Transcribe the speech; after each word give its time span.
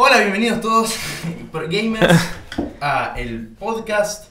Hola, 0.00 0.18
bienvenidos 0.18 0.60
todos, 0.60 0.94
por 1.52 1.68
gamers, 1.68 2.20
a 2.80 3.14
el 3.16 3.48
podcast. 3.58 4.28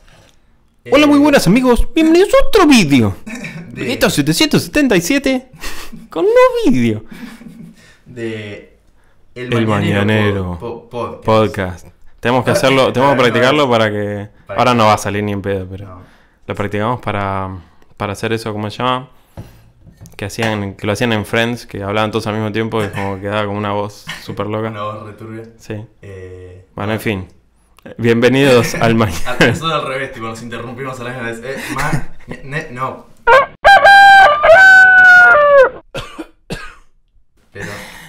eh, 0.85 0.91
Hola, 0.93 1.07
muy 1.07 1.19
buenas 1.19 1.45
amigos, 1.47 1.85
bienvenidos 1.93 2.29
a 2.33 2.47
otro 2.47 2.65
vídeo. 2.67 3.15
De- 3.71 3.91
Esto 3.91 4.07
es 4.07 4.13
777 4.13 5.49
con 6.09 6.23
un 6.25 6.31
nuevo 6.31 6.71
vídeo. 6.77 7.03
De 8.05 8.77
El, 9.35 9.53
El 9.53 9.67
Mañanero. 9.67 10.57
po- 10.59 10.89
po- 10.89 11.21
podcast. 11.21 11.25
Podcast. 11.25 11.87
Tenemos 12.21 12.43
que 12.45 12.51
hacerlo, 12.51 12.91
tenemos 12.93 13.15
que 13.15 13.21
practicarlo 13.21 13.69
para 13.69 13.91
que... 13.91 14.29
Ahora 14.47 14.73
no 14.73 14.85
va 14.85 14.93
a 14.93 14.97
salir 14.97 15.23
ni 15.23 15.33
en 15.33 15.41
pedo, 15.41 15.67
pero 15.69 15.85
No. 15.87 16.01
lo 16.47 16.55
practicamos 16.55 16.99
para, 17.01 17.49
para 17.97 18.13
hacer 18.13 18.31
eso, 18.33 18.51
¿cómo 18.53 18.71
se 18.71 18.77
llama? 18.77 19.09
Que, 20.15 20.25
hacían, 20.25 20.73
que 20.75 20.87
lo 20.87 20.93
hacían 20.93 21.13
en 21.13 21.25
Friends, 21.25 21.65
que 21.67 21.83
hablaban 21.83 22.11
todos 22.11 22.25
al 22.27 22.33
mismo 22.35 22.51
tiempo 22.51 22.83
y 22.83 22.87
como 22.89 23.19
quedaba 23.19 23.45
como 23.45 23.57
una 23.57 23.71
voz 23.71 24.05
súper 24.23 24.47
loca. 24.47 24.69
Una 24.69 24.83
voz 24.83 25.05
returbia. 25.05 25.43
Sí. 25.57 25.85
Eh, 26.01 26.65
Bueno, 26.75 26.93
en 26.93 26.99
fin. 26.99 27.27
Bienvenidos 27.97 28.75
al 28.75 28.95
mañana. 28.95 29.37
nosotros 29.39 29.71
al 29.73 29.87
revés, 29.87 30.11
tipo, 30.13 30.25
nos 30.27 30.41
interrumpimos 30.41 30.99
a 30.99 31.03
la 31.03 31.09
misma 31.11 31.27
vez. 31.27 31.41
Eh, 31.43 31.55
ma- 31.75 32.09
ne- 32.43 32.67
no. 32.71 33.05
Pero, 37.53 37.65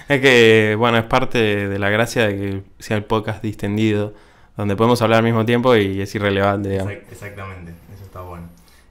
Es 0.09 0.21
que, 0.21 0.75
bueno, 0.77 0.97
es 0.97 1.05
parte 1.05 1.67
de 1.67 1.79
la 1.79 1.89
gracia 1.89 2.27
de 2.27 2.35
que 2.37 2.63
sea 2.79 2.97
el 2.97 3.03
podcast 3.05 3.41
distendido, 3.43 4.13
donde 4.57 4.75
podemos 4.75 5.01
hablar 5.01 5.19
al 5.19 5.23
mismo 5.25 5.45
tiempo 5.45 5.75
y 5.75 6.01
es 6.01 6.13
irrelevante, 6.15 6.69
digamos. 6.69 6.91
exact- 6.93 7.11
exactamente. 7.11 7.73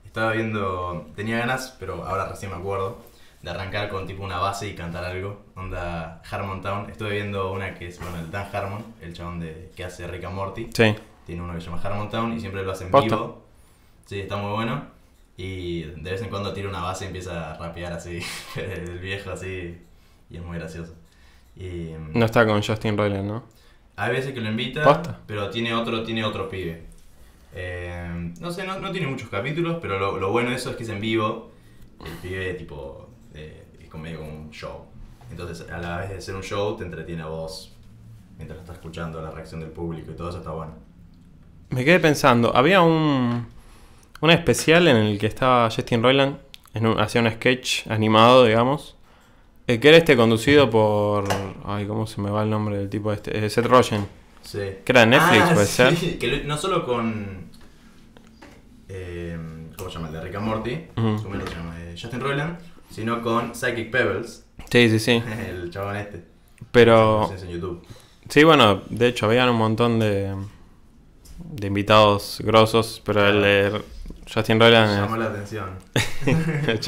Estaba 0.09 0.31
viendo, 0.31 1.05
tenía 1.15 1.37
ganas, 1.37 1.75
pero 1.79 2.03
ahora 2.03 2.27
recién 2.27 2.49
me 2.49 2.57
acuerdo, 2.57 2.97
de 3.43 3.51
arrancar 3.51 3.89
con 3.89 4.07
tipo 4.07 4.23
una 4.23 4.39
base 4.39 4.67
y 4.67 4.73
cantar 4.73 5.05
algo. 5.05 5.39
Onda 5.55 6.23
Harmontown. 6.27 6.89
Estuve 6.89 7.11
viendo 7.11 7.51
una 7.51 7.75
que 7.75 7.89
es, 7.89 7.99
bueno, 7.99 8.17
el 8.17 8.31
Dan 8.31 8.49
Harmon, 8.51 8.83
el 9.03 9.13
chabón 9.13 9.39
de, 9.39 9.71
que 9.75 9.83
hace 9.83 10.07
Rick 10.07 10.23
and 10.23 10.33
Morty. 10.35 10.67
Sí. 10.73 10.95
Tiene 11.27 11.43
uno 11.43 11.53
que 11.53 11.61
se 11.61 11.67
llama 11.67 11.79
Harmontown 11.79 12.33
y 12.33 12.39
siempre 12.39 12.63
lo 12.63 12.71
hace 12.71 12.85
en 12.85 12.91
Posta. 12.91 13.15
vivo. 13.15 13.43
Sí, 14.07 14.21
está 14.21 14.37
muy 14.37 14.51
bueno. 14.51 14.81
Y 15.37 15.81
de 15.83 16.09
vez 16.09 16.23
en 16.23 16.29
cuando 16.31 16.53
tira 16.53 16.69
una 16.69 16.81
base 16.81 17.03
y 17.03 17.07
empieza 17.09 17.51
a 17.51 17.57
rapear 17.59 17.93
así, 17.93 18.19
el 18.55 18.97
viejo 18.97 19.29
así, 19.29 19.79
y 20.27 20.37
es 20.37 20.43
muy 20.43 20.57
gracioso. 20.57 20.95
Y, 21.55 21.91
No 22.15 22.25
está 22.25 22.47
con 22.47 22.63
Justin 22.63 22.97
Roiland, 22.97 23.27
¿no? 23.27 23.43
hay 23.95 24.13
veces 24.13 24.33
que 24.33 24.41
lo 24.41 24.49
invita, 24.49 24.83
Posta. 24.83 25.19
pero 25.27 25.51
tiene 25.51 25.75
otro, 25.75 26.03
tiene 26.03 26.23
otro 26.23 26.49
pibe. 26.49 26.88
Eh, 27.53 28.33
no 28.39 28.51
sé, 28.51 28.65
no, 28.65 28.79
no 28.79 28.91
tiene 28.91 29.07
muchos 29.07 29.29
capítulos, 29.29 29.77
pero 29.81 30.19
lo, 30.19 30.31
bueno 30.31 30.49
de 30.49 30.55
eso 30.55 30.71
es 30.71 30.75
que 30.75 30.83
es 30.83 30.89
en 30.89 30.99
vivo. 30.99 31.51
El 32.05 32.11
pibe 32.17 32.53
tipo 32.53 33.09
eh, 33.33 33.65
es 33.81 33.89
como 33.89 34.03
un 34.03 34.49
show. 34.51 34.85
Entonces, 35.31 35.69
a 35.69 35.77
la 35.79 35.97
vez 35.97 36.09
de 36.09 36.21
ser 36.21 36.35
un 36.35 36.43
show, 36.43 36.75
te 36.75 36.83
entretiene 36.83 37.23
a 37.23 37.27
vos 37.27 37.75
mientras 38.37 38.59
estás 38.59 38.77
escuchando 38.77 39.21
la 39.21 39.31
reacción 39.31 39.59
del 39.59 39.69
público 39.69 40.11
y 40.11 40.15
todo 40.15 40.29
eso 40.29 40.39
está 40.39 40.51
bueno. 40.51 40.73
Me 41.69 41.85
quedé 41.85 41.99
pensando, 41.99 42.55
había 42.55 42.81
un, 42.81 43.45
un 44.21 44.31
especial 44.31 44.87
en 44.87 44.97
el 44.97 45.19
que 45.19 45.27
estaba 45.27 45.69
Justin 45.69 46.01
Roiland, 46.01 46.37
hacía 46.97 47.21
un 47.21 47.29
sketch 47.29 47.85
animado, 47.87 48.45
digamos, 48.45 48.95
eh, 49.67 49.79
que 49.79 49.89
era 49.89 49.97
este 49.97 50.15
conducido 50.15 50.69
por... 50.69 51.25
Ay, 51.65 51.85
¿cómo 51.85 52.07
se 52.07 52.21
me 52.21 52.31
va 52.31 52.41
el 52.41 52.49
nombre 52.49 52.77
del 52.77 52.89
tipo 52.89 53.13
este? 53.13 53.45
Eh, 53.45 53.49
Seth 53.49 53.67
Rogen. 53.67 54.07
Sí. 54.43 54.59
Que 54.83 54.91
era 54.91 55.05
Netflix, 55.05 55.43
Ah, 55.43 55.53
puede 55.53 55.65
sí, 55.67 55.73
ser. 55.73 56.17
Que 56.19 56.43
no 56.45 56.57
solo 56.57 56.85
con. 56.85 57.49
eh, 58.87 59.37
¿Cómo 59.77 59.89
se 59.89 59.95
llama? 59.95 60.07
El 60.07 60.13
de 60.13 60.21
Rick 60.21 60.35
and 60.35 60.45
Morty. 60.45 60.77
¿Cómo 60.95 61.19
se 61.19 61.55
llama? 61.55 61.75
Eh, 61.79 61.95
Justin 61.99 62.19
Roiland. 62.19 62.57
Sino 62.89 63.21
con 63.21 63.53
Psychic 63.55 63.91
Pebbles. 63.91 64.45
Sí, 64.71 64.89
sí, 64.89 64.99
sí. 64.99 65.23
El 65.49 65.69
chabón 65.69 65.95
este. 65.97 66.23
Pero... 66.71 67.31
Es 67.33 67.43
en 67.43 67.49
YouTube. 67.49 67.85
Sí, 68.27 68.43
bueno, 68.43 68.81
de 68.89 69.07
hecho, 69.07 69.25
habían 69.27 69.49
un 69.49 69.55
montón 69.57 69.99
de, 69.99 70.35
de 71.37 71.67
invitados 71.67 72.41
grosos, 72.43 73.01
pero 73.05 73.27
el 73.27 73.41
de 73.41 73.81
Justin 74.31 74.59
Roiland... 74.59 75.01
Llamó 75.01 75.17
la 75.17 75.25
atención. 75.27 75.69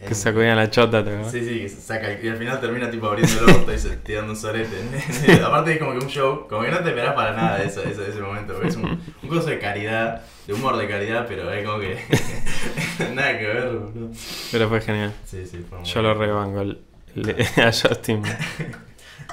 que 0.00 0.06
En- 0.06 0.14
sacudían 0.14 0.56
la 0.56 0.70
chota, 0.70 1.04
¿te? 1.04 1.30
Sí, 1.30 1.44
sí, 1.44 1.60
que 1.60 1.68
se 1.68 1.80
saca 1.80 2.10
y 2.20 2.26
al 2.28 2.36
final 2.38 2.58
termina 2.60 2.90
tipo 2.90 3.06
abriendo 3.06 3.38
el 3.44 3.50
orto 3.54 3.72
y 3.74 3.78
se 3.78 3.96
tirando 3.98 4.32
un 4.32 4.36
solete. 4.38 4.74
Aparte 5.44 5.74
es 5.74 5.78
como 5.78 5.92
que 5.92 5.98
un 5.98 6.08
show, 6.10 6.46
como 6.48 6.62
que 6.62 6.70
no 6.70 6.78
te 6.78 6.88
esperás 6.88 7.14
para 7.14 7.32
nada 7.36 7.58
de 7.58 7.66
eso, 7.66 7.82
ese, 7.82 8.08
ese 8.08 8.20
momento, 8.22 8.54
porque 8.54 8.68
es 8.68 8.76
un, 8.76 8.84
un 9.22 9.28
coso 9.28 9.50
de 9.50 9.58
caridad, 9.58 10.22
de 10.46 10.54
humor 10.54 10.76
de 10.78 10.88
caridad, 10.88 11.26
pero 11.28 11.52
es 11.52 11.64
como 11.66 11.78
que 11.80 11.98
nada 13.14 13.38
que 13.38 13.46
ver, 13.46 13.68
boludo. 13.76 14.10
Pero 14.50 14.68
fue 14.70 14.80
genial. 14.80 15.12
Sí, 15.26 15.44
sí, 15.46 15.64
fue 15.68 15.78
muy 15.78 15.86
Yo 15.86 16.00
lo 16.02 16.14
el- 16.62 16.80
el- 17.16 17.30
a 17.62 17.66
Justin. 17.72 18.22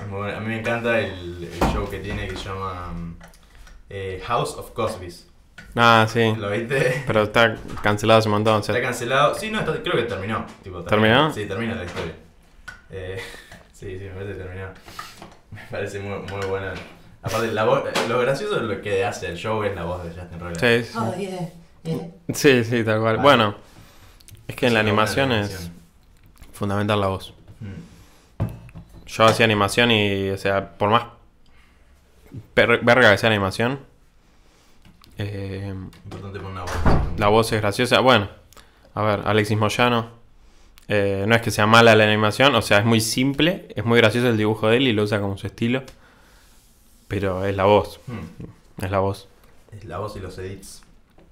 Bueno. 0.09 0.37
A 0.37 0.39
mí 0.41 0.47
me 0.47 0.59
encanta 0.59 0.99
el, 0.99 1.43
el 1.51 1.59
show 1.73 1.89
que 1.89 1.99
tiene 1.99 2.27
que 2.27 2.35
se 2.35 2.43
llama 2.43 2.91
um, 2.91 3.15
eh, 3.89 4.21
House 4.27 4.55
of 4.57 4.71
Cosby's. 4.71 5.27
Ah, 5.75 6.07
sí. 6.11 6.33
¿Lo 6.37 6.49
viste? 6.49 7.03
Pero 7.05 7.23
está 7.23 7.55
cancelado 7.83 8.19
hace 8.19 8.27
un 8.29 8.33
montón. 8.35 8.59
o 8.61 8.63
sea, 8.63 8.75
Está 8.75 8.87
cancelado. 8.87 9.35
Sí, 9.35 9.51
no, 9.51 9.59
está- 9.59 9.73
creo 9.83 9.95
que 9.95 10.03
terminó. 10.03 10.45
Tipo, 10.63 10.83
¿Terminó? 10.83 11.31
Sí, 11.33 11.45
termina 11.45 11.75
la 11.75 11.83
historia. 11.85 12.13
Eh, 12.89 13.19
sí, 13.73 13.97
sí, 13.97 14.05
me 14.05 14.09
parece 14.11 14.31
que 14.33 14.37
terminó. 14.43 14.67
Me 15.51 15.61
parece 15.69 15.99
muy, 15.99 16.19
muy 16.19 16.45
buena. 16.47 16.73
Aparte, 17.21 17.51
la 17.51 17.65
voz, 17.65 17.83
lo 18.07 18.19
gracioso 18.19 18.55
de 18.59 18.61
lo 18.75 18.81
que 18.81 19.03
hace 19.05 19.27
el 19.27 19.37
show 19.37 19.61
es 19.63 19.75
la 19.75 19.83
voz 19.83 20.03
de 20.03 20.09
Justin 20.19 20.39
Roiland. 20.39 20.59
sí, 20.59 20.91
sí. 20.91 20.97
Oh, 20.97 21.13
yeah, 21.15 21.49
yeah. 21.83 22.07
sí, 22.33 22.63
sí, 22.63 22.83
tal 22.83 22.99
cual. 23.01 23.17
Ah. 23.19 23.21
Bueno, 23.21 23.55
es 24.47 24.55
que 24.55 24.67
en 24.67 24.73
la 24.73 24.81
Sí, 24.81 24.87
animación 24.87 25.31
es 25.31 25.71
fundamental 26.53 26.99
la 27.01 27.07
voz. 27.07 27.33
Mm. 27.59 28.45
Yo 29.05 29.25
hacía 29.25 29.45
animación 29.45 29.91
y, 29.91 30.29
o 30.29 30.37
sea, 30.37 30.71
por 30.77 30.89
más 30.89 31.03
verga 32.55 33.11
que 33.11 33.17
sea 33.17 33.29
animación, 33.29 33.79
eh, 35.17 35.73
Importante 36.03 36.39
poner 36.39 36.51
una 36.53 36.61
voz. 36.61 36.71
la 37.17 37.27
voz 37.27 37.51
es 37.51 37.61
graciosa. 37.61 37.99
Bueno, 37.99 38.29
a 38.93 39.01
ver, 39.03 39.21
Alexis 39.25 39.57
Moyano. 39.57 40.09
eh, 40.89 41.25
no 41.27 41.35
es 41.35 41.41
que 41.41 41.51
sea 41.51 41.65
mala 41.67 41.95
la 41.95 42.05
animación, 42.05 42.55
o 42.55 42.61
sea, 42.61 42.79
es 42.79 42.85
muy 42.85 43.01
simple, 43.01 43.67
es 43.75 43.83
muy 43.83 43.97
gracioso 43.97 44.29
el 44.29 44.37
dibujo 44.37 44.69
de 44.69 44.77
él 44.77 44.87
y 44.87 44.93
lo 44.93 45.03
usa 45.03 45.19
como 45.19 45.37
su 45.37 45.45
estilo. 45.47 45.83
Pero 47.07 47.45
es 47.45 47.55
la 47.55 47.65
voz, 47.65 47.99
Mm. 48.07 48.83
es 48.85 48.91
la 48.91 48.99
voz. 48.99 49.27
Es 49.71 49.85
la 49.85 49.97
voz 49.99 50.15
y 50.15 50.19
los 50.19 50.37
edits. 50.37 50.81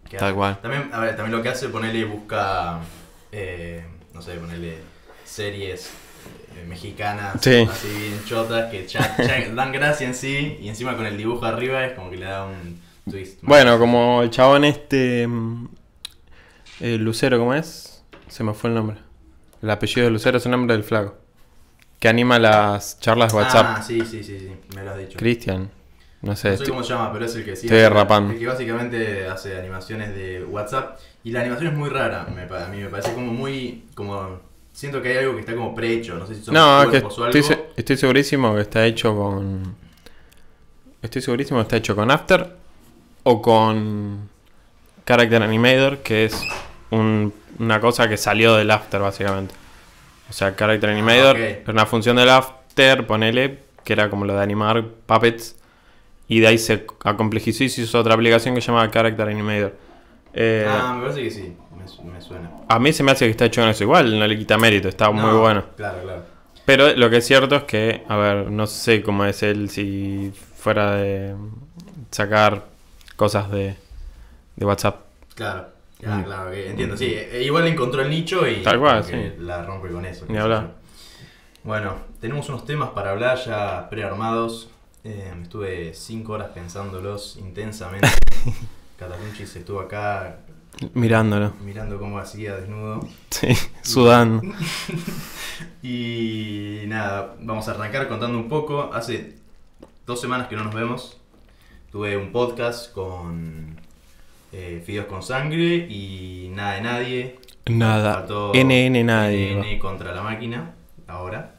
que 0.09 0.17
Tal 0.17 0.27
hace. 0.29 0.35
cual. 0.37 0.61
También, 0.61 0.89
a 0.93 0.99
ver, 0.99 1.15
también 1.15 1.35
lo 1.35 1.41
que 1.41 1.49
hace, 1.49 1.67
ponerle 1.69 2.05
busca, 2.05 2.79
eh, 3.31 3.83
no 4.13 4.21
sé, 4.21 4.35
ponerle 4.35 4.77
series 5.23 5.89
eh, 6.55 6.63
mexicanas, 6.67 7.41
Sí. 7.41 7.67
así 7.69 7.87
bien 7.87 8.23
chotas, 8.25 8.69
que 8.71 8.85
ya, 8.87 9.17
ya 9.17 9.49
dan 9.53 9.71
gracia 9.71 10.05
en 10.05 10.13
sí, 10.13 10.57
y 10.61 10.69
encima 10.69 10.95
con 10.95 11.05
el 11.07 11.17
dibujo 11.17 11.45
arriba 11.45 11.83
es 11.85 11.93
como 11.93 12.11
que 12.11 12.17
le 12.17 12.25
da 12.25 12.45
un 12.45 12.79
twist. 13.09 13.39
Bueno, 13.41 13.77
como 13.79 14.21
el 14.21 14.29
chabón 14.29 14.65
este. 14.65 15.27
mm, 15.27 15.67
El 16.81 17.03
Lucero, 17.03 17.37
¿cómo 17.39 17.53
es? 17.53 18.03
Se 18.27 18.43
me 18.43 18.53
fue 18.53 18.69
el 18.69 18.75
nombre. 18.75 18.97
El 19.61 19.69
apellido 19.69 20.05
de 20.05 20.11
Lucero 20.11 20.37
es 20.37 20.45
el 20.45 20.51
nombre 20.51 20.75
del 20.75 20.83
flaco. 20.83 21.15
Que 21.99 22.07
anima 22.09 22.37
las 22.39 22.99
charlas 22.99 23.31
de 23.31 23.37
WhatsApp. 23.39 23.65
Ah, 23.79 23.81
sí, 23.81 24.01
sí, 24.01 24.23
sí, 24.23 24.39
sí, 24.39 24.51
me 24.75 24.83
lo 24.83 24.91
has 24.91 24.97
dicho. 24.97 25.17
Cristian. 25.17 25.69
No 26.21 26.35
sé. 26.35 26.49
No 26.51 26.57
sé 26.57 26.63
estoy- 26.63 26.69
cómo 26.69 26.83
se 26.83 26.89
llama, 26.93 27.13
pero 27.13 27.25
es 27.25 27.35
el 27.35 27.45
que 27.45 27.55
sí. 27.55 27.67
estoy 27.67 27.79
derrapando. 27.79 28.33
El 28.33 28.39
que 28.39 28.47
básicamente 28.47 29.27
hace 29.27 29.57
animaciones 29.57 30.13
de 30.15 30.43
WhatsApp. 30.43 30.99
Y 31.23 31.31
la 31.31 31.41
animación 31.41 31.71
es 31.71 31.77
muy 31.77 31.89
rara, 31.89 32.27
me, 32.33 32.41
a 32.43 32.67
mí 32.67 32.77
me 32.81 32.89
parece 32.89 33.13
como 33.13 33.31
muy. 33.31 33.85
como 33.95 34.39
Siento 34.73 35.01
que 35.01 35.09
hay 35.09 35.17
algo 35.19 35.35
que 35.35 35.39
está 35.39 35.55
como 35.55 35.73
prehecho, 35.73 36.15
no 36.17 36.27
sé 36.27 36.35
si 36.35 36.43
son 36.43 36.53
No, 36.53 36.81
que 36.91 36.97
o 36.97 37.23
algo. 37.23 37.39
estoy 37.77 37.95
segurísimo 37.97 38.53
que 38.55 38.61
está 38.61 38.85
hecho 38.85 39.15
con. 39.15 39.75
Estoy 41.01 41.21
segurísimo 41.21 41.59
que 41.59 41.63
está 41.63 41.77
hecho 41.77 41.95
con 41.95 42.11
After 42.11 42.55
o 43.25 43.41
con 43.41 44.29
Character 45.05 45.43
Animator, 45.43 45.97
que 45.99 46.25
es 46.25 46.41
un- 46.91 47.33
una 47.59 47.79
cosa 47.79 48.07
que 48.07 48.17
salió 48.17 48.55
del 48.55 48.71
After, 48.71 49.01
básicamente. 49.01 49.53
O 50.29 50.33
sea, 50.33 50.55
Character 50.55 50.89
Animator 50.89 51.35
ok. 51.35 51.41
era 51.41 51.71
una 51.73 51.85
función 51.85 52.15
del 52.15 52.29
After, 52.29 53.05
ponele, 53.05 53.59
que 53.83 53.93
era 53.93 54.09
como 54.09 54.25
lo 54.25 54.33
de 54.35 54.41
animar 54.43 54.83
puppets. 55.05 55.55
Y 56.27 56.39
de 56.39 56.47
ahí 56.47 56.57
se 56.57 56.85
acomplejizó 57.03 57.63
y 57.63 57.69
se 57.69 57.81
hizo 57.81 57.99
otra 57.99 58.15
aplicación 58.15 58.55
que 58.55 58.61
se 58.61 58.67
llama 58.71 58.89
Character 58.89 59.27
Animator. 59.27 59.75
Eh, 60.33 60.65
Ah, 60.67 60.93
me 60.95 61.01
parece 61.03 61.21
que 61.23 61.31
sí, 61.31 61.53
me, 61.77 61.87
su- 61.87 62.03
me 62.03 62.19
suena. 62.21 62.49
a 62.67 62.79
mí 62.79 62.91
se 62.93 63.03
me 63.03 63.11
hace 63.11 63.25
que 63.25 63.31
está 63.31 63.45
hecho 63.45 63.61
con 63.61 63.69
eso 63.69 63.83
igual, 63.83 64.17
no 64.19 64.25
le 64.27 64.37
quita 64.37 64.57
mérito, 64.57 64.87
está 64.89 65.09
muy 65.11 65.21
No, 65.31 65.39
bueno. 65.41 65.63
Claro, 65.77 66.01
claro. 66.03 66.23
Pero 66.65 66.95
lo 66.95 67.09
que 67.11 67.17
es 67.17 67.27
cierto 67.27 67.55
es 67.57 67.63
que, 67.63 68.03
a 68.09 68.15
ver, 68.17 68.49
no 68.51 68.65
sé 68.65 69.03
cómo 69.03 69.23
es 69.25 69.43
él 69.43 69.69
si 69.69 70.33
fuera 70.57 70.95
de 70.95 71.35
sacar 72.09 72.65
cosas 73.15 73.49
de, 73.51 73.75
de 74.55 74.65
WhatsApp. 74.65 75.01
Claro, 75.35 75.67
ah, 76.05 76.17
Mm. 76.17 76.23
claro, 76.23 76.51
que 76.51 76.69
entiendo. 76.69 76.97
Sí, 76.97 77.05
e- 77.13 77.43
igual 77.43 77.67
encontró 77.67 78.01
el 78.01 78.09
nicho 78.09 78.47
y 78.47 78.61
Tal 78.63 78.79
cual, 78.79 79.03
sí. 79.03 79.13
la 79.39 79.63
rompe 79.65 79.89
con 79.89 80.05
eso. 80.05 80.25
Ni 80.29 80.37
hablar. 80.37 80.73
Bueno, 81.63 81.95
tenemos 82.21 82.47
unos 82.49 82.65
temas 82.65 82.89
para 82.91 83.11
hablar 83.11 83.37
ya 83.43 83.89
prearmados. 83.89 84.69
Eh, 85.03 85.33
estuve 85.41 85.93
cinco 85.93 86.33
horas 86.33 86.49
pensándolos 86.53 87.37
intensamente. 87.37 88.07
Catapunchis 88.99 89.55
estuvo 89.55 89.79
acá 89.79 90.37
Mirándolo. 90.93 91.53
mirando 91.63 91.97
cómo 91.99 92.17
hacía 92.19 92.55
desnudo. 92.57 92.99
Sí, 93.29 93.47
sudando. 93.81 94.41
Y 95.81 96.81
nada, 96.87 97.35
vamos 97.39 97.67
a 97.67 97.71
arrancar 97.71 98.07
contando 98.07 98.37
un 98.37 98.49
poco. 98.49 98.91
Hace 98.93 99.35
dos 100.05 100.19
semanas 100.19 100.47
que 100.47 100.55
no 100.55 100.63
nos 100.63 100.73
vemos. 100.73 101.17
Tuve 101.95 102.17
un 102.17 102.33
podcast 102.33 102.91
con 102.91 103.77
eh, 104.51 104.83
Fideos 104.85 105.05
con 105.05 105.23
Sangre 105.23 105.87
y 105.89 106.51
Nada 106.53 106.73
de 106.73 106.81
Nadie. 106.81 107.39
Nada. 107.67 108.15
Faltó 108.15 108.51
NN 108.53 109.05
nadie. 109.05 109.55
NN 109.55 109.79
contra 109.79 110.13
la 110.13 110.21
máquina, 110.21 110.73
ahora. 111.07 111.55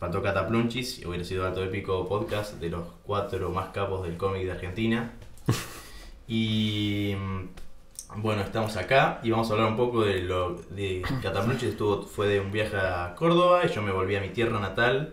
Faltó 0.00 0.22
Cataplunchis 0.22 1.00
y 1.00 1.06
hubiera 1.06 1.22
sido 1.22 1.46
alto 1.46 1.62
épico 1.62 2.08
podcast 2.08 2.54
de 2.54 2.70
los 2.70 2.86
cuatro 3.04 3.50
más 3.50 3.72
capos 3.74 4.04
del 4.04 4.16
cómic 4.16 4.44
de 4.44 4.52
Argentina. 4.52 5.12
y 6.28 7.14
mm, 7.18 8.22
bueno, 8.22 8.40
estamos 8.40 8.78
acá 8.78 9.20
y 9.22 9.32
vamos 9.32 9.50
a 9.50 9.52
hablar 9.52 9.68
un 9.68 9.76
poco 9.76 10.00
de 10.00 10.22
lo 10.22 10.54
de 10.70 11.02
Cataplunchis 11.22 11.68
estuvo 11.68 12.04
fue 12.04 12.26
de 12.28 12.40
un 12.40 12.50
viaje 12.50 12.78
a 12.78 13.14
Córdoba 13.14 13.66
y 13.66 13.68
yo 13.68 13.82
me 13.82 13.92
volví 13.92 14.16
a 14.16 14.22
mi 14.22 14.30
tierra 14.30 14.58
natal, 14.60 15.12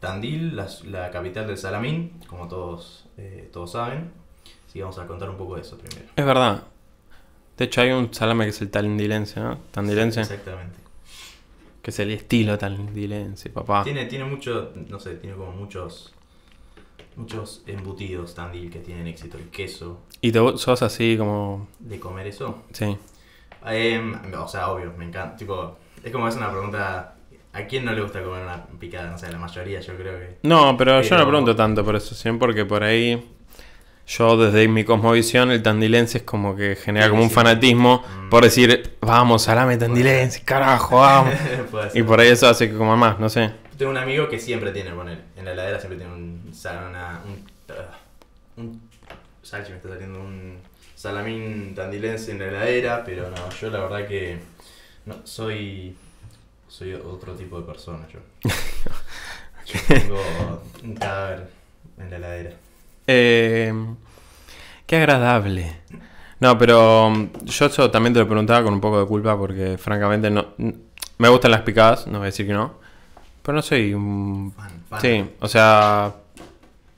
Tandil, 0.00 0.56
la, 0.56 0.66
la 0.86 1.12
capital 1.12 1.46
del 1.46 1.56
Salamín, 1.56 2.18
como 2.28 2.48
todos 2.48 3.07
eh, 3.18 3.50
todos 3.52 3.72
saben. 3.72 4.10
Así 4.66 4.74
que 4.74 4.82
vamos 4.82 4.98
a 4.98 5.06
contar 5.06 5.28
un 5.28 5.36
poco 5.36 5.56
de 5.56 5.62
eso 5.62 5.76
primero. 5.76 6.08
Es 6.14 6.24
verdad. 6.24 6.62
De 7.56 7.64
hecho, 7.64 7.80
hay 7.80 7.90
un 7.90 8.14
salame 8.14 8.44
que 8.44 8.50
es 8.50 8.60
el 8.60 8.70
tandilense, 8.70 9.40
¿no? 9.40 9.58
Tandilense. 9.70 10.20
Exactamente. 10.20 10.78
Que 11.82 11.90
es 11.90 11.98
el 11.98 12.10
estilo 12.12 12.56
tandilense, 12.56 13.50
papá. 13.50 13.82
Tiene, 13.84 14.06
tiene 14.06 14.24
mucho, 14.24 14.72
no 14.88 15.00
sé, 15.00 15.16
tiene 15.16 15.36
como 15.36 15.52
muchos 15.52 16.14
muchos 17.18 17.62
embutidos 17.66 18.34
Tandil 18.34 18.70
que 18.70 18.78
tienen 18.78 19.06
éxito. 19.08 19.36
El 19.36 19.48
queso, 19.50 20.00
Y 20.20 20.32
te, 20.32 20.38
sos 20.56 20.82
así 20.82 21.16
como. 21.18 21.68
de 21.80 22.00
comer 22.00 22.28
eso. 22.28 22.62
Sí. 22.72 22.96
Em, 23.66 24.14
o 24.34 24.48
sea, 24.48 24.70
obvio, 24.70 24.94
me 24.96 25.04
encanta. 25.04 25.36
Tipo, 25.36 25.76
es 26.02 26.12
como 26.12 26.28
es 26.28 26.36
una 26.36 26.50
pregunta. 26.50 27.16
¿A 27.52 27.62
quién 27.66 27.84
no 27.84 27.92
le 27.92 28.02
gusta 28.02 28.22
comer 28.22 28.42
una 28.42 28.66
picada? 28.78 29.10
No 29.10 29.18
sé, 29.18 29.30
la 29.32 29.38
mayoría 29.38 29.80
yo 29.80 29.96
creo 29.96 30.18
que. 30.18 30.36
No, 30.42 30.76
pero, 30.76 31.02
yo 31.02 31.16
no 31.18 31.26
pregunto 31.26 31.56
tanto 31.56 31.84
por 31.84 31.96
eso, 31.96 32.14
sino 32.14 32.38
porque 32.38 32.64
por 32.64 32.82
ahí. 32.82 33.26
Yo, 34.06 34.38
desde 34.38 34.66
mi 34.68 34.84
cosmovisión, 34.84 35.50
el 35.50 35.62
tandilense 35.62 36.18
es 36.18 36.24
como 36.24 36.56
que 36.56 36.76
genera 36.76 37.10
como 37.10 37.22
un 37.22 37.30
fanatismo 37.30 38.02
Mm. 38.24 38.30
por 38.30 38.42
decir, 38.44 38.96
vamos, 39.02 39.42
salame 39.42 39.76
tandilense, 39.76 40.42
carajo, 40.44 40.96
vamos. 40.96 41.34
Y 41.94 42.02
por 42.02 42.18
ahí 42.20 42.28
eso 42.28 42.48
hace 42.48 42.70
que 42.70 42.76
coma 42.76 42.96
más, 42.96 43.18
no 43.18 43.28
sé. 43.28 43.50
Tengo 43.76 43.90
un 43.90 43.98
amigo 43.98 44.28
que 44.28 44.38
siempre 44.38 44.70
tiene, 44.72 44.92
poner, 44.92 45.18
en 45.36 45.44
la 45.44 45.52
heladera 45.52 45.78
siempre 45.78 45.98
tiene 45.98 46.12
un. 46.14 46.52
Una, 46.88 47.20
un. 47.26 47.44
ah, 47.70 47.98
un 48.56 48.80
salchi, 49.42 49.70
me 49.72 49.76
está 49.76 49.90
saliendo 49.90 50.20
un 50.20 50.58
salamín 50.94 51.74
tandilense 51.74 52.30
en 52.32 52.38
la 52.38 52.46
heladera, 52.46 53.04
pero 53.04 53.30
no, 53.30 53.50
yo 53.60 53.68
la 53.70 53.80
verdad 53.80 54.06
que. 54.08 54.38
No, 55.04 55.16
soy. 55.24 55.94
Soy 56.68 56.92
otro 56.94 57.34
tipo 57.34 57.58
de 57.60 57.66
persona 57.66 58.06
yo. 58.12 58.20
Yo 59.66 59.80
tengo 59.88 60.62
un 60.82 60.94
cadáver 60.94 61.50
en 61.98 62.10
la 62.10 62.16
heladera. 62.16 62.50
Eh, 63.06 63.72
qué 64.86 64.96
agradable. 64.96 65.80
No, 66.40 66.56
pero 66.56 67.10
mm, 67.10 67.44
yo 67.44 67.66
eso 67.66 67.90
también 67.90 68.14
te 68.14 68.20
lo 68.20 68.26
preguntaba 68.28 68.62
con 68.62 68.72
un 68.72 68.80
poco 68.80 69.00
de 69.00 69.06
culpa 69.06 69.36
porque 69.36 69.76
francamente 69.76 70.30
no 70.30 70.54
me 71.18 71.28
gustan 71.28 71.50
las 71.50 71.62
picadas, 71.62 72.06
no 72.06 72.18
voy 72.18 72.26
a 72.26 72.26
decir 72.26 72.46
que 72.46 72.52
no, 72.54 72.74
pero 73.42 73.56
no 73.56 73.62
soy 73.62 73.92
un... 73.92 74.52
Fan, 74.56 74.82
fan. 74.88 75.00
Sí, 75.00 75.30
o 75.40 75.48
sea, 75.48 76.14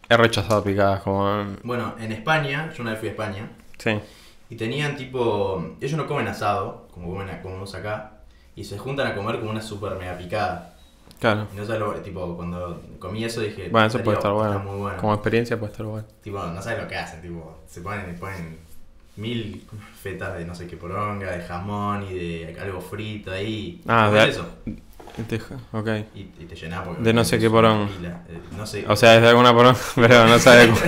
he 0.08 0.16
rechazado 0.16 0.62
picadas 0.62 1.00
como... 1.00 1.44
Bueno, 1.64 1.94
en 1.98 2.12
España, 2.12 2.70
yo 2.76 2.82
una 2.82 2.90
vez 2.92 3.00
fui 3.00 3.08
a 3.08 3.12
España 3.12 3.48
Sí, 3.78 3.98
y 4.50 4.56
tenían 4.56 4.94
tipo. 4.96 5.74
Ellos 5.80 5.96
no 5.96 6.06
comen 6.06 6.28
asado, 6.28 6.86
como 6.92 7.10
comen 7.14 7.30
a- 7.30 7.40
como 7.40 7.58
vos 7.60 7.74
acá, 7.74 8.19
y 8.60 8.64
se 8.64 8.78
juntan 8.78 9.06
a 9.06 9.14
comer 9.14 9.38
como 9.38 9.50
una 9.50 9.60
super 9.62 9.94
mega 9.96 10.16
picada. 10.18 10.74
claro. 11.18 11.46
Y 11.52 11.56
no 11.56 11.64
sabes 11.64 11.80
lo, 11.80 11.92
tipo, 11.96 12.36
cuando 12.36 12.82
comí 12.98 13.24
eso 13.24 13.40
dije. 13.40 13.68
Bueno, 13.70 13.86
eso 13.88 13.98
"En 13.98 14.04
puede 14.04 14.18
estar 14.18 14.32
bueno. 14.32 14.52
Está 14.52 14.64
muy 14.64 14.78
bueno. 14.78 14.96
Como 14.98 15.14
experiencia 15.14 15.58
puede 15.58 15.72
estar 15.72 15.86
bueno. 15.86 16.06
Tipo, 16.22 16.38
no 16.44 16.60
sabes 16.62 16.82
lo 16.82 16.88
que 16.88 16.96
hacen, 16.96 17.22
tipo, 17.22 17.58
se 17.68 17.80
ponen, 17.80 18.14
ponen 18.18 18.58
mil 19.16 19.66
fetas 20.00 20.38
de 20.38 20.44
no 20.44 20.54
sé 20.54 20.66
qué 20.66 20.76
poronga, 20.76 21.30
de 21.30 21.42
jamón 21.44 22.06
y 22.10 22.14
de 22.14 22.56
algo 22.60 22.80
frito 22.80 23.30
ahí. 23.32 23.82
Ah, 23.86 24.10
de- 24.10 24.28
eso. 24.28 24.46
Deja- 25.28 25.56
Ok. 25.72 25.88
Y, 26.14 26.20
y 26.20 26.46
te 26.48 26.54
llenás 26.54 26.86
porque. 26.86 27.02
De 27.02 27.12
no 27.12 27.24
sé 27.24 27.38
qué 27.38 27.50
poronga. 27.50 27.86
eh, 28.28 28.38
No 28.56 28.64
sé. 28.66 28.84
O 28.88 28.94
sea, 28.96 29.16
es 29.16 29.22
de 29.22 29.28
alguna 29.28 29.52
por 29.52 29.74
pero 29.96 30.26
no 30.26 30.38
sabe... 30.38 30.68
cu- 30.68 30.78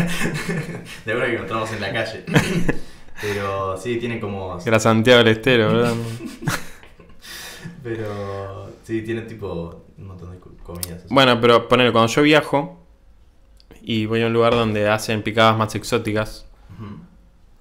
de 1.05 1.13
verdad 1.15 1.27
que 1.31 1.35
encontramos 1.35 1.73
en 1.73 1.81
la 1.81 1.93
calle. 1.93 2.25
Pero 3.21 3.77
sí, 3.77 3.99
tienen 3.99 4.19
como. 4.21 4.59
Era 4.65 4.81
Santiago 4.81 5.19
del 5.23 5.29
Estero, 5.37 5.69
¿verdad? 5.73 5.95
Pero 7.83 8.71
sí, 8.85 9.03
tienen 9.03 9.27
tipo 9.27 9.83
un 9.99 10.07
montón 10.07 10.31
de 10.33 10.39
co- 10.39 10.53
comidas. 10.63 11.05
así. 11.05 11.07
Bueno, 11.11 11.41
pero 11.41 11.69
poner 11.69 11.93
cuando 11.93 12.13
yo 12.13 12.23
viajo 12.23 12.79
y 13.83 14.07
voy 14.07 14.23
a 14.23 14.27
un 14.27 14.33
lugar 14.33 14.53
donde 14.55 14.89
hacen 14.89 15.23
picadas 15.23 15.57
más 15.59 15.75
exóticas, 15.75 16.47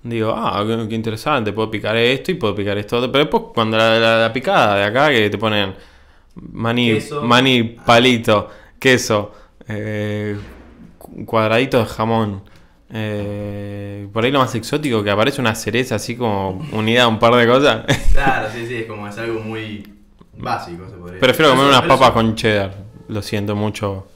digo, 0.04 0.34
ah, 0.36 0.64
qué, 0.66 0.88
qué 0.90 0.96
interesante, 0.96 1.54
puedo 1.54 1.70
picar 1.72 1.96
esto 1.96 2.32
y 2.32 2.36
puedo 2.36 2.54
picar 2.56 2.78
esto. 2.78 3.00
Pero 3.12 3.24
después 3.26 3.44
cuando 3.54 3.78
la, 3.78 4.00
la- 4.00 4.18
la 4.22 4.34
picada 4.34 4.76
de 4.78 4.84
acá 4.84 5.10
que 5.10 5.30
te 5.30 5.38
ponen 5.38 5.74
maní, 6.36 6.94
Queso. 6.94 7.22
maní 7.24 7.64
palito, 7.64 8.50
queso, 8.80 9.32
eh, 9.68 10.38
cu- 10.98 11.26
cuadradito 11.26 11.80
de 11.80 11.86
jamón. 11.86 12.44
eh, 12.94 14.08
por 14.12 14.24
ahí 14.26 14.32
lo 14.32 14.40
más 14.40 14.54
exótico 14.56 15.02
que 15.04 15.10
aparece 15.12 15.40
una 15.40 15.56
cereza 15.56 15.96
así 15.96 16.18
como 16.18 16.62
unida 16.74 17.04
a 17.04 17.08
un 17.08 17.20
par 17.20 17.34
de 17.36 17.48
cosas. 17.48 17.86
Claro, 18.12 18.50
sí, 18.54 18.66
sí, 18.68 18.76
es 18.76 18.86
como 18.86 19.08
es 19.08 19.18
algo 19.18 19.40
muy 19.40 19.84
básico, 20.42 20.90
se 20.90 20.96
podría 20.98 21.20
Prefiero 21.20 21.52
comer 21.52 21.68
unas 21.68 21.82
papas 21.82 22.02
eso- 22.02 22.14
con 22.14 22.36
cheddar. 22.36 22.74
Lo 23.08 23.22
siento 23.22 23.56
mucho 23.56 24.08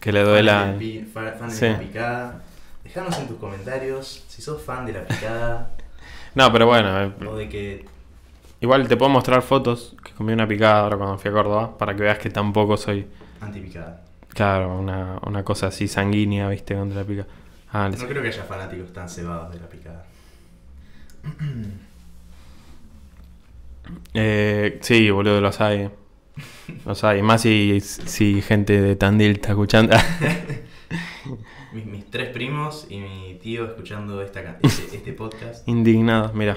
que 0.00 0.12
le 0.12 0.20
fan 0.20 0.28
duela. 0.30 0.66
del 0.66 0.76
pi- 0.78 1.04
fa- 1.12 1.32
fan 1.32 1.48
de 1.48 1.54
Sí. 1.54 1.66
la 1.68 1.78
picada. 1.78 2.42
Dejanos 2.84 3.18
en 3.18 3.28
tus 3.28 3.38
comentarios 3.38 4.24
si 4.28 4.42
sos 4.42 4.62
fan 4.62 4.84
de 4.86 4.92
la 4.92 5.04
picada 5.06 5.70
No, 6.34 6.52
pero 6.52 6.66
bueno, 6.66 7.02
eh, 7.02 7.12
o 7.26 7.36
de 7.36 7.48
que. 7.48 7.84
igual 8.60 8.86
te 8.88 8.96
puedo 8.96 9.08
mostrar 9.10 9.40
fotos 9.42 9.94
que 10.04 10.12
comí 10.12 10.32
una 10.32 10.46
picada 10.48 10.80
ahora 10.80 10.96
cuando 10.96 11.18
fui 11.18 11.30
a 11.30 11.34
Córdoba 11.34 11.78
para 11.78 11.94
que 11.94 12.02
veas 12.02 12.18
que 12.18 12.28
tampoco 12.30 12.76
soy, 12.76 13.06
Antipicada. 13.40 14.02
claro, 14.30 14.78
una, 14.78 15.18
una 15.26 15.42
cosa 15.44 15.68
así 15.68 15.86
sanguínea, 15.88 16.48
viste, 16.48 16.74
contra 16.74 17.00
la 17.00 17.06
pica. 17.06 17.26
Ah, 17.72 17.88
les- 17.88 18.00
No 18.00 18.06
creo 18.08 18.22
que 18.22 18.28
haya 18.28 18.42
fanáticos 18.44 18.92
tan 18.92 19.08
cebados 19.08 19.52
de 19.52 19.60
la 19.60 19.66
picada. 19.68 20.04
eh, 24.14 24.78
sí, 24.82 25.10
boludo, 25.10 25.40
los 25.40 25.60
hay. 25.60 25.90
Los 26.86 27.04
hay, 27.04 27.22
más 27.22 27.42
si, 27.42 27.80
si 27.80 28.42
gente 28.42 28.80
de 28.80 28.96
Tandil 28.96 29.32
está 29.32 29.50
escuchando. 29.50 29.96
Mis, 31.72 31.86
mis 31.86 32.08
tres 32.08 32.28
primos 32.28 32.86
y 32.88 32.98
mi 32.98 33.34
tío 33.42 33.64
escuchando 33.64 34.22
esta, 34.22 34.58
este, 34.62 34.96
este 34.96 35.12
podcast. 35.12 35.66
Indignados, 35.68 36.32
mira. 36.32 36.56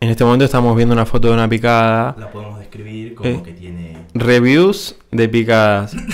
En 0.00 0.10
este 0.10 0.24
momento 0.24 0.44
estamos 0.44 0.76
viendo 0.76 0.92
una 0.94 1.06
foto 1.06 1.28
de 1.28 1.34
una 1.34 1.48
picada. 1.48 2.14
La 2.18 2.30
podemos 2.30 2.58
describir 2.58 3.14
como 3.14 3.30
Eh. 3.30 3.42
que 3.42 3.52
tiene. 3.52 3.96
Reviews 4.14 4.96
de 5.10 5.28
picadas. 5.28 5.96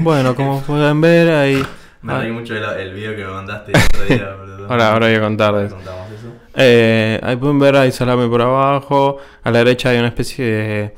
Bueno, 0.00 0.34
como 0.34 0.60
pueden 0.62 1.00
ver 1.00 1.30
ahí. 1.30 1.62
Me 2.02 2.18
reí 2.18 2.32
mucho 2.32 2.56
el, 2.56 2.64
el 2.64 2.92
video 2.92 3.14
que 3.14 3.24
me 3.24 3.30
mandaste 3.30 3.70
el 3.72 3.78
otro 3.78 4.04
día, 4.04 4.34
boludo. 4.34 4.66
Ahora, 4.68 4.92
ahora 4.92 5.06
voy 5.06 5.14
a 5.14 5.20
contar 5.20 5.54
Eh, 6.54 7.18
ahí 7.22 7.36
pueden 7.36 7.58
ver, 7.58 7.76
hay 7.76 7.92
salame 7.92 8.28
por 8.28 8.42
abajo. 8.42 9.18
A 9.42 9.50
la 9.50 9.58
derecha 9.58 9.90
hay 9.90 9.98
una 9.98 10.08
especie 10.08 10.44
de. 10.44 10.94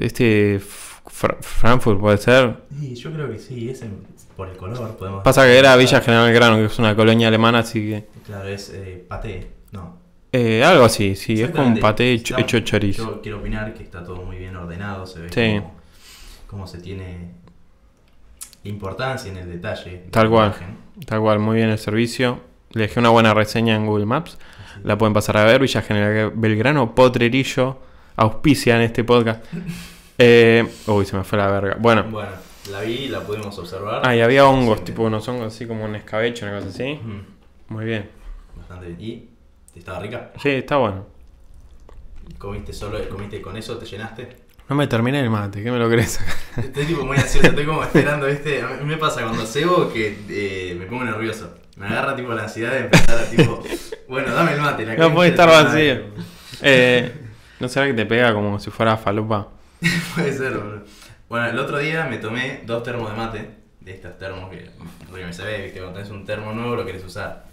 Este. 0.00 0.60
Fr- 0.60 1.36
Frankfurt, 1.40 1.98
puede 2.00 2.18
ser. 2.18 2.56
Sí, 2.78 2.94
yo 2.94 3.10
creo 3.12 3.30
que 3.30 3.38
sí, 3.38 3.70
ese 3.70 3.88
por 4.36 4.48
el 4.48 4.56
color 4.56 4.96
podemos. 4.96 5.22
Pasa 5.22 5.44
que 5.44 5.58
era 5.58 5.74
Villa 5.76 6.00
General 6.00 6.30
Grano, 6.32 6.56
que 6.56 6.64
es 6.66 6.78
una 6.78 6.94
colonia 6.94 7.28
alemana, 7.28 7.60
así 7.60 7.80
que. 7.88 8.06
Claro, 8.26 8.48
es 8.48 8.70
eh, 8.74 9.04
paté. 9.08 9.46
No. 9.72 9.96
Eh, 10.32 10.62
algo 10.62 10.84
así, 10.84 11.14
sí, 11.16 11.40
es 11.40 11.50
como 11.50 11.68
un 11.68 11.78
paté 11.80 12.12
hecho, 12.12 12.36
hecho 12.36 12.60
chorizo. 12.60 13.02
Yo 13.16 13.22
quiero 13.22 13.38
opinar 13.38 13.72
que 13.72 13.82
está 13.82 14.04
todo 14.04 14.16
muy 14.22 14.36
bien 14.36 14.54
ordenado, 14.56 15.06
se 15.06 15.20
ve 15.20 15.28
Sí. 15.30 15.60
como, 15.60 15.74
cómo 16.46 16.66
se 16.66 16.78
tiene 16.78 17.30
importancia 18.64 19.30
en 19.30 19.38
el 19.38 19.48
detalle. 19.48 19.90
de 19.90 19.98
Tal 20.10 20.28
cual. 20.28 20.54
Tal 21.06 21.20
cual, 21.20 21.38
muy 21.38 21.56
bien 21.56 21.70
el 21.70 21.78
servicio. 21.78 22.40
Le 22.72 22.82
dejé 22.82 23.00
una 23.00 23.10
buena 23.10 23.32
reseña 23.32 23.74
en 23.76 23.86
Google 23.86 24.06
Maps. 24.06 24.36
La 24.84 24.96
pueden 24.98 25.12
pasar 25.12 25.36
a 25.38 25.44
ver. 25.44 25.60
Villa 25.60 25.82
General 25.82 26.32
Belgrano, 26.34 26.94
Potrerillo, 26.94 27.78
auspicia 28.16 28.76
en 28.76 28.82
este 28.82 29.04
podcast. 29.04 29.44
Eh, 30.18 30.66
uy, 30.86 31.04
se 31.04 31.14
me 31.14 31.24
fue 31.24 31.36
la 31.36 31.50
verga. 31.50 31.76
Bueno, 31.78 32.04
Bueno, 32.04 32.30
la 32.70 32.80
vi 32.80 32.92
y 32.92 33.08
la 33.08 33.20
pudimos 33.20 33.58
observar. 33.58 34.00
ah, 34.02 34.16
y 34.16 34.22
había 34.22 34.46
hongos, 34.46 34.82
tipo 34.82 35.02
unos 35.02 35.28
hongos 35.28 35.52
así 35.52 35.66
como 35.66 35.84
un 35.84 35.94
escabeche, 35.94 36.46
una 36.46 36.56
cosa 36.56 36.70
así. 36.70 36.98
Muy 37.68 37.84
bien. 37.84 38.08
Bastante 38.56 38.86
bien. 38.86 39.28
¿Y 39.74 39.78
estaba 39.78 39.98
rica? 40.00 40.32
Sí, 40.40 40.48
está 40.48 40.78
bueno. 40.78 41.04
¿Comiste 42.38 42.72
solo, 42.72 42.98
comiste 43.10 43.42
con 43.42 43.58
eso? 43.58 43.76
¿Te 43.76 43.84
llenaste? 43.84 44.46
No 44.68 44.74
me 44.74 44.86
terminé 44.86 45.20
el 45.20 45.28
mate, 45.28 45.62
¿qué 45.62 45.70
me 45.70 45.78
lo 45.78 45.88
sacar? 46.04 46.34
Estoy 46.56 46.86
tipo 46.86 47.04
muy 47.04 47.16
ansioso, 47.18 47.48
estoy 47.48 47.66
como 47.66 47.84
esperando, 47.84 48.26
¿viste? 48.26 48.62
A 48.62 48.68
mí 48.68 48.84
me 48.86 48.96
pasa 48.96 49.22
cuando 49.22 49.44
cebo 49.46 49.92
que 49.92 50.18
eh, 50.30 50.74
me 50.78 50.86
pongo 50.86 51.04
nervioso. 51.04 51.54
Me 51.76 51.86
agarra 51.86 52.16
tipo 52.16 52.32
la 52.32 52.44
ansiedad 52.44 52.72
de 52.72 52.78
empezar 52.80 53.18
a 53.18 53.24
tipo, 53.24 53.62
bueno, 54.08 54.32
dame 54.34 54.54
el 54.54 54.60
mate. 54.60 54.86
La 54.86 54.96
No 54.96 55.12
puede 55.14 55.30
estar 55.30 55.48
vacío. 55.48 56.04
Eh, 56.62 57.12
¿No 57.60 57.68
será 57.68 57.86
que 57.86 57.94
te 57.94 58.06
pega 58.06 58.32
como 58.32 58.58
si 58.58 58.70
fuera 58.70 58.96
falopa? 58.96 59.48
Puede 60.14 60.32
ser, 60.32 60.56
boludo. 60.56 60.84
Bueno, 61.28 61.46
el 61.48 61.58
otro 61.58 61.78
día 61.78 62.04
me 62.04 62.18
tomé 62.18 62.62
dos 62.64 62.82
termos 62.82 63.10
de 63.10 63.16
mate 63.16 63.50
de 63.80 63.92
estos 63.92 64.18
termos 64.18 64.50
que 64.50 64.70
porque 65.08 65.24
me 65.24 65.32
sabe 65.32 65.72
que 65.72 65.78
cuando 65.78 65.94
tenés 65.94 66.10
un 66.10 66.24
termo 66.24 66.52
nuevo 66.52 66.76
lo 66.76 66.86
querés 66.86 67.04
usar. 67.04 67.44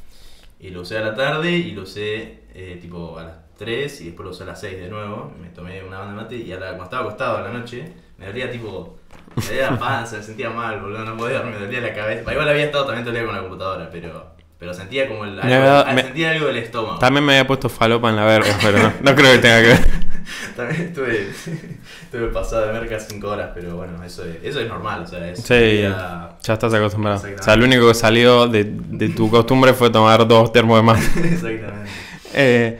Y 0.59 0.69
lo 0.69 0.81
usé 0.81 0.97
a 0.97 1.01
la 1.01 1.15
tarde 1.15 1.51
y 1.51 1.71
lo 1.71 1.83
usé 1.83 2.43
eh, 2.53 2.79
tipo 2.81 3.17
a 3.17 3.23
las 3.23 3.35
3 3.57 4.01
y 4.01 4.05
después 4.05 4.25
lo 4.25 4.31
usé 4.31 4.43
a 4.43 4.47
las 4.47 4.59
6 4.61 4.77
de 4.77 4.89
nuevo. 4.89 5.33
Me 5.41 5.49
tomé 5.49 5.83
una 5.83 5.99
banda 5.99 6.13
de 6.15 6.21
mate 6.21 6.35
y 6.37 6.51
a 6.51 6.55
la, 6.59 6.67
cuando 6.67 6.83
estaba 6.85 7.03
acostado 7.03 7.37
a 7.37 7.41
la 7.41 7.49
noche 7.49 7.91
me 8.17 8.27
dolía 8.27 8.49
tipo. 8.51 8.97
Me 9.35 9.43
dolía 9.45 9.71
la 9.71 9.79
panza, 9.79 10.17
me 10.17 10.23
sentía 10.23 10.49
mal, 10.49 10.79
boludo, 10.81 11.03
no 11.05 11.17
podía 11.17 11.37
dormir, 11.37 11.55
me 11.59 11.65
dolía 11.65 11.81
la 11.81 11.93
cabeza. 11.93 12.31
Igual 12.31 12.49
había 12.49 12.65
estado 12.65 12.85
también 12.85 13.03
todo 13.05 13.13
el 13.15 13.19
día 13.21 13.25
con 13.25 13.35
la 13.35 13.41
computadora, 13.41 13.89
pero, 13.91 14.27
pero 14.59 14.73
sentía 14.73 15.07
como 15.07 15.25
el, 15.25 15.39
algo, 15.39 15.93
me- 15.93 16.01
sentía 16.03 16.31
algo 16.31 16.45
del 16.47 16.57
estómago. 16.57 16.99
También 16.99 17.25
me 17.25 17.33
había 17.33 17.47
puesto 17.47 17.67
falopa 17.69 18.09
en 18.09 18.15
la 18.15 18.25
verga, 18.25 18.55
pero 18.61 18.77
no, 18.79 18.93
no 19.01 19.15
creo 19.15 19.31
que 19.33 19.37
tenga 19.39 19.61
que 19.61 19.67
ver. 19.69 19.79
También 20.55 20.81
estuve, 20.83 21.29
estuve 22.03 22.27
pasado 22.27 22.67
de 22.67 22.73
merca 22.73 22.99
5 22.99 23.27
horas, 23.27 23.49
pero 23.55 23.75
bueno, 23.75 24.01
eso 24.03 24.23
es, 24.23 24.37
eso 24.43 24.59
es 24.59 24.67
normal, 24.67 25.01
o 25.03 25.07
sea, 25.07 25.27
es 25.29 25.39
Sí, 25.41 25.81
ya- 25.81 26.37
ya 26.41 26.53
estás 26.53 26.73
acostumbrado. 26.73 27.21
O 27.39 27.43
sea, 27.43 27.55
lo 27.55 27.65
único 27.65 27.87
que 27.87 27.93
salió 27.95 28.47
de, 28.47 28.65
de 28.65 29.09
tu 29.09 29.29
costumbre 29.31 29.73
fue 29.73 29.89
tomar 29.89 30.27
dos 30.27 30.51
termos 30.53 30.77
de 30.77 30.83
más. 30.83 30.99
Exactamente. 31.17 31.89
Eh, 32.33 32.79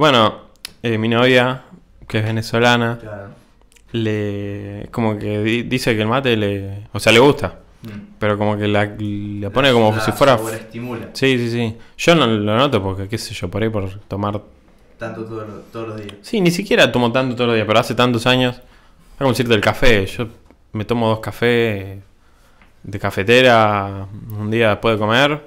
bueno, 0.00 0.34
eh, 0.82 0.96
mi 0.98 1.08
novia, 1.08 1.62
que 2.08 2.18
es 2.18 2.24
venezolana, 2.24 2.98
Claro. 3.00 3.28
le 3.92 4.88
como 4.90 5.18
que 5.18 5.38
di- 5.42 5.62
dice 5.64 5.94
que 5.94 6.02
el 6.02 6.08
mate 6.08 6.36
le... 6.36 6.86
O 6.92 6.98
sea, 7.00 7.12
le 7.12 7.18
gusta, 7.18 7.56
Mm. 7.82 8.14
pero 8.18 8.36
como 8.36 8.58
que 8.58 8.68
la, 8.68 8.84
la 8.98 9.50
pone 9.50 9.72
como 9.72 9.98
si 10.00 10.12
fuera... 10.12 10.38
Sí, 11.12 11.38
sí, 11.38 11.50
sí. 11.50 11.76
Yo 11.96 12.14
no 12.14 12.26
lo 12.26 12.56
noto 12.56 12.82
porque, 12.82 13.08
qué 13.08 13.16
sé 13.18 13.32
yo, 13.34 13.48
por 13.50 13.62
ahí 13.62 13.68
por 13.70 13.88
tomar... 14.00 14.40
tanto 14.98 15.24
todo 15.24 15.44
lo- 15.46 15.54
todos 15.72 15.88
los 15.88 15.96
días. 16.00 16.14
Sí, 16.22 16.40
ni 16.40 16.50
siquiera 16.50 16.90
tomo 16.92 17.10
tanto 17.12 17.34
todos 17.34 17.48
los 17.48 17.54
días, 17.56 17.66
pero 17.66 17.78
hace 17.80 17.94
tantos 17.94 18.26
años... 18.26 18.56
Es 18.56 19.18
como 19.18 19.30
decirte 19.30 19.54
el 19.54 19.60
café. 19.60 20.04
Yo 20.06 20.28
me 20.72 20.84
tomo 20.84 21.08
dos 21.08 21.20
cafés 21.20 21.98
de 22.82 22.98
cafetera 22.98 24.06
un 24.38 24.50
día 24.50 24.70
después 24.70 24.94
de 24.94 24.98
comer 24.98 25.40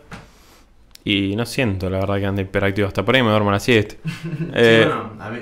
y 1.06 1.36
no 1.36 1.46
siento 1.46 1.90
la 1.90 2.00
verdad 2.00 2.18
que 2.20 2.26
ande 2.26 2.42
hiperactivo. 2.44 2.88
Hasta 2.88 3.04
por 3.04 3.16
ahí 3.16 3.24
me 3.24 3.30
duermo 3.30 3.50
a 3.50 3.54
la 3.54 3.60
siesta. 3.60 3.96
Eh, 4.54 4.84
Sí, 4.84 4.90
bueno, 4.90 5.12
a 5.20 5.30
mí 5.30 5.38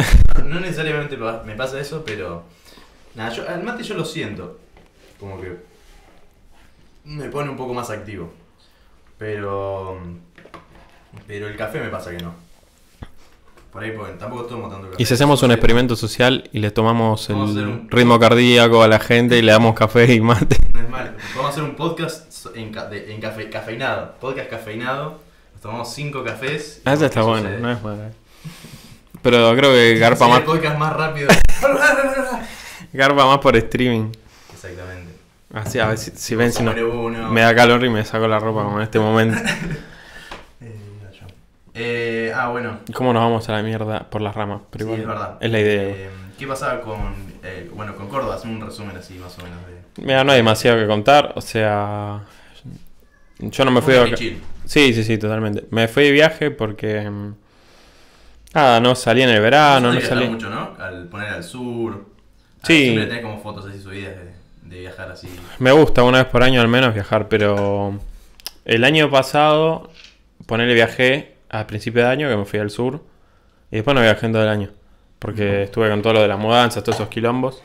no 0.49 0.59
necesariamente 0.59 1.17
me 1.45 1.55
pasa 1.55 1.79
eso, 1.79 2.03
pero. 2.05 2.43
Nada, 3.15 3.31
yo, 3.33 3.47
al 3.47 3.61
mate 3.63 3.83
yo 3.83 3.95
lo 3.95 4.05
siento. 4.05 4.59
Como 5.19 5.39
que. 5.41 5.55
Me 7.05 7.29
pone 7.29 7.49
un 7.49 7.57
poco 7.57 7.73
más 7.73 7.89
activo. 7.89 8.31
Pero. 9.17 9.97
Pero 11.27 11.47
el 11.47 11.55
café 11.57 11.79
me 11.79 11.89
pasa 11.89 12.11
que 12.15 12.23
no. 12.23 12.33
Por 13.71 13.83
ahí, 13.83 13.91
porque 13.91 14.13
tampoco 14.13 14.43
tomo 14.45 14.67
tanto 14.69 14.89
café. 14.91 15.01
Y 15.01 15.05
si 15.05 15.13
hacemos 15.13 15.41
un 15.43 15.51
experimento 15.51 15.95
social 15.95 16.49
y 16.51 16.59
le 16.59 16.71
tomamos 16.71 17.27
Vamos 17.29 17.55
el 17.55 17.67
un- 17.67 17.89
ritmo 17.89 18.19
cardíaco 18.19 18.83
a 18.83 18.87
la 18.87 18.99
gente 18.99 19.37
y 19.37 19.41
le 19.41 19.51
damos 19.51 19.75
café 19.75 20.13
y 20.13 20.19
mate. 20.21 20.57
No 20.73 20.81
es 20.81 20.89
mal. 20.89 21.15
Vamos 21.35 21.45
a 21.45 21.49
hacer 21.53 21.63
un 21.63 21.75
podcast 21.75 22.47
en, 22.55 22.71
ca- 22.71 22.87
de- 22.89 23.13
en 23.13 23.21
cafe, 23.21 23.49
cafeinado. 23.49 24.15
Podcast 24.19 24.49
cafeinado. 24.49 25.19
Tomamos 25.61 25.93
5 25.93 26.23
cafés. 26.23 26.81
Ah, 26.85 26.93
eso 26.93 27.01
vemos 27.01 27.03
está 27.03 27.21
bueno, 27.21 27.43
sucede. 27.43 27.59
no 27.61 27.71
es 27.71 27.83
malo. 27.83 28.01
Pero 29.21 29.55
creo 29.55 29.71
que 29.71 29.95
garpa 29.99 30.27
más, 30.27 30.39
el 30.39 30.45
podcast 30.45 30.77
más 30.77 30.93
rápido. 30.93 31.27
garpa 32.93 33.25
más 33.25 33.37
por 33.39 33.55
streaming. 33.55 34.11
Exactamente. 34.53 35.11
Así, 35.53 35.79
a 35.79 35.87
ver 35.87 35.97
si, 35.97 36.11
si 36.11 36.35
ven 36.35 36.51
si 36.51 36.63
no. 36.63 36.73
Me 37.29 37.41
da 37.41 37.53
calor 37.53 37.83
y 37.83 37.89
me 37.89 38.03
saco 38.05 38.27
la 38.27 38.39
ropa 38.39 38.63
como 38.63 38.77
en 38.77 38.83
este 38.83 38.99
momento. 38.99 39.37
Eh, 41.73 42.29
ya, 42.31 42.31
ya. 42.33 42.41
Ah, 42.43 42.49
bueno. 42.49 42.79
¿Cómo 42.93 43.13
nos 43.13 43.23
vamos 43.23 43.47
a 43.49 43.53
la 43.53 43.63
mierda 43.63 44.09
por 44.09 44.21
las 44.21 44.35
ramas? 44.35 44.61
Pero 44.71 44.87
sí, 44.87 44.93
es 44.93 45.07
verdad. 45.07 45.37
Es 45.39 45.49
la 45.51 45.59
idea. 45.59 45.83
Eh, 45.83 46.09
¿Qué 46.37 46.45
pasaba 46.45 46.81
con, 46.81 47.15
eh, 47.43 47.69
bueno, 47.73 47.95
con 47.95 48.09
Córdoba? 48.09 48.35
Hacemos 48.35 48.61
un 48.61 48.67
resumen 48.67 48.97
así, 48.97 49.13
más 49.15 49.37
o 49.39 49.43
menos. 49.43 49.57
De... 49.65 50.03
Mira, 50.05 50.23
no 50.25 50.33
hay 50.33 50.37
demasiado 50.39 50.77
que 50.77 50.85
contar. 50.87 51.31
O 51.35 51.41
sea, 51.41 52.21
yo 53.39 53.65
no 53.65 53.71
me 53.71 53.81
fui 53.81 53.93
de 53.93 53.99
viaje 53.99 54.11
vaca- 54.11 54.19
chill. 54.19 54.41
Sí, 54.71 54.93
sí, 54.93 55.03
sí, 55.03 55.17
totalmente. 55.17 55.65
Me 55.71 55.89
fui 55.89 56.03
de 56.05 56.11
viaje 56.11 56.49
porque. 56.49 57.09
mm, 57.09 57.33
Nada, 58.53 58.79
no 58.79 58.95
salí 58.95 59.21
en 59.21 59.29
el 59.29 59.41
verano, 59.41 59.91
no 59.91 59.99
salí. 60.01 60.27
mucho, 60.29 60.49
¿no? 60.49 60.75
Al 60.79 61.07
poner 61.09 61.27
al 61.29 61.43
sur. 61.43 62.05
Sí. 62.63 62.83
Siempre 62.83 63.05
tenés 63.07 63.21
como 63.21 63.39
fotos 63.41 63.65
así 63.65 63.81
subidas 63.81 64.13
de, 64.15 64.69
de 64.69 64.79
viajar 64.79 65.11
así. 65.11 65.27
Me 65.59 65.73
gusta 65.73 66.03
una 66.03 66.19
vez 66.19 66.27
por 66.27 66.41
año 66.41 66.61
al 66.61 66.69
menos 66.69 66.93
viajar, 66.93 67.27
pero 67.27 67.99
el 68.63 68.83
año 68.85 69.09
pasado, 69.09 69.89
ponerle 70.45 70.73
viajé 70.73 71.33
al 71.49 71.65
principio 71.65 72.03
de 72.03 72.07
año 72.09 72.29
que 72.29 72.37
me 72.37 72.45
fui 72.45 72.59
al 72.59 72.69
sur 72.69 73.01
y 73.71 73.75
después 73.75 73.93
no 73.93 74.01
viajé 74.01 74.25
en 74.25 74.31
todo 74.31 74.43
el 74.43 74.49
año 74.49 74.69
porque 75.19 75.63
estuve 75.63 75.89
con 75.89 76.01
todo 76.01 76.13
lo 76.13 76.21
de 76.21 76.27
las 76.29 76.39
mudanzas, 76.39 76.81
todos 76.83 76.95
esos 76.97 77.09
quilombos 77.09 77.61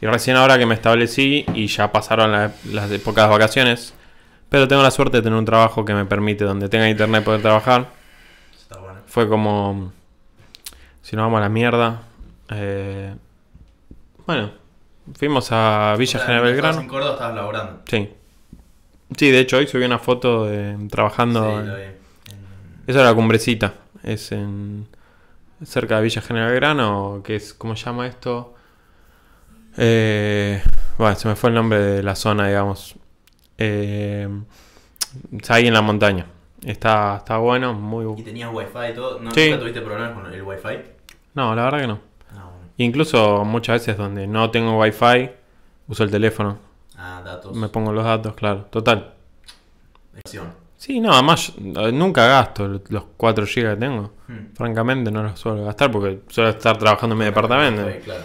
y 0.00 0.06
recién 0.06 0.36
ahora 0.36 0.58
que 0.58 0.66
me 0.66 0.74
establecí 0.74 1.46
y 1.54 1.66
ya 1.68 1.90
pasaron 1.92 2.32
la- 2.32 2.50
las 2.72 2.90
épocas 2.90 3.24
de 3.26 3.30
vacaciones, 3.30 3.94
pero 4.48 4.66
tengo 4.68 4.82
la 4.82 4.90
suerte 4.90 5.18
de 5.18 5.22
tener 5.22 5.38
un 5.38 5.44
trabajo 5.44 5.84
que 5.84 5.94
me 5.94 6.04
permite 6.04 6.44
donde 6.44 6.68
tenga 6.68 6.88
internet 6.88 7.24
poder 7.24 7.42
trabajar. 7.42 7.86
Está 8.56 8.78
bueno. 8.78 9.00
Fue 9.06 9.28
como 9.28 9.92
si 11.02 11.16
nos 11.16 11.24
vamos 11.24 11.38
a 11.38 11.42
la 11.42 11.48
mierda. 11.48 12.02
eh, 12.50 13.14
bueno, 14.26 14.50
fuimos 15.18 15.48
a 15.52 15.94
Villa 15.98 16.10
O 16.10 16.18
sea, 16.18 16.26
General 16.26 16.44
Belgrano. 16.44 16.80
en 16.80 16.88
Córdoba 16.88 17.12
estabas 17.14 17.34
laburando. 17.36 17.80
Sí. 17.86 18.10
Sí, 19.16 19.30
de 19.30 19.40
hecho 19.40 19.56
hoy 19.56 19.66
subí 19.66 19.84
una 19.84 19.98
foto 19.98 20.44
de 20.46 20.76
trabajando. 20.90 21.44
Sí, 21.62 21.66
en- 21.82 21.98
Esa 22.86 23.00
era 23.00 23.08
la 23.10 23.14
cumbrecita. 23.14 23.72
Es 24.02 24.32
en 24.32 24.86
cerca 25.64 25.96
de 25.96 26.02
Villa 26.02 26.20
General 26.22 26.54
Grano, 26.54 27.22
que 27.24 27.36
es 27.36 27.54
¿cómo 27.54 27.74
se 27.74 27.86
llama 27.86 28.06
esto? 28.06 28.54
Eh, 29.78 30.62
bueno, 30.98 31.16
se 31.16 31.28
me 31.28 31.36
fue 31.36 31.48
el 31.50 31.54
nombre 31.54 31.78
de 31.78 32.02
la 32.02 32.14
zona, 32.16 32.46
digamos. 32.48 32.96
Eh, 33.58 34.28
está 35.32 35.54
ahí 35.54 35.66
en 35.66 35.74
la 35.74 35.82
montaña. 35.82 36.26
Está, 36.64 37.16
está 37.18 37.38
bueno, 37.38 37.72
muy 37.74 38.20
¿Y 38.20 38.24
tenías 38.24 38.50
wifi 38.52 38.92
y 38.92 38.94
todo? 38.94 39.20
¿No, 39.20 39.30
Sí. 39.30 39.48
¿Nunca 39.50 39.60
tuviste 39.60 39.80
problemas 39.80 40.12
con 40.12 40.32
el 40.32 40.42
wifi? 40.42 40.78
No, 41.34 41.54
la 41.54 41.64
verdad 41.64 41.80
que 41.80 41.86
no. 41.86 42.00
Ah, 42.30 42.44
bueno. 42.44 42.72
Incluso 42.78 43.44
muchas 43.44 43.80
veces 43.80 43.96
donde 43.96 44.26
no 44.26 44.50
tengo 44.50 44.78
wifi, 44.80 45.30
uso 45.88 46.04
el 46.04 46.10
teléfono. 46.10 46.58
Ah, 46.96 47.22
datos. 47.24 47.54
Me 47.54 47.68
pongo 47.68 47.92
los 47.92 48.04
datos, 48.04 48.34
claro. 48.34 48.66
Total. 48.70 49.14
Acción. 50.16 50.52
Sí, 50.76 51.00
no, 51.00 51.12
además 51.12 51.52
eh, 51.58 51.92
nunca 51.92 52.26
gasto 52.26 52.80
los 52.88 53.04
4 53.16 53.44
GB 53.44 53.70
que 53.70 53.76
tengo. 53.76 54.12
Hmm. 54.28 54.54
Francamente 54.54 55.10
no 55.10 55.22
los 55.22 55.38
suelo 55.38 55.64
gastar 55.64 55.90
porque 55.90 56.20
suelo 56.28 56.50
estar 56.50 56.76
trabajando 56.78 57.14
en 57.14 57.18
mi 57.18 57.24
departamento. 57.24 57.82
Claro. 58.04 58.22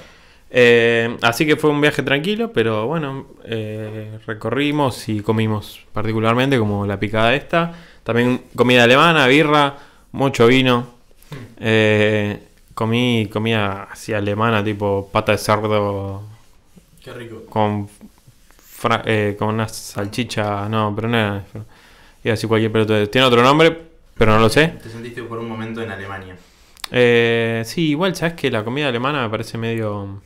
Eh, 0.56 1.18
así 1.24 1.48
que 1.48 1.56
fue 1.56 1.72
un 1.72 1.82
viaje 1.82 2.04
tranquilo, 2.04 2.52
pero 2.54 2.86
bueno, 2.86 3.26
eh, 3.44 4.20
recorrimos 4.28 5.10
y 5.10 5.22
comimos 5.22 5.80
particularmente 5.92 6.60
como 6.60 6.86
la 6.86 7.00
picada 7.00 7.34
esta. 7.34 7.74
También 8.04 8.44
comida 8.56 8.84
alemana, 8.84 9.26
birra, 9.26 9.76
mucho 10.12 10.46
vino. 10.46 10.88
Eh, 11.60 12.40
comí 12.76 13.28
comida 13.34 13.88
así 13.92 14.14
alemana, 14.14 14.64
tipo 14.64 15.10
pata 15.12 15.32
de 15.32 15.40
cerdo 15.40 16.22
Qué 17.04 17.14
rico. 17.14 17.46
con, 17.50 17.90
eh, 19.06 19.36
con 19.40 19.56
una 19.56 19.68
salchicha. 19.68 20.70
No, 20.70 20.94
pero 20.96 21.08
no 21.08 21.18
era. 21.18 21.44
Iba 22.24 22.32
a 22.32 22.36
decir 22.36 22.48
cualquier 22.48 22.72
pelotudo. 22.72 23.10
Tiene 23.10 23.26
otro 23.26 23.42
nombre, 23.42 23.76
pero 24.16 24.34
no 24.34 24.40
lo 24.40 24.50
sé. 24.50 24.68
Te 24.84 24.90
sentiste 24.90 25.24
por 25.24 25.40
un 25.40 25.50
momento 25.50 25.82
en 25.82 25.90
Alemania. 25.90 26.36
Eh, 26.92 27.64
sí, 27.66 27.90
igual 27.90 28.16
sabes 28.16 28.36
que 28.36 28.52
la 28.52 28.64
comida 28.64 28.88
alemana 28.90 29.24
me 29.24 29.30
parece 29.30 29.58
medio 29.58 30.22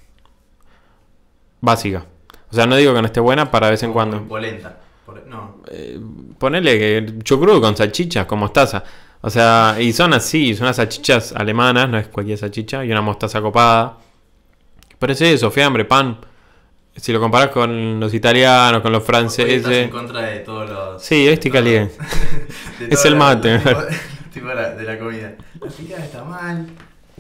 básica. 1.62 2.06
O 2.50 2.56
sea, 2.56 2.66
no 2.66 2.76
digo 2.76 2.94
que 2.94 3.02
no 3.02 3.08
esté 3.08 3.20
buena 3.20 3.50
para 3.52 3.70
vez 3.70 3.84
en 3.84 3.92
cuando. 3.94 4.24
Polenta. 4.28 4.78
Por- 5.06 5.26
No. 5.28 5.58
Eh, 5.70 6.00
ponele 6.38 6.78
que 6.78 7.20
con 7.62 7.76
salchichas, 7.76 8.26
con 8.26 8.40
mostaza. 8.40 8.84
O 9.22 9.30
sea, 9.30 9.76
y 9.80 9.92
son 9.94 10.14
así, 10.14 10.54
son 10.56 10.66
unas 10.66 10.76
salchichas 10.78 11.34
alemanas, 11.34 11.90
no 11.90 11.98
es 11.98 12.08
cualquier 12.08 12.38
salchicha, 12.38 12.86
y 12.86 12.92
una 12.92 13.02
mostaza 13.02 13.42
copada. 13.42 13.98
Parece 15.00 15.34
eso, 15.34 15.52
fiambre, 15.52 15.86
pan. 15.86 16.18
Si 16.96 17.12
lo 17.14 17.20
comparás 17.20 17.50
con 17.50 18.00
los 18.00 18.14
italianos, 18.14 18.82
con 18.82 18.92
los 18.92 19.02
Hoy 19.02 19.16
estás 19.16 19.16
en 19.24 19.30
franceses. 19.30 19.92
contra 19.92 20.22
de 20.22 20.40
todos 20.40 20.70
los. 20.70 21.04
Sí, 21.04 21.26
de 21.26 21.34
caliente. 21.52 21.96
Es 22.90 23.06
el 23.06 23.14
la- 23.14 23.20
mate. 23.20 23.60
Tipo, 24.34 24.48
la- 24.48 24.70
de 24.76 24.84
la 24.84 24.98
comida. 25.00 25.34
La 25.62 25.68
picada 25.72 26.04
está 26.06 26.24
mal. 26.24 26.68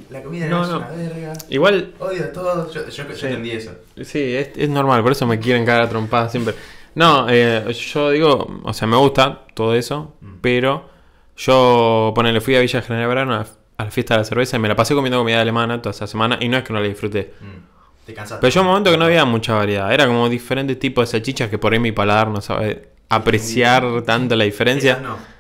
La 0.09 0.21
comida 0.23 0.47
No, 0.47 0.59
no, 0.59 0.63
es 0.65 0.69
una 0.71 0.89
verga. 0.89 1.33
Igual 1.49 1.93
Odio 1.99 2.29
todo. 2.29 2.71
Yo, 2.73 2.87
yo, 2.87 3.07
yo 3.07 3.15
Sí. 3.15 3.25
entendí 3.27 3.51
eso. 3.51 3.71
Sí, 4.03 4.35
es, 4.35 4.49
es 4.55 4.69
normal, 4.69 5.01
por 5.03 5.11
eso 5.11 5.25
me 5.27 5.39
quieren 5.39 5.65
cagar 5.65 5.83
a 5.83 5.89
trompadas 5.89 6.31
siempre. 6.31 6.53
No, 6.95 7.27
eh, 7.29 7.71
yo 7.73 8.09
digo, 8.11 8.61
o 8.63 8.73
sea, 8.73 8.87
me 8.87 8.95
gusta 8.97 9.41
todo 9.53 9.75
eso, 9.75 10.15
Mm. 10.21 10.33
pero 10.41 10.89
yo, 11.35 12.11
ponele, 12.15 12.41
fui 12.41 12.55
a 12.55 12.59
Villa 12.61 12.81
General 12.81 13.07
Verano 13.07 13.35
a, 13.35 13.45
a 13.77 13.83
la 13.85 13.91
fiesta 13.91 14.15
de 14.15 14.19
la 14.21 14.23
cerveza 14.23 14.57
y 14.57 14.59
me 14.59 14.67
la 14.67 14.75
pasé 14.75 14.95
comiendo 14.95 15.19
comida 15.19 15.39
alemana 15.41 15.81
toda 15.81 15.91
esa 15.91 16.07
semana 16.07 16.37
y 16.41 16.47
no 16.49 16.57
es 16.57 16.63
que 16.63 16.73
no 16.73 16.79
la 16.79 16.87
disfruté. 16.87 17.33
Mm. 17.39 18.05
Te 18.07 18.13
cansaste. 18.13 18.41
Pero 18.41 18.53
yo 18.53 18.61
un 18.61 18.67
momento 18.67 18.89
que 18.89 18.97
no 18.97 19.05
había 19.05 19.25
mucha 19.25 19.53
variedad, 19.53 19.93
era 19.93 20.07
como 20.07 20.29
diferentes 20.29 20.79
tipos 20.79 21.05
de 21.07 21.11
salchichas 21.11 21.49
que 21.49 21.57
por 21.57 21.73
ahí 21.73 21.79
mi 21.79 21.91
paladar 21.91 22.29
no 22.29 22.39
sabe 22.41 22.89
apreciar 23.09 24.01
tanto 24.03 24.35
la 24.35 24.45
diferencia. 24.45 24.99
no. 25.01 25.37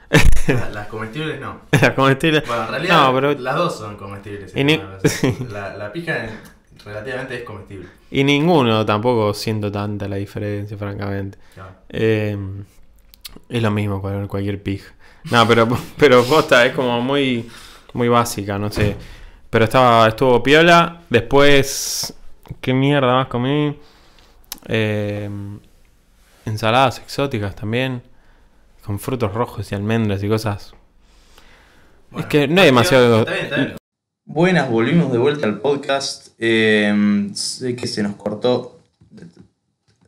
Las, 0.47 0.71
las 0.73 0.87
comestibles 0.87 1.39
no. 1.39 1.61
Era 1.71 1.93
como 1.95 2.09
estilo- 2.09 2.41
Bueno, 2.47 2.63
en 2.63 2.69
realidad 2.69 2.97
No, 3.07 3.13
pero 3.13 3.33
las 3.39 3.55
dos 3.55 3.77
son 3.77 3.95
comestibles. 3.97 4.55
Y 4.55 4.63
ni- 4.63 4.77
la, 5.51 5.75
la 5.77 5.91
pija 5.91 6.25
en 6.25 6.31
relativamente 6.85 7.35
es 7.35 7.43
comestible. 7.43 7.87
Y 8.11 8.23
ninguno 8.23 8.85
tampoco 8.85 9.33
siento 9.33 9.71
tanta 9.71 10.07
la 10.07 10.15
diferencia, 10.17 10.77
francamente. 10.77 11.37
Claro. 11.53 11.71
Eh, 11.89 12.37
es 13.49 13.61
lo 13.61 13.71
mismo 13.71 14.01
con 14.01 14.27
cualquier 14.27 14.61
pig. 14.63 14.81
No, 15.31 15.45
pero, 15.47 15.67
pero 15.97 16.23
posta, 16.23 16.65
es 16.65 16.73
como 16.73 17.01
muy, 17.01 17.49
muy 17.93 18.07
básica, 18.07 18.57
no 18.57 18.71
sé. 18.71 18.95
Pero 19.49 19.65
estaba, 19.65 20.07
estuvo 20.07 20.41
piola. 20.41 21.01
Después, 21.09 22.13
¿qué 22.61 22.73
mierda 22.73 23.13
más 23.15 23.27
comí? 23.27 23.77
Eh, 24.67 25.29
ensaladas 26.45 26.99
exóticas 26.99 27.55
también. 27.55 28.01
Con 28.87 28.99
frutos 28.99 29.33
rojos 29.33 29.69
y 29.71 29.75
almendras 29.75 30.23
y 30.23 30.29
cosas. 30.29 30.73
Bueno, 32.09 32.29
que 32.29 32.47
no 32.47 32.61
hay 32.61 32.67
demasiado- 32.67 33.19
Está 33.19 33.33
bien, 33.33 33.43
está 33.45 33.55
bien. 33.57 33.75
Buenas, 34.25 34.69
volvimos 34.69 35.11
de 35.11 35.17
vuelta 35.17 35.45
al 35.45 35.59
podcast. 35.59 36.29
Eh, 36.39 37.29
sé 37.33 37.75
que 37.75 37.85
se 37.85 38.01
nos 38.01 38.15
cortó. 38.15 38.79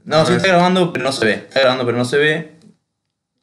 No, 0.06 0.26
sí 0.26 0.34
está 0.34 0.48
grabando, 0.48 0.92
pero 0.94 1.04
no 1.06 1.12
se 1.12 1.26
ve. 1.26 1.34
Está 1.34 1.60
grabando, 1.60 1.86
pero 1.86 1.98
no 1.98 2.06
se 2.06 2.18
ve. 2.18 2.52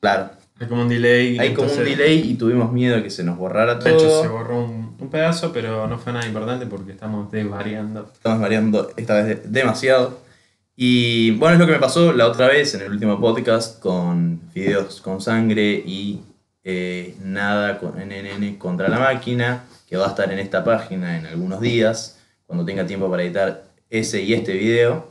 Claro. 0.01 0.31
Hay 0.59 0.67
como 0.69 0.83
un 0.83 0.89
delay. 0.89 1.39
Hay 1.39 1.53
como 1.53 1.71
un 1.71 1.85
delay 1.85 2.31
y 2.31 2.35
tuvimos 2.35 2.73
miedo 2.73 2.97
de 2.97 3.03
que 3.03 3.11
se 3.11 3.23
nos 3.23 3.37
borrara 3.37 3.75
De 3.75 3.91
hecho, 3.91 4.01
se 4.01 4.07
todo. 4.07 4.33
borró 4.33 4.65
un, 4.65 4.97
un 4.99 5.11
pedazo, 5.11 5.53
pero 5.53 5.87
no 5.87 5.99
fue 5.99 6.15
nada 6.15 6.27
importante 6.27 6.65
porque 6.67 6.93
estamos 6.93 7.31
desvariando. 7.31 8.11
Estamos 8.11 8.41
variando 8.41 8.91
esta 8.97 9.15
vez 9.23 9.27
de- 9.27 9.49
demasiado. 9.49 10.19
Y 10.79 11.31
bueno, 11.33 11.55
es 11.55 11.61
lo 11.61 11.67
que 11.67 11.73
me 11.73 11.79
pasó 11.79 12.13
la 12.13 12.27
otra 12.29 12.49
vez 12.49 12.75
en 12.75 12.83
el 12.83 12.91
último 12.91 13.19
podcast 13.19 13.81
con 13.81 14.53
videos 14.53 15.01
con 15.01 15.23
sangre 15.23 15.83
y 15.87 16.21
eh, 16.65 17.15
nada 17.23 17.79
con 17.79 17.95
NNN 17.97 18.57
contra 18.57 18.89
la 18.89 18.99
máquina, 18.99 19.65
que 19.89 19.97
va 19.97 20.05
a 20.05 20.09
estar 20.11 20.31
en 20.31 20.39
esta 20.39 20.65
página 20.65 21.17
en 21.17 21.25
algunos 21.25 21.63
días, 21.63 22.19
cuando 22.47 22.67
tenga 22.67 22.87
tiempo 22.87 23.11
para 23.11 23.23
editar 23.23 23.65
ese 23.89 24.23
y 24.23 24.35
este 24.35 24.53
video, 24.53 25.09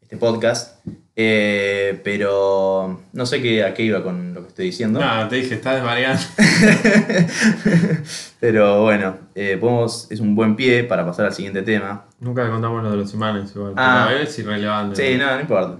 este 0.00 0.16
podcast. 0.16 0.78
Eh, 1.16 2.00
pero 2.02 3.02
no 3.12 3.26
sé 3.26 3.40
qué, 3.40 3.62
a 3.62 3.72
qué 3.72 3.84
iba 3.84 4.02
con 4.02 4.34
lo 4.34 4.42
que 4.42 4.48
estoy 4.48 4.66
diciendo. 4.66 5.00
No, 5.00 5.28
te 5.28 5.36
dije, 5.36 5.54
está 5.54 5.74
desvariando. 5.74 6.20
pero 8.40 8.82
bueno, 8.82 9.16
eh, 9.34 9.56
podemos, 9.60 10.10
es 10.10 10.18
un 10.18 10.34
buen 10.34 10.56
pie 10.56 10.82
para 10.82 11.06
pasar 11.06 11.26
al 11.26 11.32
siguiente 11.32 11.62
tema. 11.62 12.06
Nunca 12.18 12.50
contamos 12.50 12.82
lo 12.82 12.90
de 12.90 12.96
los 12.96 13.14
imanes 13.14 13.54
igual. 13.54 13.74
Ah. 13.76 14.06
pero 14.08 14.24
es 14.24 14.38
irrelevante. 14.38 14.96
Sí, 14.96 15.16
no, 15.16 15.32
no 15.32 15.40
importa. 15.40 15.78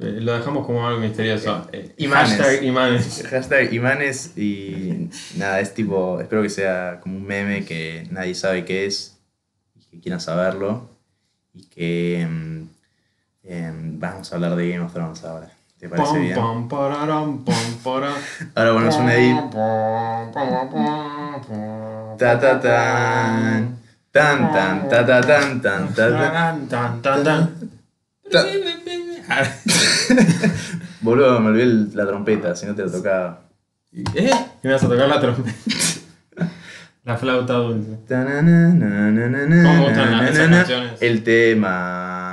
Eh, 0.00 0.18
lo 0.20 0.32
dejamos 0.32 0.64
como 0.64 0.86
algo 0.86 1.00
misterioso. 1.00 1.68
Imanes. 1.96 2.36
Hashtag 2.36 2.62
imanes. 2.62 3.26
Hashtag 3.30 3.74
imanes 3.74 4.38
y 4.38 5.10
nada, 5.36 5.58
es 5.58 5.74
tipo, 5.74 6.20
espero 6.20 6.42
que 6.42 6.50
sea 6.50 7.00
como 7.00 7.16
un 7.16 7.26
meme 7.26 7.64
que 7.64 8.06
nadie 8.12 8.36
sabe 8.36 8.64
qué 8.64 8.86
es 8.86 9.18
y 9.74 9.82
que 9.90 10.00
quieran 10.00 10.20
saberlo 10.20 10.88
y 11.52 11.64
que 11.64 12.28
em, 13.44 13.98
vamos 13.98 14.30
a 14.32 14.36
hablar 14.36 14.56
de 14.56 14.68
Game 14.70 14.84
of 14.84 14.92
Thrones 14.92 15.24
ahora. 15.24 15.50
¿Te 15.78 15.88
parece 15.88 16.08
Pom, 16.08 16.20
bien? 16.20 16.34
pom, 16.34 16.68
pararam, 16.68 17.44
pom. 17.44 17.54
Ahora 18.54 18.72
ponemos 18.72 18.96
un 18.96 19.08
edit. 19.10 19.36
Ta 22.18 22.38
ta 22.40 22.60
tan. 22.60 23.78
Tan 24.10 24.52
tan 24.52 24.88
ta 24.88 25.06
ta 25.06 25.20
tan 25.20 25.60
tan 25.62 25.94
ta 25.94 26.08
ta. 26.10 26.32
Tan, 26.68 27.00
tan, 27.02 27.22
tan. 27.22 27.50
Ta- 28.30 28.44
Boludo, 31.00 31.38
me 31.40 31.50
olvidé 31.50 31.94
la 31.96 32.06
trompeta, 32.06 32.56
si 32.56 32.66
no 32.66 32.74
te 32.74 32.82
lo 32.82 32.90
tocaba. 32.90 33.40
¿Eh? 33.92 34.30
¿Y 34.62 34.66
me 34.66 34.72
vas 34.72 34.82
a 34.82 34.88
tocar 34.88 35.08
la 35.08 35.20
trompeta? 35.20 35.56
La 37.04 37.16
flauta 37.16 37.54
dulce. 37.54 37.96
¿Cómo 38.06 39.84
gustan 39.84 40.10
las- 40.12 40.20
canciones? 40.36 41.00
El 41.00 41.22
tema 41.24 42.27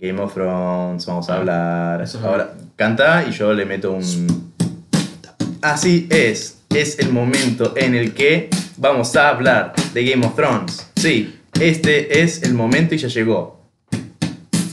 Game 0.00 0.20
of 0.20 0.32
Thrones, 0.32 1.06
vamos 1.06 1.28
a 1.28 1.36
hablar. 1.36 2.00
eso 2.00 2.18
es 2.18 2.24
Ahora, 2.24 2.54
canta 2.76 3.24
y 3.28 3.32
yo 3.32 3.52
le 3.52 3.64
meto 3.64 3.92
un. 3.92 4.52
Así 5.60 6.06
es, 6.08 6.62
es 6.70 7.00
el 7.00 7.12
momento 7.12 7.72
en 7.76 7.96
el 7.96 8.14
que 8.14 8.48
vamos 8.76 9.16
a 9.16 9.28
hablar 9.28 9.72
de 9.92 10.04
Game 10.08 10.24
of 10.24 10.36
Thrones. 10.36 10.88
Sí, 10.94 11.40
este 11.60 12.22
es 12.22 12.44
el 12.44 12.54
momento 12.54 12.94
y 12.94 12.98
ya 12.98 13.08
llegó. 13.08 13.60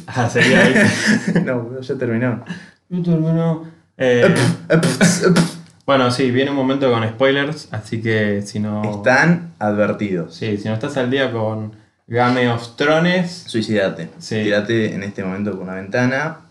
Ah, 0.06 0.30
sería 0.30 0.64
ahí. 0.64 0.76
no, 1.44 1.82
ya 1.82 1.96
terminó. 1.96 2.46
Yo 2.90 3.02
termino. 3.02 3.72
Eh, 3.98 4.32
bueno, 5.88 6.12
sí, 6.12 6.30
viene 6.30 6.52
un 6.52 6.58
momento 6.58 6.92
con 6.92 7.04
spoilers, 7.04 7.70
así 7.72 8.00
que 8.00 8.44
si 8.44 8.60
no. 8.60 8.84
Están 8.98 9.54
advertidos. 9.58 10.36
Sí, 10.36 10.58
si 10.58 10.68
no 10.68 10.76
estás 10.76 10.98
al 10.98 11.10
día 11.10 11.32
con 11.32 11.72
Game 12.08 12.48
of 12.50 12.76
Thrones, 12.76 13.32
Suicidate. 13.48 14.10
Sí. 14.20 14.44
Tírate 14.44 14.94
en 14.94 15.04
este 15.04 15.24
momento 15.24 15.52
por 15.52 15.62
una 15.62 15.76
ventana. 15.76 16.41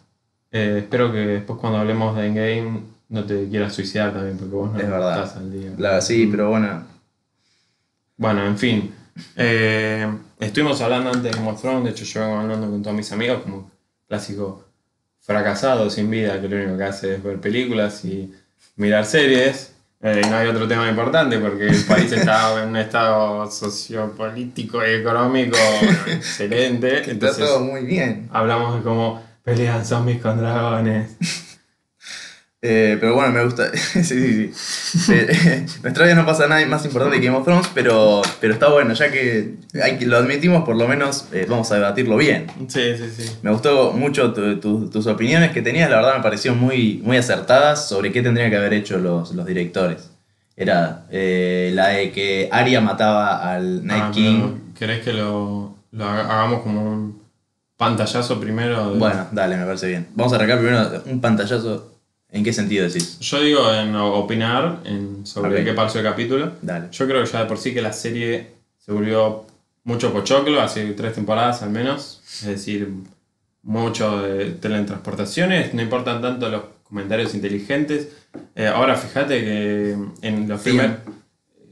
eh, 0.51 0.79
espero 0.83 1.12
que 1.12 1.19
después 1.19 1.59
cuando 1.61 1.79
hablemos 1.79 2.17
de 2.17 2.27
Endgame 2.27 2.81
no 3.09 3.25
te 3.25 3.49
quieras 3.49 3.73
suicidar 3.75 4.12
también, 4.12 4.37
porque 4.38 4.55
vos 4.55 4.73
no 4.73 4.81
Es 4.81 4.88
verdad. 4.90 5.23
estás 5.25 5.37
al 5.37 5.53
día. 5.53 5.71
La, 5.79 6.01
sí, 6.01 6.27
pero 6.31 6.51
bueno. 6.51 6.85
Bueno, 8.17 8.45
en 8.47 8.59
fin. 8.59 8.95
Eh, 9.37 10.09
estuvimos 10.40 10.81
hablando 10.81 11.11
antes 11.11 11.23
de 11.25 11.31
Game 11.38 11.49
of 11.51 11.61
Thrones, 11.61 11.85
de 11.85 11.90
hecho 11.90 12.05
yo 12.05 12.21
vengo 12.21 12.37
hablando 12.38 12.69
con 12.69 12.83
todos 12.83 12.97
mis 12.97 13.12
amigos 13.12 13.43
como 13.43 13.71
clásico 14.09 14.64
fracasado 15.21 15.88
sin 15.88 16.11
vida, 16.11 16.40
que 16.40 16.49
lo 16.49 16.57
único 16.57 16.77
que 16.77 16.85
hace 16.85 17.14
es 17.14 17.23
ver 17.23 17.40
películas 17.40 18.05
y 18.05 18.35
mirar 18.77 19.05
series. 19.07 19.74
Eh, 20.07 20.21
no 20.29 20.37
hay 20.37 20.49
otro 20.49 20.69
tema 20.69 20.87
importante 20.87 21.38
porque 21.38 21.67
el 21.69 21.83
país 21.85 22.12
está 22.12 22.62
en 22.62 22.69
un 22.69 22.77
estado 22.77 23.51
sociopolítico 23.51 24.87
y 24.87 24.90
económico 24.90 25.57
excelente. 26.07 26.99
Está 26.99 27.11
Entonces 27.11 27.47
todo 27.47 27.61
muy 27.61 27.87
bien. 27.87 28.29
hablamos 28.31 28.77
de 28.77 28.83
cómo 28.83 29.23
pelean 29.43 29.83
zombies 29.87 30.21
con 30.21 30.37
dragones. 30.37 31.17
Eh, 32.66 32.96
pero 32.98 33.14
bueno, 33.14 33.31
me 33.31 33.44
gusta. 33.44 33.70
sí, 33.77 34.03
sí, 34.03 34.50
sí. 34.55 35.12
Eh, 35.12 35.66
nuestra 35.83 36.07
vida 36.07 36.14
no 36.14 36.24
pasa 36.24 36.46
nada 36.48 36.64
más 36.64 36.83
importante 36.87 37.20
que 37.20 37.27
Game 37.27 37.37
of 37.37 37.44
Thrones, 37.44 37.68
pero, 37.74 38.22
pero 38.40 38.55
está 38.55 38.70
bueno, 38.70 38.94
ya 38.94 39.11
que, 39.12 39.57
hay 39.83 40.03
lo 40.07 40.16
admitimos, 40.16 40.64
por 40.64 40.74
lo 40.74 40.88
menos 40.88 41.27
eh, 41.33 41.44
vamos 41.46 41.70
a 41.72 41.74
debatirlo 41.74 42.16
bien. 42.16 42.46
Sí, 42.68 42.96
sí, 42.96 43.05
sí. 43.14 43.31
Me 43.42 43.50
gustó 43.50 43.92
mucho 43.92 44.33
tu- 44.33 44.59
tu- 44.61 44.88
tus 44.88 45.07
opiniones 45.07 45.50
que 45.53 45.61
tenías, 45.61 45.90
la 45.90 45.96
verdad 45.96 46.16
me 46.16 46.22
parecieron 46.22 46.59
muy, 46.59 47.03
muy 47.05 47.18
acertadas 47.18 47.87
sobre 47.87 48.11
qué 48.12 48.22
tendrían 48.22 48.48
que 48.50 48.57
haber 48.57 48.72
hecho 48.72 48.96
los, 48.98 49.35
los 49.35 49.44
directores. 49.44 50.11
Era 50.57 51.05
eh, 51.11 51.70
la 51.74 51.88
de 51.88 52.12
que 52.12 52.48
Arya 52.50 52.81
mataba 52.81 53.53
al 53.53 53.85
Night 53.85 54.05
Ah, 54.07 54.11
King. 54.14 54.40
pero 54.40 54.74
¿Querés 54.79 55.05
que 55.05 55.12
lo, 55.12 55.77
lo 55.92 56.05
haga- 56.09 56.22
hagamos 56.33 56.62
como 56.62 56.83
un 56.83 57.22
pantallazo 57.77 58.40
primero? 58.40 58.92
de- 58.92 58.98
Bueno, 58.98 59.27
dale, 59.33 59.57
me 59.59 59.66
parece 59.66 59.88
bien. 59.88 60.07
Vamos 60.14 60.33
a 60.33 60.37
arrancar 60.37 60.59
primero 60.61 61.03
un 61.05 61.20
pantallazo. 61.20 61.90
¿En 62.35 62.42
qué 62.42 62.53
sentido 62.53 62.85
decís? 62.85 63.20
Yo 63.20 63.40
digo 63.40 63.73
en 63.73 63.94
opinar 63.94 64.81
en 64.85 65.25
sobre 65.25 65.64
qué 65.64 65.73
pasó 65.73 65.99
el 66.01 66.05
capítulo. 66.05 66.53
Dale. 66.61 66.88
Yo 66.90 67.07
creo 67.07 67.23
que 67.23 67.31
ya 67.31 67.40
de 67.40 67.47
por 67.47 67.59
sí 67.59 67.73
que 67.73 67.81
la 67.81 67.92
serie 67.92 68.49
se 68.77 68.90
volvió 68.90 69.47
mucho 69.85 70.12
pochoclo, 70.12 70.61
hace 70.61 70.85
tres 70.94 71.14
temporadas 71.14 71.62
al 71.62 71.70
menos. 71.70 72.20
Es 72.25 72.47
decir, 72.47 72.88
mucho 73.62 74.20
de 74.23 74.51
teletransportaciones, 74.51 75.75
no 75.75 75.83
importan 75.83 76.20
tanto 76.20 76.49
los 76.49 76.62
comentarios 76.83 77.37
inteligentes. 77.37 78.09
Eh, 78.57 78.66
ahora 78.66 78.97
fíjate 78.97 79.40
que 79.40 79.97
en 80.23 80.49
los 80.49 80.61
primeros... 80.61 80.97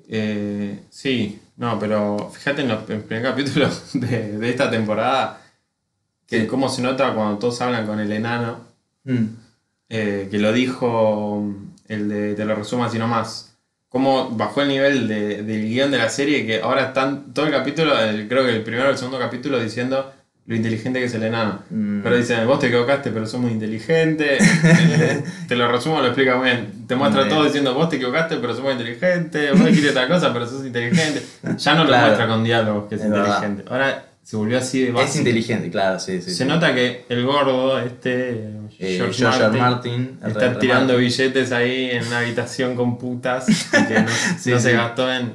Eh, 0.09 0.79
sí, 0.90 1.40
no, 1.57 1.77
pero 1.81 2.31
fíjate 2.33 2.62
en 2.62 2.68
los 2.68 2.88
en 2.88 2.96
el 2.96 3.03
primer 3.03 3.25
capítulo 3.25 3.68
de, 3.94 4.38
de 4.38 4.48
esta 4.48 4.70
temporada 4.70 5.42
que 6.25 6.46
cómo 6.46 6.68
se 6.68 6.83
nota 6.83 7.12
cuando 7.14 7.38
todos 7.38 7.61
hablan 7.62 7.85
con 7.85 7.98
el 7.98 8.12
enano 8.12 8.70
Mm. 9.05 9.25
Eh, 9.94 10.26
que 10.31 10.38
lo 10.38 10.52
dijo 10.52 11.44
el 11.88 12.09
de 12.09 12.35
Te 12.35 12.44
lo 12.46 12.55
resumo 12.55 12.85
así 12.85 12.98
nomás. 12.98 13.55
Cómo 13.90 14.31
bajó 14.31 14.62
el 14.62 14.68
nivel 14.68 15.07
de- 15.07 15.42
del 15.42 15.68
guion 15.68 15.90
de 15.90 15.98
la 15.98 16.09
serie 16.09 16.46
que 16.46 16.62
ahora 16.62 16.87
están 16.87 17.35
todo 17.35 17.44
el 17.46 17.52
capítulo, 17.52 17.98
el- 18.00 18.26
creo 18.26 18.42
que 18.46 18.50
el 18.57 18.62
primero 18.62 18.88
o 18.88 18.90
el 18.92 18.96
segundo 18.96 19.18
capítulo 19.18 19.61
diciendo 19.62 20.11
lo 20.46 20.57
inteligente 20.57 20.98
que 20.98 21.05
es 21.05 21.14
el 21.14 21.22
enano. 21.24 21.61
Mm. 21.70 22.00
Pero 22.02 22.16
dicen, 22.16 22.46
vos 22.46 22.59
te 22.59 22.68
equivocaste, 22.68 23.11
pero 23.11 23.26
sos 23.26 23.38
muy 23.40 23.52
inteligente. 23.52 24.38
Te 25.48 25.55
lo 25.57 25.70
resumo, 25.70 26.00
lo 26.00 26.07
explica 26.07 26.37
muy 26.37 26.46
bien. 26.46 26.87
Te 26.88 26.96
muestra 26.96 27.28
todo 27.28 27.44
diciendo, 27.44 27.74
vos 27.74 27.88
te 27.90 27.96
equivocaste, 27.96 28.37
pero 28.38 28.52
sos 28.55 28.62
muy 28.62 28.72
inteligente. 28.72 29.50
Vos 29.52 29.64
dijiste 29.66 29.90
otra 29.90 30.09
cosa, 30.09 30.33
pero 30.33 30.46
sos 30.46 30.64
inteligente. 30.66 31.22
Ya 31.59 31.74
no 31.74 31.85
lo 31.85 31.96
muestra 31.96 32.26
con 32.26 32.42
diálogos 32.42 32.88
que 32.88 32.94
es, 32.96 33.02
Es 33.02 33.11
verdad. 33.11 33.26
inteligente. 33.37 33.64
Ahora 33.70 34.05
se 34.33 34.37
volvió 34.38 34.57
así 34.57 34.81
de 34.81 34.88
Es 34.88 34.95
básico. 34.95 35.18
inteligente, 35.18 35.71
claro, 35.71 35.99
sí, 36.01 36.23
sí. 36.23 36.31
Se 36.31 36.37
sí. 36.37 36.45
nota 36.47 36.75
que 36.75 37.05
el 37.11 37.27
gordo, 37.27 37.79
este, 37.79 38.31
Eh, 38.79 38.97
George, 38.97 39.12
George. 39.18 39.38
Martin, 39.59 39.61
Martin, 39.61 40.18
está 40.27 40.59
tirando 40.59 40.97
billetes 40.97 41.53
ahí 41.53 41.90
en 41.90 42.07
una 42.07 42.21
habitación 42.21 42.75
con 42.75 42.97
putas 42.97 43.47
y 43.51 43.87
que 43.87 44.01
no, 44.01 44.09
Sí, 44.38 44.51
no 44.53 44.57
sí. 44.57 44.62
se 44.62 44.73
gastó 44.73 45.12
en, 45.12 45.35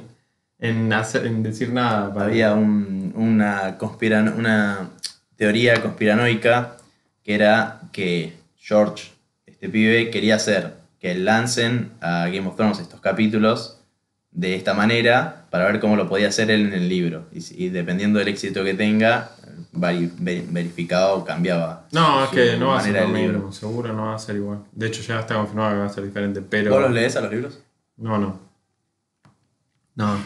en, 0.58 0.92
hacer- 0.92 1.26
en 1.26 1.44
decir 1.44 1.72
nada. 1.72 2.12
para- 2.12 2.26
Había 2.26 2.54
un- 2.54 3.12
una, 3.14 3.78
conspiran 3.78 4.36
una 4.36 4.90
teoría 5.36 5.80
conspiranoica 5.80 6.76
que 7.22 7.34
era 7.36 7.82
que 7.92 8.32
George, 8.56 9.10
este 9.46 9.68
pibe, 9.68 10.10
quería 10.10 10.34
hacer 10.34 10.74
que 10.98 11.14
lancen 11.14 11.92
a 12.00 12.26
Game 12.26 12.48
of 12.48 12.56
Thrones 12.56 12.80
estos 12.80 13.00
capítulos 13.00 13.77
de 14.38 14.54
esta 14.54 14.72
manera 14.72 15.46
para 15.50 15.64
ver 15.66 15.80
cómo 15.80 15.96
lo 15.96 16.08
podía 16.08 16.28
hacer 16.28 16.48
él 16.52 16.66
en 16.66 16.72
el 16.74 16.88
libro. 16.88 17.26
Y, 17.32 17.70
dependiendo 17.70 18.20
del 18.20 18.28
éxito 18.28 18.62
que 18.62 18.74
tenga, 18.74 19.30
vari- 19.72 20.12
ver- 20.18 20.44
verificado 20.48 21.24
cambiaba. 21.24 21.88
No, 21.90 22.22
es 22.24 22.30
que 22.30 22.56
no 22.56 22.68
va 22.68 22.78
a 22.78 22.82
ser 22.82 22.92
del 22.92 23.12
libro. 23.12 23.32
mismo, 23.38 23.52
seguro 23.52 23.92
no 23.92 24.06
va 24.06 24.14
a 24.14 24.18
ser 24.18 24.36
igual. 24.36 24.60
De 24.70 24.86
hecho 24.86 25.02
ya 25.02 25.18
está 25.20 25.34
confirmado 25.34 25.72
que 25.72 25.78
va 25.80 25.86
a 25.86 25.88
ser 25.88 26.04
diferente, 26.04 26.40
pero... 26.40 26.70
¿Vos 26.70 26.82
los 26.82 26.92
lees 26.92 27.16
a 27.16 27.20
los 27.22 27.32
libros? 27.32 27.58
No, 27.96 28.16
no. 28.18 28.38
No. 29.96 30.16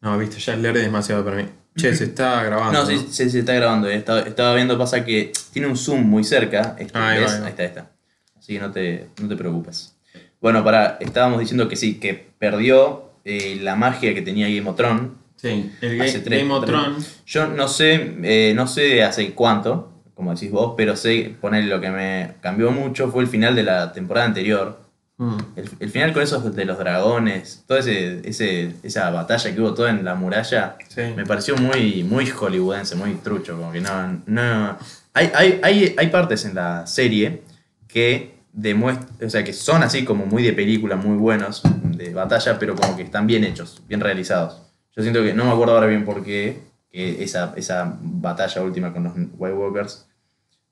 No, 0.00 0.18
viste, 0.18 0.38
ya 0.38 0.54
es 0.54 0.60
leer 0.60 0.76
es 0.76 0.84
demasiado 0.84 1.24
para 1.24 1.36
mí. 1.38 1.48
Che, 1.76 1.92
se 1.94 2.04
está 2.04 2.42
grabando. 2.44 2.80
No, 2.80 2.86
sí, 2.86 3.04
sí, 3.10 3.30
sí, 3.30 3.38
está 3.40 3.54
grabando. 3.54 3.88
Estaba, 3.88 4.20
estaba 4.20 4.54
viendo, 4.54 4.78
pasa 4.78 5.04
que 5.04 5.32
tiene 5.52 5.66
un 5.66 5.76
zoom 5.76 6.02
muy 6.02 6.22
cerca. 6.22 6.76
Este, 6.78 6.96
Ahí 6.96 7.16
va, 7.18 7.22
¿ves? 7.24 7.32
ahí 7.32 7.40
va. 7.40 7.46
Ahí 7.46 7.50
está, 7.50 7.62
ahí 7.62 7.68
está. 7.68 7.90
Así 8.38 8.52
que 8.52 8.60
no 8.60 8.70
te, 8.70 9.08
no 9.20 9.26
te 9.28 9.34
preocupes. 9.36 9.96
Bueno, 10.40 10.62
para, 10.62 10.98
estábamos 11.00 11.40
diciendo 11.40 11.68
que 11.68 11.74
sí, 11.76 11.98
que 11.98 12.12
perdió 12.38 13.10
eh, 13.24 13.58
la 13.62 13.76
magia 13.76 14.14
que 14.14 14.22
tenía 14.22 14.48
Game 14.48 14.68
of 14.68 14.76
Thrones. 14.76 15.10
Sí, 15.36 15.70
el 15.80 15.98
tres- 16.22 16.40
Game 16.42 16.52
of 16.54 16.64
Thrones. 16.64 17.20
Yo 17.26 17.48
no 17.48 17.68
sé, 17.68 18.16
eh, 18.22 18.52
no 18.56 18.66
sé 18.66 19.02
hace 19.02 19.32
cuánto, 19.32 19.92
como 20.14 20.32
decís 20.34 20.50
vos, 20.50 20.74
pero 20.76 20.96
sé, 20.96 21.34
poner 21.40 21.64
lo 21.64 21.80
que 21.80 21.90
me 21.90 22.34
cambió 22.40 22.70
mucho 22.70 23.10
fue 23.10 23.22
el 23.22 23.28
final 23.28 23.54
de 23.54 23.62
la 23.64 23.92
temporada 23.92 24.26
anterior. 24.26 24.80
Mm. 25.16 25.36
El, 25.56 25.70
el 25.80 25.90
final 25.90 26.12
con 26.12 26.22
esos 26.22 26.54
de 26.56 26.64
los 26.64 26.78
dragones, 26.78 27.62
toda 27.68 27.80
ese, 27.80 28.20
ese, 28.28 28.72
esa 28.82 29.10
batalla 29.10 29.54
que 29.54 29.60
hubo 29.60 29.72
toda 29.74 29.90
en 29.90 30.04
la 30.04 30.14
muralla, 30.14 30.76
Sí. 30.88 31.02
me 31.14 31.24
pareció 31.26 31.56
muy, 31.56 32.02
muy 32.04 32.26
hollywoodense, 32.26 32.96
muy 32.96 33.14
trucho, 33.14 33.56
como 33.56 33.70
que 33.70 33.80
no... 33.80 34.20
no 34.26 34.78
hay, 35.12 35.30
hay, 35.34 35.60
hay, 35.62 35.94
hay 35.96 36.06
partes 36.08 36.44
en 36.44 36.54
la 36.56 36.86
serie 36.88 37.42
que 37.86 38.34
demuestran, 38.52 39.08
o 39.24 39.30
sea, 39.30 39.44
que 39.44 39.52
son 39.52 39.82
así 39.84 40.04
como 40.04 40.26
muy 40.26 40.42
de 40.42 40.52
película, 40.52 40.96
muy 40.96 41.16
buenos, 41.16 41.62
de 41.96 42.12
batalla, 42.12 42.58
pero 42.58 42.74
como 42.74 42.96
que 42.96 43.02
están 43.02 43.26
bien 43.26 43.44
hechos, 43.44 43.82
bien 43.88 44.00
realizados. 44.00 44.62
Yo 44.96 45.02
siento 45.02 45.22
que, 45.22 45.34
no 45.34 45.44
me 45.44 45.52
acuerdo 45.52 45.74
ahora 45.74 45.86
bien 45.86 46.04
por 46.04 46.22
qué, 46.22 46.62
que 46.90 47.22
esa, 47.22 47.52
esa 47.56 47.96
batalla 48.00 48.62
última 48.62 48.92
con 48.92 49.04
los 49.04 49.12
White 49.36 49.54
Walkers 49.56 50.06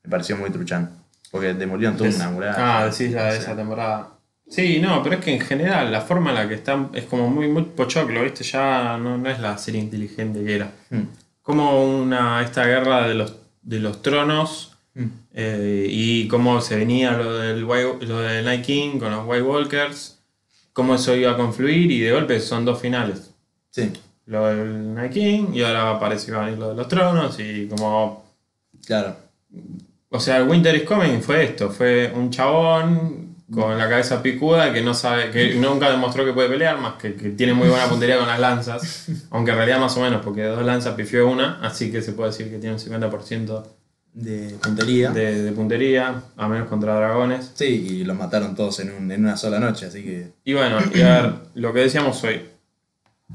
me 0.04 0.10
pareció 0.10 0.36
muy 0.36 0.50
truchán. 0.50 0.90
Porque 1.30 1.54
demolieron 1.54 1.96
toda 1.96 2.10
una 2.10 2.28
muralla. 2.30 2.54
Ah, 2.58 2.84
decís 2.84 3.12
la 3.12 3.32
de 3.32 3.38
esa 3.38 3.56
temporada. 3.56 4.10
Sí, 4.46 4.80
no, 4.80 5.02
pero 5.02 5.16
es 5.16 5.24
que 5.24 5.32
en 5.32 5.40
general 5.40 5.90
la 5.90 6.02
forma 6.02 6.28
en 6.30 6.36
la 6.36 6.46
que 6.46 6.54
están 6.54 6.90
es 6.92 7.04
como 7.04 7.30
muy, 7.30 7.48
muy 7.48 7.62
pochoclo, 7.62 8.22
¿viste? 8.22 8.44
Ya 8.44 8.98
no, 8.98 9.16
no 9.16 9.30
es 9.30 9.40
la 9.40 9.56
serie 9.56 9.80
inteligente 9.80 10.44
que 10.44 10.56
era. 10.56 10.70
mm, 10.90 11.02
Como 11.40 11.82
una, 11.82 12.42
esta 12.42 12.66
guerra 12.66 13.08
de 13.08 13.14
los, 13.14 13.36
de 13.62 13.80
los 13.80 14.02
tronos 14.02 14.76
mm. 14.94 15.06
eh, 15.32 15.86
y 15.88 16.28
cómo 16.28 16.60
se 16.60 16.76
venía 16.76 17.12
lo 17.12 17.38
del, 17.38 17.62
lo 17.62 18.20
del 18.20 18.44
Night 18.44 18.62
King 18.66 18.98
con 18.98 19.10
los 19.10 19.26
White 19.26 19.42
Walkers, 19.42 20.21
cómo 20.72 20.94
eso 20.94 21.14
iba 21.14 21.32
a 21.32 21.36
confluir 21.36 21.90
y 21.90 22.00
de 22.00 22.12
golpe 22.12 22.40
son 22.40 22.64
dos 22.64 22.80
finales. 22.80 23.30
Sí, 23.70 23.90
Lo 24.26 24.46
del 24.46 24.94
Night 24.94 25.12
King 25.12 25.46
y 25.54 25.62
ahora 25.62 25.98
parece 25.98 26.26
que 26.26 26.32
va 26.32 26.42
a 26.42 26.44
venir 26.46 26.58
lo 26.58 26.70
de 26.70 26.74
los 26.76 26.88
tronos 26.88 27.38
y 27.40 27.66
como 27.68 28.24
claro. 28.86 29.16
O 30.10 30.20
sea, 30.20 30.44
Winter 30.44 30.74
is 30.74 30.82
Coming 30.82 31.20
fue 31.22 31.44
esto, 31.44 31.70
fue 31.70 32.12
un 32.14 32.30
chabón 32.30 33.32
con 33.52 33.76
la 33.76 33.88
cabeza 33.88 34.22
picuda 34.22 34.72
que 34.72 34.82
no 34.82 34.94
sabe, 34.94 35.30
que 35.30 35.54
nunca 35.54 35.90
demostró 35.90 36.24
que 36.24 36.32
puede 36.32 36.48
pelear, 36.48 36.78
más 36.78 36.94
que, 36.94 37.14
que 37.14 37.30
tiene 37.30 37.52
muy 37.54 37.68
buena 37.68 37.86
puntería 37.86 38.18
con 38.18 38.26
las 38.26 38.40
lanzas, 38.40 39.08
aunque 39.30 39.50
en 39.50 39.56
realidad 39.58 39.78
más 39.78 39.96
o 39.96 40.00
menos, 40.00 40.22
porque 40.22 40.42
de 40.42 40.48
dos 40.48 40.64
lanzas 40.64 40.94
pifió 40.94 41.28
una, 41.28 41.58
así 41.62 41.90
que 41.90 42.00
se 42.00 42.12
puede 42.12 42.30
decir 42.30 42.50
que 42.50 42.58
tiene 42.58 42.74
un 42.74 42.80
50% 42.80 43.62
De 44.14 44.56
puntería. 44.62 45.10
de, 45.10 45.42
de 45.42 45.52
puntería, 45.52 46.22
a 46.36 46.48
menos 46.48 46.68
contra 46.68 46.94
dragones. 46.94 47.52
Sí, 47.54 47.64
y 47.64 48.04
los 48.04 48.16
mataron 48.16 48.54
todos 48.54 48.78
en, 48.80 48.92
un- 48.92 49.10
en 49.10 49.24
una 49.24 49.36
sola 49.38 49.58
noche, 49.58 49.86
así 49.86 50.02
que. 50.02 50.32
Y 50.44 50.52
bueno, 50.52 50.78
y 50.94 51.00
a 51.00 51.22
ver, 51.22 51.34
lo 51.54 51.72
que 51.72 51.80
decíamos 51.80 52.22
hoy, 52.24 52.42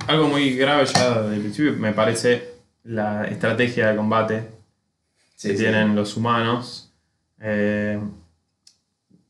algo 0.07 0.27
muy 0.27 0.55
grave 0.55 0.85
ya 0.85 1.21
desde 1.21 1.35
el 1.35 1.41
principio 1.41 1.73
me 1.73 1.93
parece 1.93 2.49
la 2.83 3.25
estrategia 3.25 3.87
de 3.89 3.95
combate 3.95 4.47
Sí, 5.35 5.49
que 5.49 5.57
sí. 5.57 5.63
tienen 5.63 5.95
los 5.95 6.15
humanos. 6.15 6.91
Eh, 7.41 7.99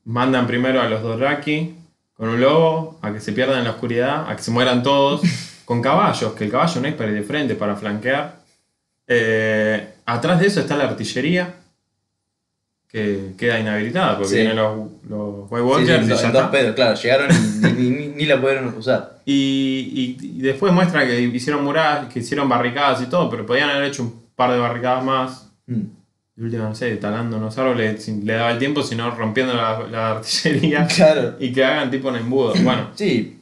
mandan 0.05 0.47
primero 0.47 0.81
a 0.81 0.87
los 0.89 1.01
Dothraki 1.01 1.75
con 2.13 2.29
un 2.29 2.41
lobo 2.41 2.97
a 3.01 3.11
que 3.13 3.19
se 3.19 3.31
pierdan 3.33 3.59
en 3.59 3.63
la 3.65 3.71
oscuridad, 3.71 4.29
a 4.29 4.35
que 4.35 4.41
se 4.43 4.51
mueran 4.51 4.83
todos, 4.83 5.21
con 5.65 5.81
caballos, 5.81 6.33
que 6.33 6.45
el 6.45 6.51
caballo 6.51 6.81
no 6.81 6.87
es 6.87 6.93
para 6.95 7.09
ir 7.09 7.15
de 7.15 7.23
frente, 7.23 7.55
para 7.55 7.75
flanquear. 7.75 8.39
Eh, 9.07 9.93
atrás 10.07 10.39
de 10.39 10.47
eso 10.47 10.59
está 10.61 10.75
la 10.75 10.85
artillería, 10.85 11.53
que 12.87 13.33
queda 13.37 13.59
inhabilitada, 13.59 14.15
porque 14.15 14.29
Sí. 14.29 14.35
vienen 14.37 14.55
los, 14.55 14.87
los 15.09 15.51
White 15.51 15.57
Sí, 15.57 15.57
sí, 15.57 15.61
Walkers 15.61 15.99
en 15.99 16.05
y 16.05 16.07
ya 16.07 16.27
está. 16.27 16.51
pedos, 16.51 16.75
claro, 16.75 16.95
llegaron 16.95 17.29
y 17.31 17.71
ni, 17.73 17.89
ni- 17.89 18.07
ni 18.07 18.25
la 18.25 18.39
pudieron 18.41 18.67
usar. 18.77 19.17
Y, 19.29 20.15
y- 20.21 20.25
y 20.37 20.41
después 20.41 20.71
muestra 20.71 21.05
que 21.05 21.19
hicieron 21.21 21.61
murales, 21.65 22.11
que 22.13 22.19
hicieron 22.19 22.47
barricadas 22.47 23.01
y 23.01 23.07
todo, 23.07 23.29
pero 23.29 23.45
podían 23.45 23.69
haber 23.69 23.83
hecho 23.89 24.03
un 24.03 24.23
par 24.37 24.51
de 24.53 24.57
barricadas 24.57 25.03
más. 25.03 25.51
Mm. 25.65 25.81
De 26.37 26.43
última, 26.45 26.63
no 26.69 26.75
sé, 26.75 26.95
talando 26.95 27.35
unos 27.35 27.57
árboles, 27.57 28.01
sin- 28.05 28.25
le 28.25 28.33
daba 28.33 28.51
el 28.51 28.57
tiempo, 28.59 28.81
sino 28.83 29.11
rompiendo 29.11 29.53
la, 29.53 29.85
la 29.91 30.11
artillería 30.11 30.87
Claro. 30.95 31.35
y 31.39 31.51
que 31.51 31.65
hagan 31.65 31.91
tipo 31.91 32.07
un 32.07 32.15
embudo. 32.15 32.53
Bueno, 32.63 32.91
Sí, 32.95 33.37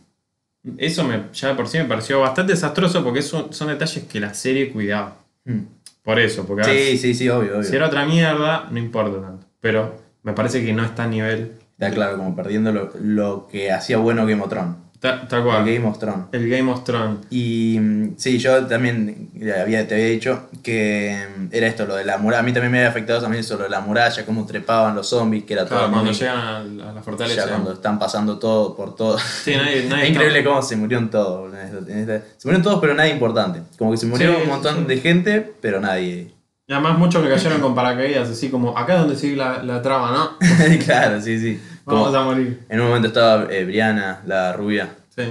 eso 0.77 1.03
me, 1.03 1.25
ya 1.33 1.49
de 1.49 1.53
por 1.53 1.67
sí 1.67 1.77
me 1.77 1.85
pareció 1.85 2.19
bastante 2.21 2.53
desastroso 2.53 3.03
porque 3.03 3.21
son, 3.21 3.53
son 3.53 3.67
detalles 3.67 4.05
que 4.05 4.19
la 4.19 4.33
serie 4.33 4.71
cuidaba. 4.71 5.17
Mm. 5.43 5.59
Por 6.05 6.19
eso, 6.19 6.45
porque 6.45 6.63
sí, 6.63 6.97
sí, 6.99 7.13
sí, 7.15 7.27
obvio, 7.29 7.53
obvio. 7.57 7.63
si 7.63 7.75
era 7.75 7.87
otra 7.87 8.05
mierda, 8.05 8.67
no 8.69 8.77
importa 8.77 9.19
tanto. 9.19 9.47
Pero 9.59 9.95
me 10.21 10.33
parece 10.33 10.63
que 10.63 10.71
no 10.71 10.85
está 10.85 11.05
a 11.05 11.07
nivel. 11.07 11.53
Está 11.71 11.89
claro, 11.89 12.17
como 12.17 12.35
perdiendo 12.35 12.71
lo, 12.71 12.91
lo 13.01 13.47
que 13.47 13.71
hacía 13.71 13.97
bueno 13.97 14.25
Game 14.27 14.41
of 14.41 14.49
Thrones. 14.49 14.75
Ta- 15.05 15.27
Tal 15.27 15.39
El 15.39 15.45
cual. 15.45 15.65
Game 15.65 15.87
of 15.87 15.99
Thrones. 15.99 16.25
El 16.31 16.49
Game 16.49 16.71
of 16.71 16.83
Thrones. 16.83 17.19
Y 17.29 17.77
mm, 17.79 18.13
sí, 18.17 18.37
yo 18.37 18.65
también 18.65 19.29
había, 19.61 19.87
te 19.87 19.95
había 19.95 20.07
dicho 20.07 20.49
que 20.63 21.17
mm, 21.37 21.47
era 21.51 21.67
esto, 21.67 21.85
lo 21.85 21.95
de 21.95 22.05
la 22.05 22.17
muralla. 22.17 22.39
A 22.41 22.43
mí 22.43 22.51
también 22.53 22.71
me 22.71 22.77
había 22.79 22.89
afectado 22.89 23.21
también 23.21 23.41
eso, 23.41 23.57
lo 23.57 23.63
de 23.65 23.69
la 23.69 23.81
muralla, 23.81 24.25
cómo 24.25 24.45
trepaban 24.45 24.95
los 24.95 25.07
zombies, 25.07 25.43
que 25.45 25.53
era 25.53 25.65
Claro, 25.65 25.83
todo. 25.83 25.91
cuando 25.91 26.11
muy- 26.11 26.19
llegan 26.19 26.37
a 26.37 26.93
la, 26.93 27.01
fortaleza. 27.01 27.41
ya 27.43 27.47
cuando 27.49 27.73
están 27.73 27.99
pasando 27.99 28.39
todo 28.39 28.75
por 28.75 28.95
todo. 28.95 29.17
Sí, 29.19 29.55
nadie, 29.55 29.85
nadie 29.89 30.03
Es 30.05 30.09
increíble 30.11 30.43
cómo 30.43 30.61
se 30.61 30.75
murieron 30.75 31.09
todos. 31.09 31.53
en 31.53 31.99
esta- 31.99 32.19
Se 32.37 32.47
murieron 32.47 32.63
todos, 32.63 32.79
pero 32.81 32.93
nadie 32.93 33.11
importante. 33.11 33.61
Como 33.77 33.91
que 33.91 33.97
se 33.97 34.05
murieron 34.07 34.35
Sí, 34.37 34.41
un 34.43 34.49
montón 34.49 34.75
sí. 34.79 34.83
de 34.85 34.97
gente, 34.97 35.53
pero 35.61 35.79
nadie. 35.79 36.31
Y 36.67 36.73
además 36.73 36.97
muchos 36.97 37.21
que 37.23 37.29
cayeron 37.29 37.61
con 37.61 37.75
paracaídas, 37.75 38.27
así 38.27 38.49
como 38.49 38.75
acá 38.75 38.95
es 38.95 38.99
donde 39.01 39.15
sigue 39.15 39.35
la, 39.35 39.61
la 39.61 39.83
trama, 39.83 40.11
¿no? 40.11 40.47
claro, 40.85 41.21
sí, 41.21 41.37
sí. 41.39 41.59
Como 41.85 42.03
Vamos 42.03 42.15
a 42.15 42.23
morir. 42.23 42.65
en 42.67 42.81
un 42.81 42.87
momento 42.87 43.07
estaba 43.09 43.47
eh, 43.51 43.63
Brianna, 43.63 44.21
la 44.25 44.53
rubia. 44.53 44.89
Sí. 45.15 45.23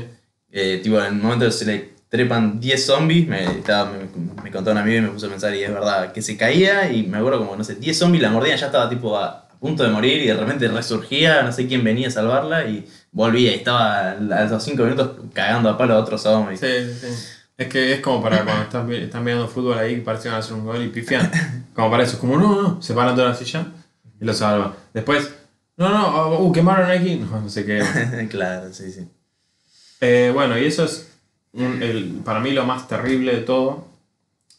Eh, 0.51 0.81
tipo, 0.83 0.99
en 1.01 1.07
el 1.07 1.15
momento 1.15 1.51
se 1.51 1.65
le 1.65 1.95
trepan 2.09 2.61
10 2.61 2.87
zombies, 2.87 3.27
me, 3.27 3.45
estaba, 3.45 3.91
me, 3.91 4.43
me 4.43 4.51
contó 4.53 4.71
un 4.71 4.79
amigo 4.79 4.99
y 4.99 5.01
me 5.01 5.09
puso 5.09 5.27
a 5.27 5.31
pensar, 5.31 5.53
y 5.55 5.65
es 5.65 5.73
verdad, 5.73 6.13
que 6.13 6.23
se 6.23 6.37
caía 6.37 6.93
y 6.93 7.03
me 7.03 7.19
acuerdo 7.19 7.41
como, 7.41 7.57
no 7.57 7.65
sé, 7.65 7.75
10 7.75 7.99
zombies 7.99 8.23
la 8.23 8.31
mordían, 8.31 8.57
ya 8.57 8.67
estaba 8.67 8.89
tipo 8.89 9.19
a, 9.19 9.27
a 9.27 9.59
punto 9.59 9.83
de 9.83 9.91
morir 9.91 10.23
y 10.23 10.27
de 10.29 10.35
repente 10.35 10.69
resurgía, 10.69 11.43
no 11.43 11.51
sé 11.51 11.67
quién 11.67 11.83
venía 11.83 12.07
a 12.07 12.11
salvarla 12.13 12.67
y 12.69 12.87
volvía 13.11 13.51
y 13.51 13.55
estaba 13.57 14.13
a 14.13 14.45
los 14.45 14.63
5 14.63 14.83
minutos 14.85 15.11
cagando 15.33 15.69
a 15.69 15.77
palo 15.77 15.95
a 15.95 15.99
otros 15.99 16.23
zombies. 16.23 16.61
Sí, 16.61 16.67
sí. 17.01 17.09
Es 17.57 17.69
que 17.69 17.93
es 17.95 18.01
como 18.01 18.21
para 18.23 18.45
cuando 18.45 18.63
están, 18.65 18.93
están 18.93 19.25
viendo 19.25 19.47
fútbol 19.47 19.79
ahí 19.79 20.01
parece 20.01 20.25
que 20.25 20.29
van 20.31 20.37
a 20.37 20.41
hacer 20.41 20.55
un 20.55 20.65
gol 20.65 20.83
y 20.83 20.89
pifian. 20.89 21.31
Como 21.75 21.91
para 21.91 22.05
eso, 22.05 22.15
es 22.15 22.19
como 22.19 22.37
no, 22.37 22.63
no, 22.63 22.83
se 22.83 22.95
paran 22.95 23.17
toda 23.17 23.29
la 23.29 23.35
silla 23.35 23.67
y 24.21 24.25
lo 24.25 24.33
salvan. 24.33 24.73
Después, 24.93 25.35
no, 25.77 25.89
no, 25.89 26.39
uh, 26.41 26.53
quemaron 26.53 26.91
aquí. 26.91 27.17
No, 27.17 27.41
no 27.43 27.49
sé 27.49 27.65
qué. 27.65 27.83
claro, 28.31 28.73
sí, 28.73 28.91
sí. 28.93 29.07
Eh, 30.01 30.31
bueno, 30.35 30.59
y 30.59 30.65
eso 30.67 30.85
es 30.85 31.09
un- 31.53 31.83
el- 31.83 32.21
para 32.25 32.41
mí 32.41 32.51
lo 32.53 32.65
más 32.67 32.87
terrible 32.89 33.33
de 33.35 33.41
todo. 33.43 33.87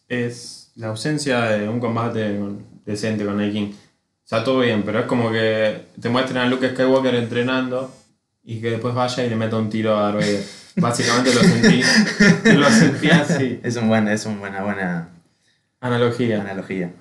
Es 0.08 0.72
la 0.76 0.88
ausencia 0.88 1.42
de 1.46 1.68
un 1.70 1.80
combate 1.80 2.38
decente 2.86 3.26
con 3.26 3.38
King. 3.52 3.72
O 3.74 4.28
sea, 4.28 4.44
todo 4.44 4.60
bien, 4.60 4.84
pero 4.84 5.00
es 5.00 5.06
como 5.06 5.32
que 5.32 5.86
te 6.02 6.10
muestran 6.10 6.46
a 6.46 6.50
Luke 6.50 6.70
Skywalker 6.72 7.16
entrenando 7.16 7.94
y 8.44 8.60
que 8.60 8.72
después 8.72 8.94
vaya 8.94 9.24
y 9.24 9.30
le 9.30 9.36
meta 9.36 9.58
un 9.58 9.70
tiro 9.70 9.96
a 9.98 10.04
Darth 10.12 10.16
Vader. 10.20 10.44
Básicamente 10.78 11.34
lo 11.34 11.40
sentí, 11.42 11.82
lo 12.58 12.70
sentí 12.70 13.10
así. 13.10 13.60
Es, 13.64 13.78
un 13.78 13.88
buen, 13.88 14.08
es 14.10 14.26
una 14.26 14.40
buena, 14.40 14.64
buena 14.64 15.10
Analogía. 15.80 16.42
analogía. 16.42 16.92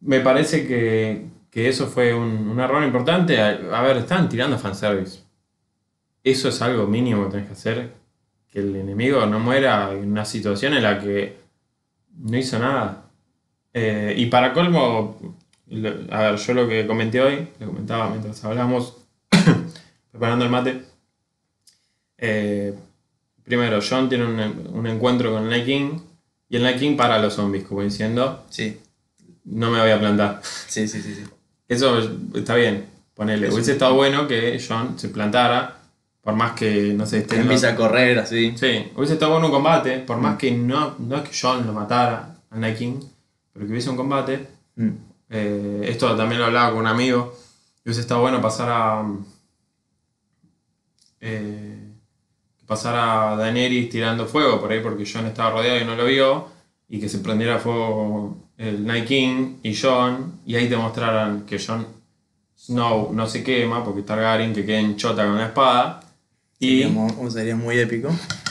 Me 0.00 0.20
parece 0.20 0.66
que, 0.66 1.24
que 1.52 1.68
eso 1.68 1.86
fue 1.86 2.14
un, 2.14 2.48
un 2.48 2.58
error 2.58 2.82
importante. 2.82 3.38
A, 3.40 3.50
a 3.78 3.82
ver, 3.82 3.98
estaban 3.98 4.28
tirando 4.28 4.58
fanservice. 4.58 5.20
Eso 6.24 6.48
es 6.48 6.62
algo 6.62 6.86
mínimo 6.86 7.24
que 7.26 7.30
tenés 7.32 7.46
que 7.46 7.52
hacer. 7.52 7.92
Que 8.48 8.60
el 8.60 8.74
enemigo 8.74 9.24
no 9.26 9.38
muera 9.38 9.92
en 9.92 10.10
una 10.10 10.24
situación 10.24 10.72
en 10.74 10.82
la 10.82 10.98
que 10.98 11.36
no 12.16 12.36
hizo 12.38 12.58
nada. 12.58 13.04
Eh, 13.74 14.14
y 14.16 14.26
para 14.26 14.52
colmo, 14.54 15.18
a 16.10 16.22
ver, 16.22 16.36
yo 16.36 16.54
lo 16.54 16.66
que 16.68 16.86
comenté 16.86 17.20
hoy, 17.20 17.48
lo 17.60 17.66
comentaba 17.66 18.08
mientras 18.10 18.42
hablamos, 18.44 18.96
preparando 20.10 20.44
el 20.46 20.50
mate. 20.50 20.82
eh, 22.18 22.74
primero, 23.44 23.80
John 23.86 24.08
tiene 24.08 24.24
un, 24.24 24.40
un 24.72 24.86
encuentro 24.86 25.32
con 25.32 25.44
el 25.44 25.50
Night 25.50 25.66
King 25.66 25.98
y 26.48 26.56
el 26.56 26.62
Night 26.62 26.78
King 26.78 26.96
para 26.96 27.16
a 27.16 27.18
los 27.18 27.34
zombies, 27.34 27.64
como 27.64 27.82
diciendo, 27.82 28.44
Sí, 28.50 28.80
no 29.44 29.70
me 29.70 29.80
voy 29.80 29.90
a 29.90 29.98
plantar. 29.98 30.40
sí, 30.44 30.86
sí, 30.88 31.00
sí. 31.02 31.14
sí. 31.14 31.24
Eso 31.72 31.98
está 32.34 32.54
bien, 32.54 32.86
ponele. 33.14 33.46
Eso. 33.46 33.54
Hubiese 33.54 33.72
estado 33.72 33.94
bueno 33.94 34.28
que 34.28 34.62
John 34.66 34.98
se 34.98 35.08
plantara, 35.08 35.78
por 36.20 36.34
más 36.34 36.52
que, 36.52 36.92
no 36.94 37.06
sé, 37.06 37.18
esté 37.18 37.40
Empieza 37.40 37.70
a 37.70 37.76
correr 37.76 38.18
así. 38.18 38.52
Sí, 38.56 38.92
hubiese 38.94 39.14
estado 39.14 39.32
bueno 39.32 39.46
un 39.46 39.52
combate, 39.52 39.98
por 40.00 40.18
más 40.18 40.36
que 40.36 40.50
no, 40.50 40.96
no 40.98 41.16
es 41.16 41.22
que 41.22 41.36
John 41.40 41.66
lo 41.66 41.72
matara 41.72 42.36
Night 42.50 42.76
King, 42.76 43.00
pero 43.52 43.64
que 43.64 43.72
hubiese 43.72 43.90
un 43.90 43.96
combate. 43.96 44.46
Mm. 44.76 44.90
Eh, 45.30 45.86
esto 45.88 46.14
también 46.14 46.40
lo 46.40 46.46
hablaba 46.46 46.70
con 46.72 46.80
un 46.80 46.86
amigo. 46.86 47.34
Y 47.84 47.88
hubiese 47.88 48.02
estado 48.02 48.20
bueno 48.20 48.40
pasar 48.40 48.68
a. 48.70 49.04
Eh, 51.20 51.78
pasar 52.66 52.94
a 52.96 53.36
Daenerys 53.36 53.88
tirando 53.88 54.26
fuego 54.26 54.60
por 54.60 54.72
ahí 54.72 54.80
porque 54.80 55.10
Jon 55.10 55.26
estaba 55.26 55.50
rodeado 55.50 55.80
y 55.80 55.84
no 55.84 55.96
lo 55.96 56.04
vio. 56.04 56.48
Y 56.88 57.00
que 57.00 57.08
se 57.08 57.18
prendiera 57.18 57.58
fuego 57.58 58.41
el 58.62 58.86
Night 58.86 59.06
King 59.06 59.56
y 59.62 59.74
Jon. 59.76 60.40
Y 60.46 60.54
ahí 60.56 60.68
te 60.68 60.76
mostraran 60.76 61.42
que 61.46 61.58
Jon 61.58 61.86
Snow 62.56 63.12
no 63.12 63.26
se 63.26 63.42
quema 63.42 63.84
porque 63.84 64.02
Targaryen 64.02 64.52
que 64.54 64.64
queda 64.64 64.78
en 64.78 64.96
chota 64.96 65.24
con 65.24 65.36
la 65.38 65.46
espada. 65.46 66.00
Y, 66.58 66.82
Sería 66.82 66.88
mu- 66.88 67.30
sería 67.30 67.56
muy 67.56 67.78
épico. 67.78 68.08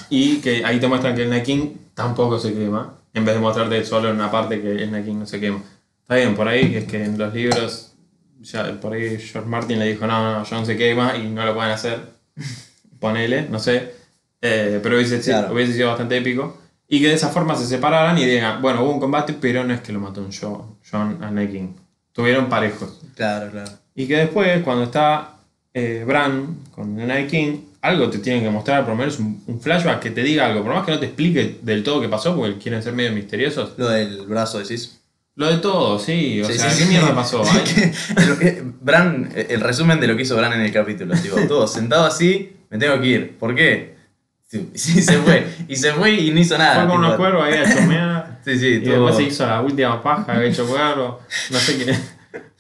y 0.09 0.37
que 0.37 0.65
ahí 0.65 0.79
te 0.79 0.87
muestran 0.87 1.15
que 1.15 1.23
el 1.23 1.29
Night 1.29 1.45
King 1.45 1.69
tampoco 1.93 2.37
se 2.39 2.53
quema. 2.53 2.93
En 3.13 3.25
vez 3.25 3.35
de 3.35 3.41
mostrarte 3.41 3.83
solo 3.85 4.09
en 4.09 4.15
una 4.15 4.29
parte 4.31 4.61
que 4.61 4.83
el 4.83 4.91
Night 4.91 5.05
King 5.05 5.15
no 5.19 5.25
se 5.25 5.39
quema. 5.39 5.61
Está 6.01 6.15
bien, 6.15 6.35
por 6.35 6.47
ahí 6.47 6.75
es 6.75 6.85
que 6.85 7.03
en 7.03 7.17
los 7.17 7.33
libros, 7.33 7.93
ya 8.41 8.79
por 8.81 8.93
ahí 8.93 9.17
George 9.17 9.47
Martin 9.49 9.79
le 9.79 9.85
dijo, 9.91 10.05
no, 10.07 10.39
no, 10.39 10.45
John 10.49 10.65
se 10.65 10.75
quema 10.77 11.15
y 11.15 11.29
no 11.29 11.45
lo 11.45 11.53
pueden 11.53 11.71
hacer. 11.71 11.99
Ponele, 12.99 13.47
no 13.49 13.59
sé. 13.59 13.93
Eh, 14.41 14.79
pero 14.83 14.95
hubiese, 14.95 15.19
Claro. 15.21 15.53
hubiese 15.53 15.73
sido 15.73 15.87
bastante 15.89 16.17
épico. 16.17 16.57
Y 16.93 16.99
que 16.99 17.07
de 17.07 17.13
esa 17.13 17.29
forma 17.29 17.55
se 17.55 17.65
separaran 17.65 18.17
y 18.17 18.25
digan, 18.25 18.61
bueno, 18.61 18.83
hubo 18.83 18.91
un 18.91 18.99
combate, 18.99 19.33
pero 19.39 19.63
no 19.63 19.73
es 19.73 19.79
que 19.79 19.93
lo 19.93 20.01
mató 20.01 20.19
un 20.19 20.29
John, 20.29 20.75
John 20.91 21.47
King. 21.49 21.69
Tuvieron 22.11 22.49
parejos. 22.49 22.99
Claro, 23.15 23.49
claro. 23.49 23.71
Y 23.95 24.07
que 24.07 24.17
después, 24.17 24.61
cuando 24.61 24.83
está 24.83 25.37
eh, 25.73 26.03
Bran 26.05 26.57
con 26.75 26.97
King, 27.29 27.59
algo 27.81 28.09
te 28.09 28.19
tienen 28.19 28.43
que 28.43 28.49
mostrar, 28.49 28.81
por 28.81 28.89
lo 28.89 28.97
menos 28.97 29.19
un, 29.19 29.41
un 29.47 29.61
flashback 29.61 30.01
que 30.01 30.11
te 30.11 30.21
diga 30.21 30.47
algo. 30.47 30.63
Por 30.63 30.73
más 30.73 30.85
que 30.85 30.91
no 30.91 30.99
te 30.99 31.05
explique 31.05 31.59
del 31.61 31.81
todo 31.81 32.01
qué 32.01 32.09
pasó, 32.09 32.35
porque 32.35 32.57
quieren 32.57 32.83
ser 32.83 32.91
medio 32.91 33.13
misteriosos. 33.13 33.71
Lo 33.77 33.87
del 33.87 34.23
brazo 34.25 34.59
decís. 34.59 34.99
Lo 35.35 35.49
de 35.49 35.59
todo, 35.59 35.97
sí. 35.97 36.41
O 36.41 36.45
Sí, 36.45 36.55
sea, 36.55 36.69
sí, 36.71 36.79
¿qué 36.79 36.83
sí. 36.83 36.89
mierda 36.89 37.15
pasó? 37.15 37.41
Bran, 38.81 39.31
el 39.33 39.61
resumen 39.61 40.01
de 40.01 40.07
lo 40.07 40.17
que 40.17 40.23
hizo 40.23 40.35
Bran 40.35 40.51
en 40.51 40.59
el 40.59 40.73
capítulo. 40.73 41.15
Tipo, 41.15 41.37
todo 41.47 41.67
sentado 41.67 42.05
así, 42.05 42.51
me 42.69 42.77
tengo 42.77 42.99
que 42.99 43.07
ir. 43.07 43.37
¿Por 43.37 43.55
qué? 43.55 43.95
Sí, 44.73 45.01
se 45.01 45.17
fue. 45.19 45.47
Y 45.67 45.75
se 45.75 45.93
fue 45.93 46.11
y 46.11 46.31
no 46.31 46.39
hizo 46.39 46.57
nada. 46.57 46.81
Fue 46.81 46.87
con 46.89 46.97
unos 46.99 47.15
cuervos 47.15 47.43
ahí 47.43 47.53
a 47.55 47.73
chomear. 47.75 48.39
Sí, 48.45 48.57
sí, 48.57 48.67
y 48.67 48.83
todo. 48.83 48.93
después 49.05 49.15
se 49.17 49.23
hizo 49.23 49.45
la 49.45 49.61
última 49.61 50.01
paja, 50.01 50.33
había 50.33 50.49
hecho 50.49 50.65
cuervo. 50.65 51.19
No 51.51 51.57
sé 51.59 51.77
quién 51.83 51.95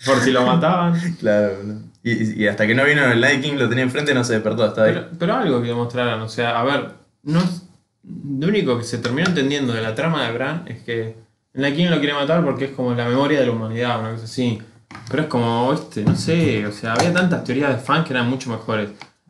Por 0.05 0.19
si 0.19 0.29
lo 0.31 0.45
mataban. 0.45 0.93
Claro, 1.19 1.55
boludo. 1.57 1.79
y, 2.03 2.11
y- 2.11 2.43
y 2.43 2.47
hasta 2.47 2.67
que 2.67 2.75
no 2.75 2.85
vino 2.85 3.03
el 3.11 3.19
Night 3.19 3.41
King, 3.41 3.53
lo 3.55 3.67
tenía 3.67 3.83
enfrente, 3.83 4.13
no 4.13 4.23
se 4.23 4.33
despertó. 4.33 4.67
Estaba 4.67 4.87
ahí. 4.87 4.93
Pero, 4.93 5.07
pero 5.17 5.35
algo 5.37 5.59
que 5.61 5.69
demostraran, 5.69 6.21
o 6.21 6.29
sea, 6.29 6.59
a 6.59 6.63
ver, 6.63 6.91
no 7.23 7.39
es- 7.39 7.63
lo 8.03 8.47
único 8.47 8.77
que 8.77 8.83
se 8.83 8.99
terminó 8.99 9.27
entendiendo 9.27 9.73
de 9.73 9.81
la 9.81 9.95
trama 9.95 10.23
de 10.27 10.31
Bran 10.33 10.63
es 10.67 10.83
que 10.83 11.15
el 11.55 11.75
King 11.75 11.87
lo 11.89 11.97
quiere 11.97 12.13
matar 12.13 12.43
porque 12.43 12.65
es 12.65 12.71
como 12.71 12.93
la 12.93 13.05
memoria 13.05 13.39
de 13.39 13.47
la 13.47 13.51
humanidad, 13.51 13.99
una 14.01 14.11
cosa 14.11 14.25
así. 14.25 14.61
Pero 15.09 15.23
es 15.23 15.29
como, 15.29 15.73
este, 15.73 16.03
no 16.03 16.15
sé, 16.15 16.65
o 16.67 16.71
sea, 16.71 16.93
había 16.93 17.11
tantas 17.11 17.43
teorías 17.43 17.69
de 17.75 17.81
fan 17.81 18.03
que 18.03 18.13
eran 18.13 18.29
mucho 18.29 18.49
mejores. 18.51 18.89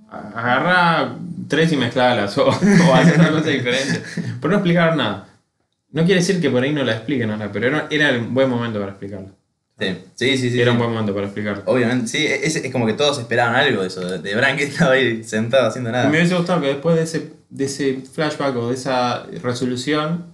A- 0.09 0.33
Agarrá 0.35 1.15
tres 1.51 1.71
y 1.71 1.77
mezclalas 1.77 2.35
o, 2.39 2.45
o 2.47 2.95
hacer 2.95 3.19
otra 3.19 3.31
cosa 3.31 3.49
diferente. 3.49 4.01
Pero 4.41 4.49
no 4.51 4.55
explicar 4.57 4.95
nada. 4.95 5.27
No 5.91 6.03
quiere 6.05 6.21
decir 6.21 6.41
que 6.41 6.49
por 6.49 6.63
ahí 6.63 6.71
no 6.73 6.83
la 6.83 6.93
expliquen 6.93 7.29
ahora, 7.29 7.51
pero 7.51 7.67
era, 7.67 7.87
era 7.91 8.09
el 8.09 8.21
buen 8.21 8.49
momento 8.49 8.79
para 8.79 8.91
explicarlo. 8.91 9.29
Sí, 9.77 9.97
sí, 10.15 10.37
sí. 10.37 10.49
sí, 10.51 10.61
Era 10.61 10.71
sí. 10.71 10.73
un 10.73 10.77
buen 10.79 10.91
momento 10.91 11.13
para 11.13 11.25
explicarlo. 11.25 11.63
Obviamente, 11.65 12.07
sí, 12.07 12.25
es, 12.25 12.55
es 12.55 12.71
como 12.71 12.85
que 12.85 12.93
todos 12.93 13.19
esperaban 13.19 13.55
algo 13.55 13.81
de 13.81 13.87
eso, 13.87 13.99
de, 14.01 14.19
de 14.19 14.35
Bran 14.35 14.55
que 14.57 14.63
estaba 14.63 14.93
ahí 14.93 15.23
sentado 15.23 15.67
haciendo 15.67 15.91
nada. 15.91 16.07
me 16.09 16.17
hubiese 16.17 16.35
gustado 16.35 16.61
que 16.61 16.67
después 16.67 16.95
de 16.95 17.03
ese, 17.03 17.33
de 17.49 17.65
ese 17.65 17.99
flashback 18.13 18.55
o 18.55 18.69
de 18.69 18.75
esa 18.75 19.25
resolución 19.43 20.25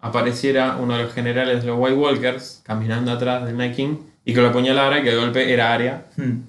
apareciera 0.00 0.76
uno 0.76 0.96
de 0.96 1.04
los 1.04 1.12
generales 1.12 1.60
de 1.62 1.68
los 1.68 1.78
White 1.78 1.96
Walkers 1.96 2.62
caminando 2.64 3.12
atrás 3.12 3.44
del 3.46 3.56
Night 3.56 3.74
King 3.76 3.96
y 4.24 4.32
que 4.34 4.40
lo 4.40 4.48
apuñalara 4.48 5.00
y 5.00 5.02
que 5.02 5.10
de 5.10 5.16
golpe 5.16 5.52
era 5.52 5.72
Arya 5.72 6.04
Hmm. 6.16 6.40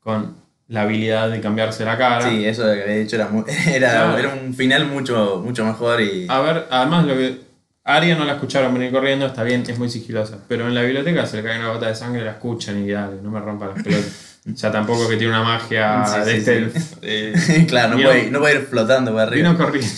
con 0.00 0.36
la 0.70 0.82
habilidad 0.82 1.28
de 1.30 1.40
cambiarse 1.40 1.84
la 1.84 1.98
cara. 1.98 2.28
Sí, 2.30 2.44
eso 2.46 2.62
que 2.64 2.82
había 2.82 2.96
dicho 2.96 3.16
era, 3.16 3.28
era, 3.68 3.90
Claro. 3.90 4.18
era 4.18 4.28
un 4.42 4.54
final 4.54 4.86
mucho, 4.86 5.42
mucho 5.44 5.64
mejor 5.64 6.00
y. 6.00 6.26
A 6.28 6.40
ver, 6.40 6.66
además 6.70 7.04
lo 7.06 7.14
que... 7.14 7.50
Arya 7.82 8.14
no 8.14 8.24
la 8.24 8.34
escucharon 8.34 8.72
venir 8.74 8.92
corriendo, 8.92 9.26
está 9.26 9.42
bien, 9.42 9.64
es 9.66 9.78
muy 9.78 9.88
sigilosa. 9.90 10.38
Pero 10.48 10.68
en 10.68 10.74
la 10.74 10.82
biblioteca 10.82 11.26
se 11.26 11.38
le 11.38 11.42
cae 11.42 11.58
una 11.58 11.68
gota 11.70 11.88
de 11.88 11.94
sangre, 11.94 12.24
la 12.24 12.32
escuchan 12.32 12.84
y 12.84 12.90
dale, 12.90 13.16
no 13.22 13.30
me 13.30 13.40
rompa 13.40 13.66
las 13.66 13.82
pelotas. 13.82 14.26
O 14.50 14.56
sea, 14.56 14.72
tampoco 14.72 15.06
que 15.06 15.16
tiene 15.18 15.34
una 15.34 15.42
magia 15.42 16.02
Sí, 16.06 16.20
de 16.20 16.34
sí, 16.36 16.40
stealth. 16.40 16.74
sí. 16.78 16.94
eh, 17.02 17.66
claro, 17.68 17.94
no 17.98 18.02
puede, 18.02 18.30
no 18.30 18.38
puede 18.40 18.54
ir 18.54 18.60
flotando 18.62 19.12
para 19.12 19.24
arriba. 19.24 19.50
Vino 19.50 19.58
corriendo. 19.62 19.92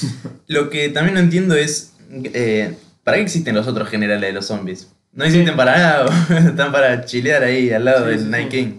Lo 0.48 0.68
que 0.68 0.88
también 0.88 1.14
no 1.14 1.20
entiendo 1.20 1.54
es. 1.54 1.92
eh, 2.10 2.74
¿Para 3.04 3.18
qué 3.18 3.22
existen 3.22 3.54
los 3.54 3.68
otros 3.68 3.88
generales 3.88 4.20
de 4.28 4.32
los 4.32 4.44
zombies? 4.46 4.88
No 5.12 5.24
existen 5.24 5.54
para 5.54 5.78
nada, 5.78 6.06
están 6.48 6.72
para 6.72 7.04
chilear 7.04 7.44
ahí 7.44 7.70
al 7.72 7.84
lado 7.84 8.06
del 8.06 8.28
Night. 8.30 8.48
King. 8.48 8.72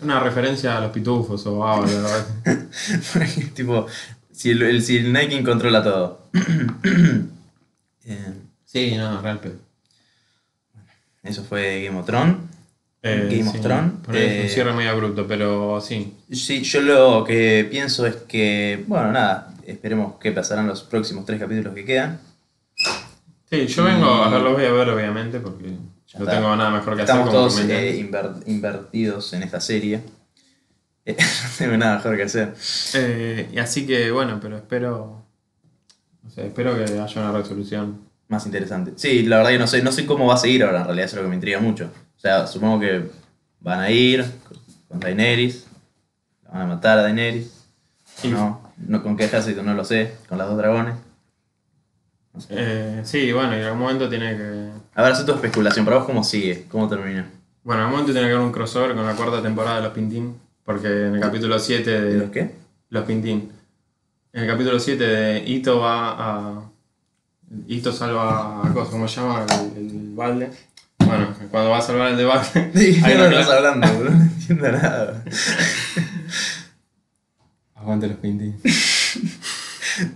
Una 0.00 0.20
referencia 0.20 0.76
a 0.76 0.80
los 0.80 0.90
pitufos 0.90 1.46
o 1.46 1.66
a 1.66 1.86
tipo, 3.54 3.86
si 4.32 4.50
el, 4.50 4.62
el- 4.62 4.82
si 4.82 4.96
el 4.98 5.28
King 5.28 5.44
controla 5.44 5.82
todo. 5.82 6.28
Eh, 8.06 8.32
Sí, 8.66 8.96
no, 8.96 9.22
real 9.22 9.38
pedo. 9.40 9.54
eso 11.22 11.42
fue 11.44 11.84
Game 11.84 11.98
of 11.98 12.04
Thrones. 12.04 12.36
Eh, 13.02 13.28
Game 13.30 13.48
of 13.48 13.60
Thrones, 13.60 13.92
por 14.04 14.14
ahí 14.14 14.22
es 14.22 14.32
eh, 14.32 14.42
un 14.42 14.48
cierre 14.48 14.72
muy 14.72 14.86
abrupto, 14.86 15.26
pero 15.26 15.80
sí. 15.80 16.14
Sí, 16.30 16.62
yo 16.64 16.80
lo 16.82 17.24
que 17.24 17.66
pienso 17.70 18.04
es 18.06 18.16
que, 18.16 18.84
bueno, 18.88 19.12
nada, 19.12 19.54
esperemos 19.66 20.16
qué 20.20 20.32
pasarán 20.32 20.66
los 20.66 20.82
próximos 20.82 21.24
tres 21.24 21.38
capítulos 21.40 21.72
que 21.74 21.84
quedan. 21.84 22.20
Sí, 23.48 23.66
yo 23.68 23.84
vengo 23.84 24.06
a 24.06 24.28
verlo, 24.28 24.52
voy 24.54 24.64
a 24.64 24.72
ver 24.72 24.88
obviamente, 24.90 25.38
porque 25.40 25.76
Ya 26.14 26.18
no 26.20 26.24
está. 26.24 26.36
tengo 26.36 26.56
nada 26.56 26.70
mejor 26.70 26.96
que 26.96 27.02
Estamos 27.02 27.28
hacer. 27.28 27.32
como 27.34 27.48
todos 27.48 27.60
eh, 27.60 27.98
inver- 28.00 28.42
invertidos 28.46 29.32
en 29.34 29.42
esta 29.42 29.60
serie. 29.60 30.00
Eh, 31.06 31.16
no 31.18 31.50
tengo 31.58 31.76
nada 31.76 31.96
mejor 31.96 32.16
que 32.16 32.22
hacer. 32.22 32.54
Eh, 32.94 33.50
y 33.52 33.58
así 33.58 33.86
que 33.86 34.10
bueno, 34.10 34.38
pero 34.40 34.56
espero. 34.56 35.22
No 36.22 36.30
sé, 36.30 36.46
espero 36.46 36.74
que 36.74 36.84
haya 36.84 37.20
una 37.20 37.30
resolución. 37.32 38.00
Más 38.28 38.46
interesante. 38.46 38.94
Sí, 38.96 39.22
la 39.24 39.36
verdad 39.36 39.50
que 39.50 39.58
no 39.58 39.66
sé, 39.66 39.82
no 39.82 39.92
sé 39.92 40.06
cómo 40.06 40.24
va 40.26 40.32
a 40.32 40.38
seguir 40.38 40.64
ahora, 40.64 40.78
en 40.80 40.84
realidad 40.86 41.04
eso 41.04 41.16
es 41.16 41.18
lo 41.18 41.22
que 41.24 41.28
me 41.28 41.34
intriga 41.34 41.60
mucho. 41.60 41.90
O 42.16 42.18
sea, 42.18 42.46
supongo 42.46 42.80
que 42.80 43.10
van 43.60 43.80
a 43.80 43.90
ir 43.90 44.24
con 44.88 44.98
Daenerys, 44.98 45.66
la 46.44 46.50
van 46.52 46.62
a 46.62 46.66
matar 46.66 46.98
a 47.00 47.02
Daenerys. 47.02 47.66
No, 48.24 48.72
no, 48.78 49.02
con 49.02 49.14
qué 49.18 49.24
ejército 49.26 49.62
no 49.62 49.74
lo 49.74 49.84
sé, 49.84 50.14
con 50.26 50.38
las 50.38 50.48
dos 50.48 50.56
dragones. 50.56 50.94
No 52.32 52.40
sé. 52.40 52.46
Eh, 52.56 53.00
sí, 53.04 53.30
bueno, 53.30 53.54
y 53.54 53.58
en 53.58 53.64
algún 53.64 53.80
momento 53.80 54.08
tiene 54.08 54.34
que. 54.38 54.63
A 54.94 55.02
ver, 55.02 55.24
tu 55.24 55.32
especulación, 55.32 55.84
para 55.84 55.98
vos 55.98 56.06
cómo 56.06 56.22
sigue, 56.22 56.66
cómo 56.70 56.88
termina. 56.88 57.28
Bueno, 57.64 57.80
en 57.80 57.86
algún 57.86 58.00
momento 58.00 58.12
tiene 58.12 58.28
que 58.28 58.34
haber 58.34 58.46
un 58.46 58.52
crossover 58.52 58.94
con 58.94 59.06
la 59.06 59.14
cuarta 59.14 59.42
temporada 59.42 59.76
de 59.76 59.82
Los 59.82 59.92
Pintín. 59.92 60.36
Porque 60.64 60.86
en 60.88 61.14
el 61.14 61.20
capítulo 61.20 61.58
7 61.58 61.90
de. 61.90 62.12
¿De 62.12 62.18
los 62.18 62.30
qué? 62.30 62.50
Los 62.90 63.04
Pintín. 63.04 63.50
En 64.32 64.44
el 64.44 64.48
capítulo 64.48 64.78
7 64.78 65.04
de 65.04 65.44
Ito 65.46 65.80
va 65.80 66.14
a. 66.18 66.62
Ito 67.66 67.92
salva 67.92 68.66
a. 68.66 68.72
cosa, 68.72 68.90
¿Cómo 68.90 69.06
se 69.08 69.20
llama? 69.20 69.44
El, 69.76 69.86
el 69.86 70.14
balde. 70.14 70.50
Bueno, 70.98 71.34
cuando 71.50 71.70
va 71.70 71.78
a 71.78 71.82
salvar 71.82 72.12
el 72.12 72.16
de 72.16 72.24
balde. 72.24 72.70
Sí, 72.74 73.00
hay 73.02 73.12
¿qué 73.12 73.18
una 73.18 73.30
no 73.30 73.38
estás 73.38 73.56
hablando, 73.56 73.86
boludo? 73.88 74.10
No 74.10 74.22
entiendo 74.22 74.72
nada. 74.72 75.24
Aguante 77.74 78.08
los 78.08 78.16
Pintín. 78.16 78.56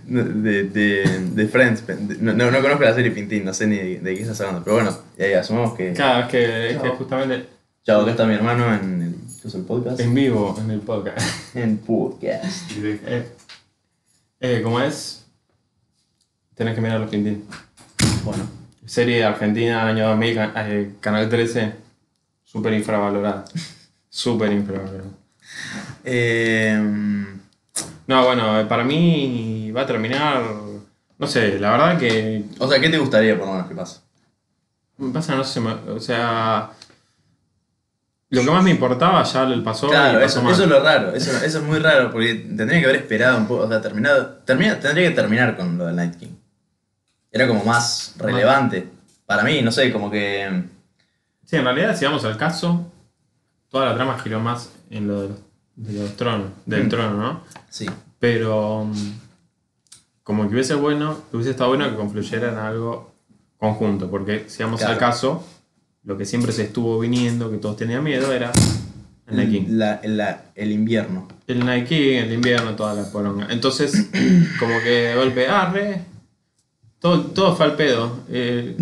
De, 0.05 0.63
de, 0.65 1.29
de 1.33 1.47
Friends. 1.47 1.83
no, 2.19 2.33
no, 2.33 2.51
no 2.51 2.61
conozco 2.61 2.83
la 2.83 2.93
serie 2.93 3.11
Pintín, 3.11 3.45
no 3.45 3.53
sé 3.53 3.67
ni 3.67 3.77
de, 3.77 3.99
de 3.99 4.15
qué 4.15 4.21
estás 4.21 4.39
hablando. 4.41 4.63
Pero 4.63 4.75
bueno, 4.77 4.97
y 5.17 5.23
ahí 5.23 5.33
asumamos 5.33 5.73
que. 5.75 5.93
Claro, 5.93 6.25
es 6.25 6.31
que, 6.31 6.69
es 6.71 6.77
que 6.81 6.89
justamente 6.89 7.45
Chao, 7.85 8.01
acá 8.01 8.11
está 8.11 8.25
mi 8.25 8.33
hermano 8.33 8.73
en 8.75 9.01
el, 9.01 9.15
¿qué 9.41 9.47
es 9.47 9.55
el 9.55 9.63
podcast. 9.63 9.99
en 9.99 10.13
vivo 10.13 10.55
en 10.59 10.71
el 10.71 10.79
podcast. 10.81 11.55
En 11.55 11.77
podcast. 11.77 12.71
Eh, 12.81 13.27
eh, 14.41 14.61
¿Cómo 14.63 14.79
es? 14.81 15.25
Tenés 16.55 16.75
que 16.75 16.81
mirar 16.81 16.99
los 16.99 17.09
Pintín. 17.09 17.45
Bueno. 18.23 18.43
Serie 18.85 19.23
argentina, 19.23 19.85
año 19.87 20.07
2000, 20.09 20.35
ca- 20.35 20.53
eh, 20.67 20.91
Canal 20.99 21.29
13. 21.29 21.73
Súper 22.43 22.73
infravalorada. 22.73 23.45
Súper 24.09 24.51
infravalorada. 24.53 25.09
Eh, 26.03 27.25
No, 28.09 28.25
bueno, 28.25 28.59
eh, 28.59 28.65
para 28.65 28.83
mí 28.83 29.71
va 29.71 29.81
a 29.81 29.85
terminar. 29.85 30.41
No 31.19 31.27
sé, 31.27 31.59
la 31.59 31.69
verdad 31.69 31.99
que. 31.99 32.43
o 32.57 32.67
sea, 32.67 32.79
¿qué 32.79 32.89
te 32.89 32.97
gustaría 32.97 33.37
por 33.37 33.45
lo 33.45 33.53
menos 33.53 33.67
que 33.67 33.75
pase? 33.75 33.99
me 34.97 35.13
Pasa, 35.13 35.35
no 35.35 35.43
sé, 35.43 35.59
o 35.59 35.99
sea. 35.99 36.71
Lo 38.31 38.41
que 38.41 38.49
más 38.49 38.63
me 38.63 38.71
importaba 38.71 39.21
ya 39.21 39.45
le 39.45 39.61
pasó. 39.61 39.89
Claro, 39.89 40.17
y 40.17 40.23
pasó 40.23 40.39
eso, 40.39 40.41
mal. 40.41 40.53
eso 40.53 40.63
es 40.63 40.69
lo 40.69 40.79
raro, 40.79 41.13
eso, 41.13 41.29
eso 41.45 41.59
es 41.59 41.63
muy 41.63 41.77
raro, 41.77 42.09
porque 42.09 42.33
tendría 42.33 42.79
que 42.79 42.85
haber 42.85 42.95
esperado 42.95 43.37
un 43.37 43.45
poco, 43.47 43.65
o 43.65 43.69
sea, 43.69 43.79
terminado, 43.79 44.39
termina, 44.43 44.79
tendría 44.79 45.09
que 45.09 45.15
terminar 45.15 45.55
con 45.55 45.77
lo 45.77 45.85
del 45.85 45.95
Night 45.95 46.15
King. 46.15 46.35
Era 47.31 47.47
como 47.47 47.63
más 47.63 48.15
relevante. 48.17 48.87
Para 49.27 49.43
mí, 49.43 49.61
no 49.61 49.71
sé, 49.71 49.93
como 49.93 50.09
que... 50.09 50.63
Sí, 51.45 51.57
en 51.57 51.63
realidad, 51.63 51.95
si 51.95 52.05
vamos 52.05 52.25
al 52.25 52.37
caso, 52.37 52.91
toda 53.69 53.85
la 53.85 53.93
trama 53.93 54.17
giró 54.17 54.39
más 54.39 54.71
en 54.89 55.07
lo 55.07 55.21
de 55.21 55.27
los, 55.29 55.48
de 55.79 55.93
los 55.93 56.15
tronos, 56.17 56.47
del 56.65 56.85
Mm. 56.85 56.89
trono, 56.89 57.17
¿no? 57.17 57.41
Sí. 57.69 57.85
Pero 58.19 58.85
mm, 58.85 59.11
como 60.23 60.47
que 60.47 60.53
hubiese 60.53 60.75
bueno, 60.75 61.17
hubiese 61.33 61.51
estado 61.51 61.69
bueno 61.69 61.89
que 61.89 61.95
confluyera 61.95 62.51
en 62.51 62.57
algo 62.57 63.11
conjunto, 63.57 64.09
porque 64.09 64.45
si 64.47 64.61
vamos 64.63 64.79
Claro. 64.79 64.93
al 64.93 64.99
caso, 64.99 65.45
lo 66.03 66.17
que 66.17 66.25
siempre 66.25 66.51
se 66.51 66.63
estuvo 66.63 66.99
viniendo, 66.99 67.49
que 67.49 67.57
todos 67.57 67.77
tenían 67.77 68.03
miedo, 68.03 68.31
era 68.31 68.51
el 69.27 69.49
King. 69.49 69.65
La- 69.69 70.01
la- 70.03 70.41
el 70.55 70.71
invierno. 70.71 71.27
El 71.47 71.59
King, 71.85 72.17
el 72.17 72.33
invierno, 72.33 72.75
toda 72.75 72.93
la 72.93 73.03
poronga. 73.11 73.47
Entonces, 73.49 74.09
como 74.59 74.79
que 74.79 74.89
de 74.89 75.15
golpe, 75.15 75.47
arre. 75.47 76.01
Todo, 76.99 77.21
todo 77.27 77.55
fue 77.55 77.65
al 77.65 77.75
pedo. 77.75 78.19
Eh, 78.29 78.75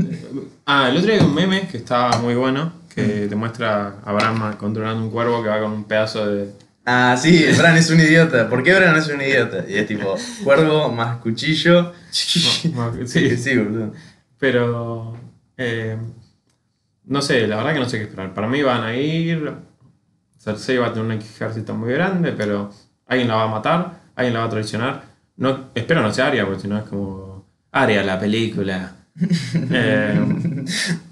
ah, 0.65 0.89
el 0.89 0.97
otro 0.97 1.11
día 1.11 1.21
hay 1.21 1.27
un 1.27 1.35
meme 1.35 1.67
que 1.67 1.77
estaba 1.77 2.17
muy 2.19 2.33
bueno, 2.33 2.71
que 2.93 3.27
te 3.27 3.35
muestra 3.35 3.99
a 4.03 4.11
Bran 4.11 4.53
controlando 4.57 5.03
un 5.03 5.11
cuervo 5.11 5.43
que 5.43 5.49
va 5.49 5.59
con 5.61 5.71
un 5.71 5.83
pedazo 5.83 6.25
de... 6.27 6.51
Ah, 6.89 7.17
sí, 7.17 7.45
Bran 7.57 7.75
es 7.75 7.89
un 7.89 7.99
idiota. 7.99 8.47
¿Por 8.49 8.63
qué 8.63 8.73
Bran 8.73 8.95
es 8.95 9.07
un 9.09 9.21
idiota? 9.21 9.65
Y 9.67 9.75
es 9.75 9.87
tipo, 9.87 10.15
cuervo 10.43 10.89
más 10.91 11.17
cuchillo. 11.17 11.93
Sí, 12.11 12.73
Sí, 13.05 13.37
sí, 13.37 13.57
boludo. 13.57 13.93
pero... 14.39 15.15
eh, 15.57 15.97
no 17.03 17.21
sé, 17.21 17.45
la 17.47 17.57
verdad 17.57 17.73
que 17.73 17.79
no 17.79 17.89
sé 17.89 17.97
qué 17.97 18.03
esperar. 18.05 18.33
Para 18.33 18.47
mí 18.47 18.61
van 18.63 18.83
a 18.83 18.95
ir... 18.95 19.53
Cersei 20.39 20.77
va 20.77 20.87
a 20.87 20.93
tener 20.93 21.05
un 21.05 21.11
ejército 21.11 21.73
muy 21.75 21.91
grande, 21.93 22.31
pero 22.31 22.71
alguien 23.05 23.27
la 23.27 23.35
va 23.35 23.43
a 23.43 23.47
matar, 23.47 23.99
alguien 24.15 24.33
la 24.33 24.39
va 24.41 24.45
a 24.45 24.49
traicionar. 24.49 25.03
No, 25.35 25.69
espero 25.75 26.01
no 26.01 26.13
sea 26.13 26.27
Arya, 26.27 26.45
porque 26.45 26.61
si 26.61 26.67
no 26.69 26.77
es 26.77 26.85
como... 26.85 27.45
Arya, 27.71 28.03
la 28.03 28.17
película. 28.19 28.93
Eh, 29.71 30.19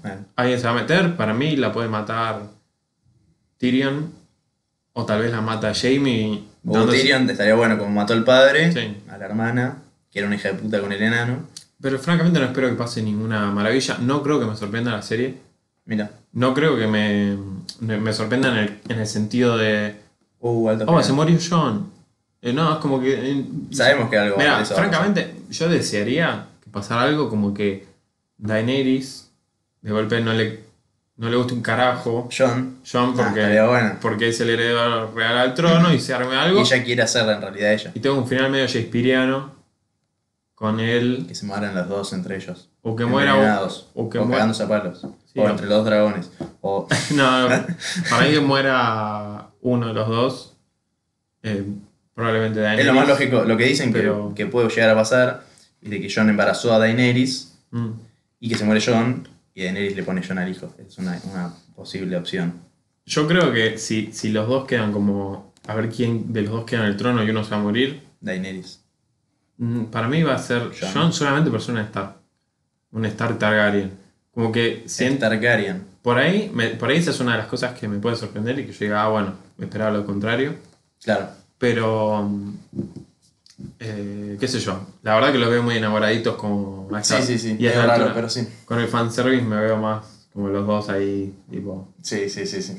Bueno, 0.02 0.24
alguien 0.36 0.58
se 0.60 0.66
va 0.66 0.70
a 0.72 0.80
meter, 0.80 1.16
para 1.16 1.34
mí 1.34 1.56
la 1.56 1.72
puede 1.72 1.88
matar 1.88 2.40
Tyrion. 3.58 4.12
O 4.98 5.04
tal 5.04 5.20
vez 5.20 5.30
la 5.30 5.42
mata 5.42 5.72
Jamie. 5.74 6.42
o 6.66 6.84
Tyrion 6.86 7.28
estaría 7.28 7.54
bueno 7.54 7.76
como 7.78 7.90
mató 7.90 8.14
al 8.14 8.24
padre, 8.24 8.72
Sí. 8.72 8.96
a 9.10 9.18
la 9.18 9.26
hermana, 9.26 9.76
que 10.10 10.18
era 10.20 10.26
una 10.26 10.36
hija 10.36 10.48
de 10.48 10.54
puta 10.54 10.80
con 10.80 10.90
el 10.90 11.02
enano. 11.02 11.40
Pero 11.80 11.98
francamente 11.98 12.38
no 12.40 12.46
espero 12.46 12.68
que 12.70 12.76
pase 12.76 13.02
ninguna 13.02 13.50
maravilla. 13.52 13.98
No 14.00 14.22
creo 14.22 14.40
que 14.40 14.46
me 14.46 14.56
sorprenda 14.56 14.90
la 14.92 15.02
serie. 15.02 15.34
Mira. 15.84 16.10
No 16.32 16.54
creo 16.54 16.76
que 16.78 16.86
me, 16.86 17.36
me 17.80 17.98
me 17.98 18.12
sorprenda 18.14 18.48
en 18.50 18.56
el, 18.56 18.78
en 18.88 18.98
el 19.00 19.06
sentido 19.06 19.58
de. 19.58 19.94
Uh, 20.40 20.68
alto 20.70 20.84
Oh, 20.84 20.88
final. 20.88 21.04
se 21.04 21.12
murió 21.12 21.38
John. 21.50 21.90
Eh, 22.40 22.52
no, 22.54 22.72
es 22.72 22.78
como 22.78 22.98
que. 23.00 23.12
eh, 23.32 23.44
Sabemos 23.72 24.08
que 24.08 24.16
algo 24.18 24.36
Mira, 24.38 24.58
a 24.60 24.64
francamente, 24.64 25.34
yo 25.50 25.68
desearía 25.68 26.46
que 26.64 26.70
pasara 26.70 27.02
algo 27.02 27.28
como 27.28 27.52
que 27.52 27.86
Daenerys 28.38 29.30
de 29.82 29.90
golpe 29.92 30.20
no 30.20 30.32
le, 30.32 30.60
no 31.18 31.30
le 31.30 31.36
guste 31.36 31.54
un 31.54 31.62
carajo. 31.62 32.28
John. 32.36 32.78
John 32.90 33.10
Ah, 33.14 33.24
porque, 33.24 33.40
estaría 33.40 33.66
bueno. 33.66 33.94
porque 34.02 34.28
es 34.28 34.40
el 34.40 34.50
heredero 34.50 35.10
real 35.12 35.38
al 35.38 35.54
trono 35.54 35.92
y 35.92 35.98
se 36.00 36.12
arme 36.14 36.36
algo. 36.36 36.58
Y 36.60 36.62
ella 36.62 36.84
quiere 36.84 37.02
hacerla 37.02 37.36
en 37.36 37.42
realidad 37.42 37.72
ella. 37.72 37.90
Y 37.94 38.00
tengo 38.00 38.16
un 38.16 38.26
final 38.28 38.50
medio 38.50 38.66
Shakespeareano 38.66 39.52
con 40.54 40.80
él. 40.80 41.24
Que 41.28 41.34
se 41.34 41.46
mueran 41.46 41.74
los 41.74 41.88
dos 41.88 42.12
entre 42.12 42.36
ellos. 42.36 42.68
O 42.82 42.94
que 42.94 43.04
muera 43.04 43.34
o, 43.62 43.68
o 43.94 44.10
que 44.10 44.18
o 44.18 44.28
cagándose 44.30 44.62
a 44.62 44.68
palos. 44.68 45.00
Sí, 45.32 45.38
o 45.40 45.48
entre 45.48 45.66
los 45.66 45.78
dos 45.78 45.86
dragones. 45.86 46.30
O 46.60 46.86
No, 47.14 47.48
para 48.10 48.24
mí 48.26 48.30
que 48.32 48.40
muera 48.40 49.48
uno 49.62 49.88
de 49.88 49.94
los 49.94 50.08
dos. 50.08 50.52
eh, 51.42 51.64
probablemente 52.14 52.60
es 52.60 52.64
Daenerys. 52.64 52.86
lo 52.86 52.94
más 52.94 53.08
lógico. 53.08 53.44
Lo 53.44 53.56
que 53.56 53.64
dicen 53.64 53.92
que- 53.92 54.10
que, 54.34 54.46
puede 54.46 54.68
llegar 54.70 54.90
a 54.90 54.94
pasar 54.94 55.44
es 55.82 55.90
de 55.90 56.00
que 56.00 56.08
John 56.14 56.28
embarazó 56.30 56.72
a 56.72 56.78
Daenerys 56.78 57.52
Mm. 57.72 57.90
y 58.40 58.48
que 58.48 58.54
se 58.56 58.64
muere 58.64 58.80
John 58.84 59.28
y 59.56 59.64
Daenerys 59.64 59.96
le 59.96 60.02
pone 60.04 60.22
John 60.24 60.38
al 60.38 60.48
hijo. 60.48 60.72
Es 60.86 60.96
una, 60.98 61.18
una 61.32 61.52
posible 61.74 62.16
opción. 62.16 62.60
Yo 63.06 63.26
creo 63.26 63.52
que 63.52 63.78
si, 63.78 64.12
si 64.12 64.28
los 64.30 64.46
dos 64.48 64.66
quedan 64.66 64.92
como. 64.92 65.52
A 65.66 65.74
ver 65.74 65.88
quién 65.88 66.32
de 66.32 66.42
los 66.42 66.52
dos 66.52 66.64
queda 66.64 66.82
en 66.82 66.86
el 66.86 66.96
trono 66.96 67.24
y 67.24 67.30
uno 67.30 67.42
se 67.42 67.50
va 67.50 67.56
a 67.56 67.60
morir. 67.62 68.02
Daenerys. 68.20 68.80
mm, 69.58 69.84
Para 69.86 70.06
mí 70.08 70.22
va 70.22 70.34
a 70.34 70.38
ser. 70.38 70.70
John 70.92 71.12
solamente 71.12 71.50
por 71.50 71.60
ser 71.60 71.74
un 71.74 71.80
Stark. 71.80 72.16
Un 72.92 73.04
Stark 73.06 73.38
Targaryen. 73.38 73.90
Como 74.32 74.52
que 74.52 74.82
En 74.82 74.88
siento. 74.88 75.20
Targaryen. 75.20 75.84
Por 76.02 76.18
ahí, 76.18 76.50
me- 76.54 76.68
por 76.70 76.90
ahí 76.90 76.98
esa 76.98 77.10
es 77.10 77.18
una 77.20 77.32
de 77.32 77.38
las 77.38 77.46
cosas 77.48 77.76
que 77.76 77.88
me 77.88 77.98
puede 77.98 78.14
sorprender 78.16 78.56
y 78.60 78.66
que 78.66 78.72
yo 78.72 78.78
diga, 78.80 79.02
ah, 79.02 79.08
bueno, 79.08 79.34
me 79.56 79.64
esperaba 79.64 79.90
lo 79.96 80.04
contrario. 80.06 80.54
Claro. 81.02 81.28
Pero. 81.58 82.22
mm, 82.22 82.54
eh, 83.80 84.36
qué 84.38 84.48
sé 84.48 84.60
yo. 84.60 84.86
La 85.02 85.14
verdad 85.14 85.32
que 85.32 85.38
los 85.38 85.50
veo 85.50 85.62
muy 85.62 85.76
enamoraditos 85.76 86.36
como. 86.36 86.88
Sí, 87.02 87.14
sí, 87.22 87.38
sí. 87.38 87.56
Y 87.58 87.66
es 87.66 87.76
raro, 87.76 87.92
altura. 87.92 88.14
pero 88.14 88.28
sí. 88.28 88.46
Con 88.64 88.80
el 88.80 88.88
fanservice 88.88 89.42
me 89.42 89.56
veo 89.60 89.76
más 89.78 90.04
como 90.32 90.48
los 90.48 90.66
dos 90.66 90.88
ahí, 90.88 91.34
tipo. 91.50 91.94
Sí, 92.02 92.28
sí, 92.28 92.46
sí, 92.46 92.62
sí. 92.62 92.76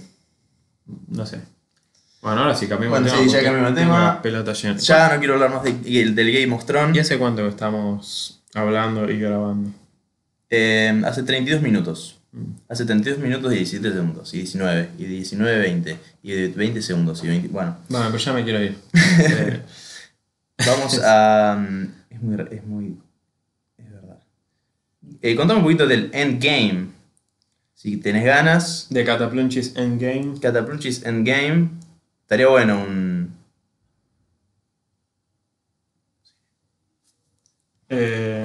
No 1.10 1.26
sé. 1.26 1.42
Bueno, 2.22 2.42
ahora 2.42 2.56
sí 2.56 2.68
cambiamos 2.68 3.00
Bueno, 3.00 3.14
de 3.16 3.24
sí, 3.24 3.28
tema. 3.30 3.40
ya 3.40 3.44
cambiamos 3.44 3.76
de 3.76 3.82
tema. 3.82 4.22
pelota 4.22 4.54
llena. 4.54 4.78
Ya 4.78 5.14
no 5.14 5.20
quiero 5.20 5.34
hablar 5.36 5.52
más 5.52 5.64
de- 5.64 5.74
del 5.74 6.16
del 6.16 6.32
Game 6.32 6.54
of 6.56 6.64
¿Y 6.64 6.66
Thrones. 6.66 7.02
hace 7.02 7.18
cuánto 7.18 7.48
estamos 7.48 8.42
hablando 8.54 9.10
y 9.10 9.20
grabando? 9.20 9.72
Eh, 10.50 11.02
hace 11.06 11.24
32 11.24 11.62
minutos. 11.62 12.20
Mm. 12.32 12.44
Hace 12.70 12.86
32 12.86 13.20
minutos 13.20 13.52
y 13.54 13.58
17 13.58 13.92
segundos. 13.92 14.34
Y 14.34 14.38
19. 14.38 14.90
Y 14.98 15.06
19, 15.06 15.58
20. 15.60 15.98
Y 16.24 16.32
de 16.32 16.48
20 16.50 16.82
segundos. 16.82 17.24
Y 17.24 17.28
20. 17.28 17.48
Bueno, 17.50 17.78
Bueno, 17.90 18.06
pero 18.08 18.18
ya 18.18 18.34
me 18.34 18.44
quiero 18.44 18.64
ir. 18.64 18.78
Eh, 18.94 19.62
vamos 20.66 21.00
a. 21.04 21.56
mm, 21.60 21.84
Es 22.10 22.22
muy. 22.22 22.48
Es 22.52 22.66
muy. 22.66 22.98
Es 23.78 23.92
verdad. 23.92 24.20
Eh, 25.22 25.36
contame 25.36 25.60
un 25.60 25.64
poquito 25.66 25.86
del 25.88 26.10
Endgame. 26.14 26.88
Si 27.74 27.98
tenés 27.98 28.26
ganas. 28.26 28.88
de 28.90 29.04
Cataplunchis 29.06 29.76
Endgame. 29.76 30.40
Catapulchis 30.42 31.06
Endgame. 31.06 31.70
Estaría 32.24 32.48
bueno 32.48 32.80
un. 32.84 33.36
Eh, 37.90 38.44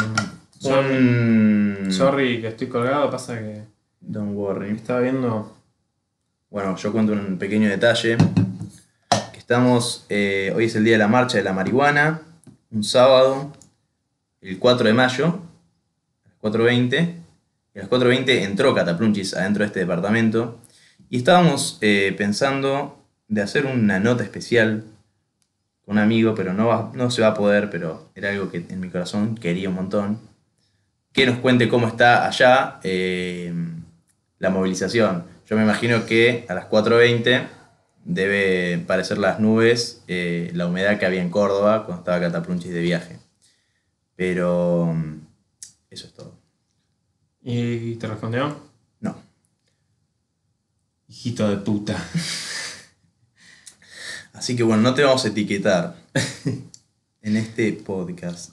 sorry 1.91 2.41
que 2.41 2.49
estoy 2.49 2.69
colgado, 2.69 3.11
pasa 3.11 3.39
que 3.39 3.63
Don't 4.01 4.35
worry. 4.37 4.71
estaba 4.71 5.01
viendo. 5.01 5.57
Bueno, 6.51 6.77
yo 6.77 6.93
cuento 6.93 7.13
un 7.13 7.39
pequeño 7.39 7.69
detalle. 7.69 8.17
Eh, 9.57 10.51
hoy 10.57 10.65
es 10.65 10.75
el 10.77 10.85
día 10.85 10.95
de 10.95 10.99
la 10.99 11.09
marcha 11.09 11.37
de 11.37 11.45
la 11.45 11.53
marihuana, 11.53 12.23
un 12.71 12.83
sábado, 12.83 13.53
el 14.41 14.59
4 14.59 14.87
de 14.87 14.95
mayo, 14.95 15.41
a 16.25 16.29
las 16.49 16.55
4.20. 16.55 17.15
Y 17.75 17.79
a 17.79 17.83
las 17.83 17.91
4.20 17.91 18.45
entró 18.45 18.75
Cataplunchis 18.75 19.35
adentro 19.35 19.61
de 19.63 19.67
este 19.67 19.81
departamento. 19.81 20.59
Y 21.11 21.19
estábamos 21.19 21.77
eh, 21.83 22.15
pensando 22.17 22.99
de 23.29 23.43
hacer 23.43 23.67
una 23.67 24.01
nota 24.01 24.23
especial 24.23 24.85
con 25.85 25.97
un 25.97 26.03
amigo, 26.03 26.35
pero 26.35 26.55
no, 26.55 26.69
va- 26.69 26.91
no 26.95 27.11
se 27.11 27.21
va 27.21 27.29
a 27.29 27.35
poder, 27.35 27.69
pero 27.69 28.09
era 28.15 28.31
algo 28.31 28.51
que 28.51 28.65
en 28.67 28.81
mi 28.81 28.89
corazón 28.89 29.35
quería 29.37 29.69
un 29.69 29.75
montón. 29.75 30.19
Que 31.13 31.27
nos 31.27 31.39
cuente 31.41 31.69
cómo 31.69 31.89
está 31.89 32.27
allá 32.27 32.81
eh, 32.85 33.53
la 34.39 34.49
movilización. 34.49 35.25
Yo 35.47 35.57
me 35.57 35.63
imagino 35.63 36.07
que 36.07 36.47
a 36.49 36.55
las 36.55 36.71
4.20 36.71 37.43
debe 38.05 38.79
parecer 38.79 39.19
las 39.19 39.39
nubes 39.41 40.03
eh, 40.09 40.51
la 40.55 40.67
humedad 40.67 40.99
que 40.99 41.07
había 41.07 41.23
en 41.23 41.31
Córdoba 41.31 41.85
cuando 41.85 42.01
estaba 42.01 42.21
Cataplunchis 42.21 42.73
de 42.73 42.81
viaje. 42.81 43.19
Pero 44.17 44.93
mm, 44.95 45.21
eso 45.91 46.07
es 46.07 46.13
todo. 46.13 46.39
¿Y 47.43 47.97
te 47.97 48.07
respondió? 48.07 48.57
No. 49.01 49.17
Hijito 51.09 51.49
de 51.49 51.57
puta. 51.57 51.97
Así 54.33 54.57
que 54.57 54.63
bueno, 54.63 54.83
no 54.83 54.95
te 54.95 55.03
vamos 55.03 55.25
a 55.25 55.29
etiquetar 55.29 55.97
en 57.23 57.37
este 57.37 57.73
podcast. 57.73 58.53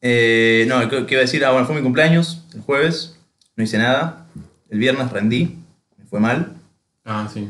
Eh, 0.00 0.64
no, 0.68 0.88
¿qué 0.88 1.06
qué 1.06 1.14
iba 1.14 1.20
a 1.20 1.26
decir? 1.26 1.44
Ah, 1.44 1.50
bueno, 1.50 1.66
fue 1.66 1.74
mi 1.74 1.82
cumpleaños 1.82 2.44
el 2.54 2.60
jueves, 2.60 3.16
no 3.56 3.64
hice 3.64 3.78
nada. 3.78 4.26
El 4.68 4.78
viernes 4.78 5.10
rendí, 5.10 5.58
me 5.96 6.04
fue 6.04 6.20
mal. 6.20 6.56
Ah, 7.04 7.28
sí. 7.32 7.48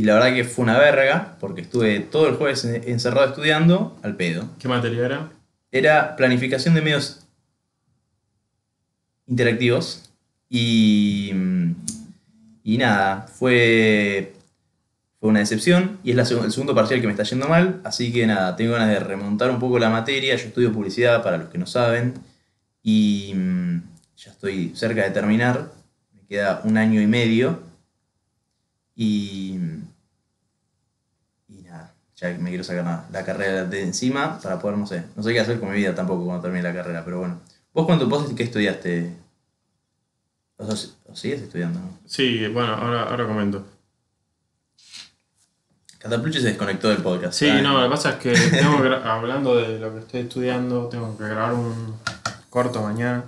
Y 0.00 0.04
la 0.04 0.14
verdad 0.14 0.32
que 0.32 0.44
fue 0.44 0.62
una 0.62 0.78
verga, 0.78 1.36
porque 1.40 1.60
estuve 1.60 2.00
todo 2.00 2.26
el 2.26 2.36
jueves 2.36 2.64
en- 2.64 2.88
encerrado 2.88 3.28
estudiando 3.28 3.98
al 4.02 4.16
pedo. 4.16 4.48
¿Qué 4.58 4.66
materia 4.66 5.04
era? 5.04 5.30
Era 5.70 6.16
planificación 6.16 6.72
de 6.74 6.80
medios 6.80 7.26
interactivos. 9.26 10.10
Y, 10.48 11.32
y 12.64 12.78
nada, 12.78 13.26
fue, 13.28 14.32
fue 15.20 15.28
una 15.28 15.40
decepción. 15.40 15.98
Y 16.02 16.12
es 16.12 16.16
la 16.16 16.24
seg- 16.24 16.44
el 16.44 16.50
segundo 16.50 16.74
parcial 16.74 17.02
que 17.02 17.06
me 17.06 17.12
está 17.12 17.24
yendo 17.24 17.46
mal. 17.46 17.82
Así 17.84 18.10
que 18.10 18.26
nada, 18.26 18.56
tengo 18.56 18.72
ganas 18.72 18.88
de 18.88 19.00
remontar 19.00 19.50
un 19.50 19.58
poco 19.58 19.78
la 19.78 19.90
materia. 19.90 20.34
Yo 20.34 20.46
estudio 20.46 20.72
publicidad, 20.72 21.22
para 21.22 21.36
los 21.36 21.50
que 21.50 21.58
no 21.58 21.66
saben. 21.66 22.14
Y 22.82 23.34
ya 24.16 24.30
estoy 24.30 24.72
cerca 24.74 25.02
de 25.04 25.10
terminar. 25.10 25.72
Me 26.14 26.22
queda 26.26 26.62
un 26.64 26.78
año 26.78 27.02
y 27.02 27.06
medio. 27.06 27.68
Y, 28.96 29.59
ya 32.20 32.36
me 32.38 32.50
quiero 32.50 32.64
sacar 32.64 32.84
la, 32.84 33.06
la 33.10 33.24
carrera 33.24 33.64
de 33.64 33.82
encima 33.82 34.38
para 34.40 34.58
poder, 34.58 34.76
no 34.76 34.86
sé, 34.86 35.04
no 35.16 35.22
sé 35.22 35.32
qué 35.32 35.40
hacer 35.40 35.58
con 35.58 35.70
mi 35.70 35.76
vida 35.76 35.94
tampoco 35.94 36.26
cuando 36.26 36.42
termine 36.42 36.62
la 36.62 36.74
carrera, 36.74 37.02
pero 37.04 37.18
bueno. 37.20 37.40
¿Vos 37.72 37.86
cuánto 37.86 38.06
vos 38.08 38.30
qué 38.36 38.42
estudiaste? 38.42 39.16
¿O, 40.58 40.64
o 40.64 41.16
sigues 41.16 41.40
estudiando? 41.40 41.80
¿no? 41.80 41.98
Sí, 42.04 42.46
bueno, 42.48 42.74
ahora, 42.74 43.04
ahora 43.04 43.26
comento. 43.26 43.64
Catapluche 45.98 46.40
se 46.40 46.48
desconectó 46.48 46.88
del 46.88 47.02
podcast. 47.02 47.38
Sí, 47.38 47.50
no, 47.62 47.78
lo 47.78 47.84
que 47.84 47.90
pasa 47.90 48.10
es 48.10 48.16
que 48.16 48.32
tengo 48.32 48.82
que 48.82 48.88
hablando 48.88 49.56
de 49.56 49.78
lo 49.78 49.92
que 49.92 50.00
estoy 50.00 50.20
estudiando, 50.20 50.88
tengo 50.88 51.16
que 51.16 51.24
grabar 51.24 51.54
un 51.54 51.94
corto 52.48 52.82
mañana. 52.82 53.24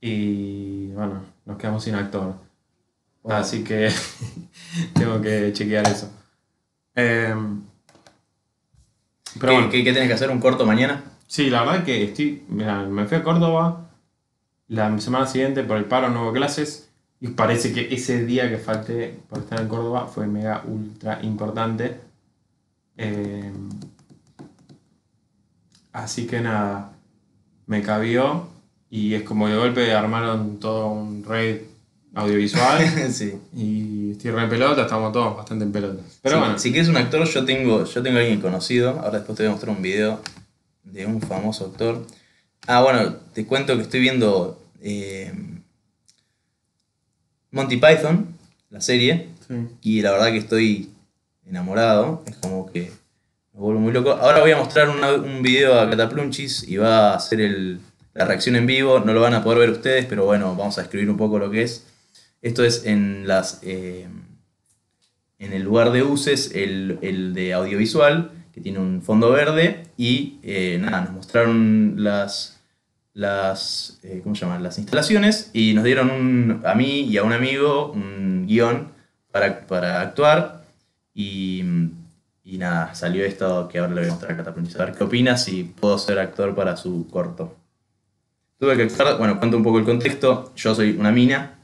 Y 0.00 0.88
bueno, 0.88 1.22
nos 1.46 1.58
quedamos 1.58 1.84
sin 1.84 1.94
actor. 1.94 2.34
Así 3.24 3.62
que 3.64 3.90
tengo 4.94 5.20
que 5.22 5.52
chequear 5.52 5.86
eso. 5.88 6.10
Em, 6.94 7.62
pero 9.38 9.48
¿Qué, 9.48 9.54
bueno, 9.54 9.70
qué, 9.70 9.84
qué 9.84 9.92
tenés 9.92 10.08
que 10.08 10.14
hacer? 10.14 10.30
¿Un 10.30 10.40
corto 10.40 10.66
mañana? 10.66 11.04
sí, 11.26 11.48
la 11.50 11.64
verdad 11.64 11.84
que 11.84 12.04
estoy. 12.04 12.44
Mira, 12.48 12.82
me 12.84 13.06
fui 13.06 13.16
a 13.16 13.22
Córdoba 13.24 13.88
la 14.68 14.98
semana 15.00 15.26
siguiente 15.26 15.64
por 15.64 15.78
el 15.78 15.86
paro, 15.86 16.10
no 16.10 16.22
hubo 16.22 16.32
clases. 16.32 16.90
Y 17.20 17.28
parece 17.28 17.72
que 17.72 17.94
ese 17.94 18.24
día 18.24 18.50
que 18.50 18.58
falté 18.58 19.20
por 19.28 19.38
estar 19.40 19.60
en 19.60 19.68
Córdoba 19.68 20.08
fue 20.08 20.26
mega 20.26 20.62
ultra 20.66 21.20
importante. 21.22 22.00
Em, 22.96 23.70
así 25.92 26.26
que 26.26 26.40
nada, 26.40 26.92
me 27.66 27.82
cabió 27.82 28.48
y 28.90 29.14
es 29.14 29.22
como 29.22 29.48
de 29.48 29.56
golpe 29.56 29.92
armaron 29.94 30.58
todo 30.60 30.88
un 30.88 31.24
raid 31.24 31.71
audiovisual 32.14 32.84
sí. 33.12 33.34
y 33.54 34.10
estoy 34.12 34.30
re 34.32 34.42
en 34.42 34.48
pelota, 34.50 34.82
estamos 34.82 35.12
todos 35.12 35.36
bastante 35.36 35.64
en 35.64 35.72
pelota. 35.72 36.02
Pero 36.22 36.36
Sí, 36.36 36.40
bueno, 36.40 36.58
Si 36.58 36.70
quieres 36.72 36.88
un 36.88 36.96
actor, 36.96 37.24
yo 37.26 37.44
tengo, 37.44 37.84
yo 37.84 38.02
tengo 38.02 38.18
a 38.18 38.20
alguien 38.20 38.40
conocido. 38.40 38.90
Ahora 39.00 39.18
después 39.18 39.36
te 39.36 39.42
voy 39.44 39.48
a 39.48 39.52
mostrar 39.52 39.74
un 39.76 39.82
video 39.82 40.20
de 40.84 41.06
un 41.06 41.20
famoso 41.20 41.66
actor. 41.66 42.06
Ah, 42.66 42.82
bueno, 42.82 43.14
te 43.34 43.46
cuento 43.46 43.74
que 43.76 43.82
estoy 43.82 44.00
viendo 44.00 44.60
eh, 44.82 45.32
Monty 47.50 47.76
Python, 47.76 48.36
la 48.70 48.80
serie, 48.80 49.28
sí. 49.46 49.54
y 49.82 50.02
la 50.02 50.12
verdad 50.12 50.30
que 50.32 50.38
estoy 50.38 50.90
enamorado. 51.46 52.22
Es 52.26 52.36
como 52.36 52.70
que 52.70 52.90
me 53.52 53.60
vuelvo 53.60 53.80
muy 53.80 53.92
loco. 53.92 54.12
Ahora 54.12 54.40
voy 54.40 54.52
a 54.52 54.56
mostrar 54.56 54.88
una- 54.88 55.12
un 55.14 55.42
video 55.42 55.78
a 55.78 55.88
Cataplunchis 55.90 56.66
y 56.68 56.76
va 56.78 57.12
a 57.12 57.16
hacer 57.16 57.40
el- 57.40 57.80
la 58.14 58.24
reacción 58.24 58.56
en 58.56 58.66
vivo. 58.66 59.00
No 59.00 59.12
lo 59.12 59.20
van 59.20 59.34
a 59.34 59.42
poder 59.44 59.58
ver 59.58 59.70
ustedes, 59.70 60.06
pero 60.06 60.24
bueno, 60.24 60.54
vamos 60.56 60.78
a 60.78 60.82
escribir 60.82 61.10
un 61.10 61.16
poco 61.16 61.38
lo 61.38 61.50
que 61.50 61.62
es. 61.62 61.86
Esto 62.42 62.64
es 62.64 62.82
eh, 62.84 64.08
en 65.38 65.52
el 65.52 65.62
lugar 65.62 65.92
de 65.92 66.02
uses, 66.02 66.50
el, 66.52 67.34
de 67.34 67.52
audiovisual, 67.52 68.32
que 68.52 68.60
tiene 68.60 68.80
un 68.80 69.00
fondo 69.00 69.30
verde, 69.30 69.84
y 69.96 70.40
eh, 70.42 70.76
nada, 70.80 71.02
nos 71.02 71.12
mostraron 71.12 71.94
las, 72.02 72.60
eh, 74.02 74.20
¿cómo 74.24 74.34
se 74.34 74.44
las 74.44 74.78
instalaciones 74.78 75.50
y 75.52 75.72
nos 75.74 75.84
dieron 75.84 76.62
a 76.64 76.74
mí 76.74 77.02
y 77.02 77.16
a 77.16 77.22
un 77.22 77.32
amigo 77.32 77.92
un 77.92 78.46
guion 78.48 78.88
para, 79.30 80.00
actuar 80.00 80.64
y, 81.14 81.62
nada, 82.44 82.94
salió 82.94 83.24
esto 83.24 83.68
que 83.68 83.78
ahora 83.78 83.94
le 83.94 84.00
voy 84.00 84.10
a 84.10 84.12
mostrar 84.12 84.32
a 84.32 84.36
Catapultis. 84.36 84.76
A 84.76 84.84
ver 84.84 84.94
qué 84.94 85.04
opinas 85.04 85.44
si 85.44 85.62
puedo 85.62 85.96
ser 85.96 86.18
actor 86.18 86.54
para 86.56 86.76
su 86.76 87.06
corto. 87.08 87.56
Tuve 88.58 88.76
que 88.76 88.82
actuar, 88.82 89.16
bueno, 89.16 89.38
cuento 89.38 89.56
un 89.56 89.62
poco 89.62 89.78
el 89.78 89.84
contexto, 89.84 90.52
yo 90.56 90.74
soy 90.74 90.96
una 90.98 91.12
mina 91.12 91.61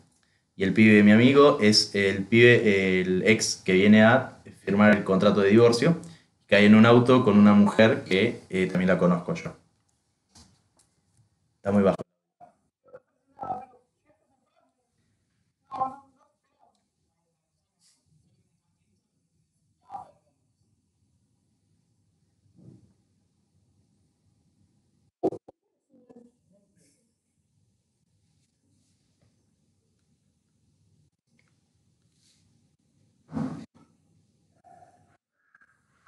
y 0.58 0.64
el 0.64 0.74
pibe 0.74 0.94
de 0.94 1.04
mi 1.04 1.12
amigo 1.12 1.58
es 1.60 1.94
el 1.94 2.24
pibe, 2.24 3.00
el 3.00 3.22
ex 3.24 3.62
que 3.64 3.74
viene 3.74 4.02
a 4.02 4.38
firmar 4.64 4.96
el 4.96 5.04
contrato 5.04 5.40
de 5.40 5.50
divorcio, 5.50 6.00
cae 6.48 6.66
en 6.66 6.74
un 6.74 6.84
auto 6.84 7.24
con 7.24 7.38
una 7.38 7.52
mujer 7.52 8.02
que 8.02 8.40
eh, 8.50 8.66
también 8.66 8.88
la 8.88 8.98
conozco 8.98 9.34
yo. 9.34 9.54
Está 11.58 11.70
muy 11.70 11.84
bajo. 11.84 11.98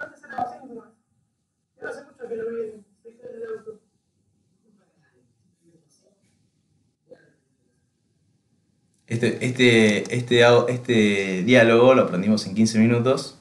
Antes 0.01 0.25
era 0.25 0.43
así 0.43 0.67
nomás. 0.67 0.89
Pero 1.77 1.91
hace 1.91 2.05
mucho 2.05 2.27
que 2.27 2.37
no 2.37 2.49
viene. 2.49 2.85
Se 3.03 3.17
queda 3.17 3.31
en 3.31 3.37
el 3.37 3.59
auto. 3.59 3.81
Este, 9.21 9.45
este, 9.45 10.15
este, 10.17 10.73
este 10.73 11.43
diálogo 11.45 11.95
lo 11.95 12.03
aprendimos 12.03 12.47
en 12.47 12.55
15 12.55 12.79
minutos. 12.79 13.39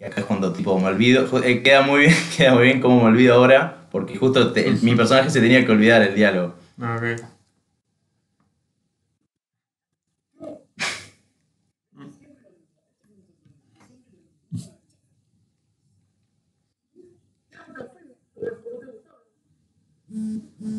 Y 0.00 0.04
acá 0.04 0.20
es 0.20 0.26
cuando 0.26 0.52
tipo 0.52 0.78
me 0.80 0.86
olvido. 0.88 1.26
eh, 1.42 1.62
queda 1.62 1.82
muy 1.82 2.00
bien, 2.00 2.14
queda 2.36 2.54
muy 2.54 2.64
bien 2.64 2.80
cómo 2.80 3.00
me 3.00 3.06
olvido 3.06 3.34
ahora. 3.34 3.86
Porque 3.92 4.16
justo 4.16 4.52
te- 4.52 4.66
el- 4.68 4.82
mi 4.82 4.94
personaje 4.96 5.30
se 5.30 5.40
tenía 5.40 5.64
que 5.64 5.72
olvidar 5.72 6.02
el 6.02 6.14
diálogo. 6.14 6.54
Ah, 6.80 6.96
ok. 6.98 7.20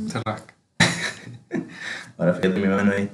Se 0.07 0.19
rasca. 0.25 0.53
Ahora 2.17 2.33
fíjate 2.33 2.59
mi 2.59 2.67
mano 2.67 2.91
ahí. 2.95 3.09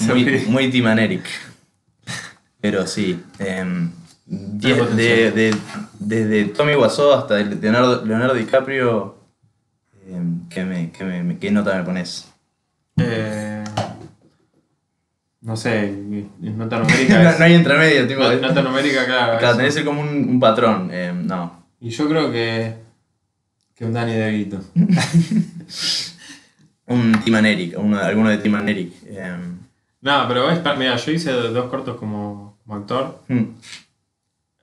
Muy, 0.00 0.24
muy 0.48 0.70
Team 0.70 0.86
Eric. 0.98 1.24
Pero 2.60 2.86
sí. 2.86 3.20
Tiene 4.60 4.82
de- 4.94 5.30
de- 5.32 5.56
desde 5.98 6.44
Tommy 6.46 6.74
Wiseau 6.74 7.12
hasta 7.12 7.36
Leonardo, 7.38 8.04
Leonardo 8.04 8.34
DiCaprio. 8.34 9.16
em, 10.10 10.48
¿qué, 10.48 10.64
me, 10.64 10.90
qué, 10.92 11.04
me- 11.04 11.38
qué 11.38 11.50
nota 11.50 11.74
me 11.76 11.82
pones? 11.84 12.28
Eh, 12.98 13.62
no 15.40 15.56
sé, 15.56 15.92
nota 16.40 16.78
numérica. 16.80 17.22
no, 17.22 17.30
es- 17.30 17.38
no 17.38 17.44
hay 17.44 17.54
entremedio, 17.54 18.06
tipo. 18.08 18.20
no- 18.22 18.34
nota 18.36 18.62
numérica, 18.62 19.04
claro. 19.06 19.38
Claro, 19.38 19.56
tenés 19.56 19.78
como 19.80 20.00
un, 20.02 20.08
un 20.28 20.40
patrón. 20.40 20.90
em, 20.92 21.26
no. 21.26 21.64
Y 21.80 21.90
yo 21.90 22.08
creo 22.08 22.30
que. 22.32 22.74
que 23.74 23.84
un 23.84 23.92
Danny 23.92 24.12
DeVito. 24.12 24.60
Un 26.90 27.12
Team 27.22 27.44
Eric, 27.44 27.74
uno, 27.78 27.98
alguno 27.98 28.30
de 28.30 28.38
Team 28.38 28.66
Eric. 28.66 28.92
No, 30.00 30.24
pero 30.28 30.50
es, 30.50 30.60
mira, 30.78 30.96
yo 30.96 31.12
hice 31.12 31.32
dos 31.32 31.68
cortos 31.68 31.96
como, 31.96 32.58
como 32.64 32.76
actor. 32.78 33.20
hmm. 33.28 33.44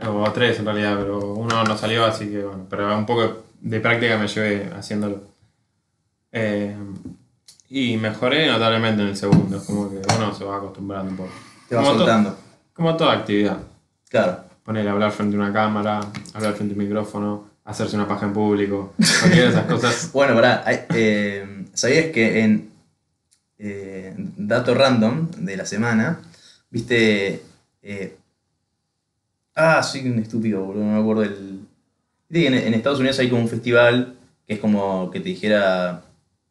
O 0.08 0.30
tres 0.32 0.60
en 0.60 0.66
realidad, 0.66 0.98
pero 1.00 1.20
uno 1.34 1.64
no 1.64 1.78
salió, 1.78 2.06
así 2.06 2.28
que 2.30 2.44
bueno. 2.44 2.66
Pero 2.70 2.98
un 2.98 3.06
poco 3.06 3.44
de 3.62 3.80
práctica 3.80 4.18
me 4.18 4.28
llevé 4.28 4.70
haciéndolo. 4.78 5.22
Eh, 6.32 6.76
y 7.70 7.98
mejoré 7.98 8.48
notablemente 8.48 9.02
en 9.02 9.10
el 9.10 9.16
segundo. 9.18 9.58
Es 9.58 9.64
como 9.64 9.90
que 9.90 10.02
uno 10.18 10.34
se 10.34 10.44
va 10.44 10.58
acostumbrando 10.58 11.12
un 11.12 11.18
poco. 11.18 11.30
Te 11.70 11.76
va 11.76 11.84
Como 11.84 11.98
to- 12.06 12.38
como 12.74 12.98
toda 12.98 13.14
actividad. 13.14 13.58
Claro. 14.10 14.40
Poner 14.64 14.88
a 14.88 14.92
hablar 14.92 15.12
frente 15.12 15.38
a 15.38 15.40
una 15.40 15.54
cámara, 15.54 16.02
hablar 16.34 16.54
frente 16.54 16.74
a 16.74 16.78
un 16.78 16.84
micrófono, 16.84 17.48
hacerse 17.64 17.96
una 17.96 18.08
paja 18.08 18.26
en 18.26 18.34
público. 18.34 18.94
Cualquiera 19.22 19.46
de 19.46 19.52
esas 19.52 19.66
cosas. 19.66 20.10
Bueno, 20.14 20.36
pará, 20.36 20.64
eh, 20.94 21.66
¿sabías 21.74 22.08
que 22.08 22.42
en 22.42 22.70
eh, 23.60 24.14
dato 24.38 24.74
random 24.74 25.32
de 25.38 25.58
la 25.58 25.66
semana, 25.66 26.20
viste... 26.70 27.42
eh, 27.82 28.18
ah, 29.56 29.82
soy 29.82 30.08
un 30.10 30.20
estúpido, 30.20 30.64
boludo, 30.64 30.84
no 30.84 30.94
me 30.94 31.00
acuerdo 31.00 31.24
el... 31.24 31.62
En, 32.30 32.54
en 32.54 32.74
Estados 32.74 33.00
Unidos 33.00 33.20
hay 33.20 33.30
como 33.30 33.44
un 33.44 33.48
festival 33.48 34.16
que 34.46 34.56
es 34.56 34.60
como 34.60 35.10
que 35.12 35.20
te 35.20 35.30
dijera 35.30 36.04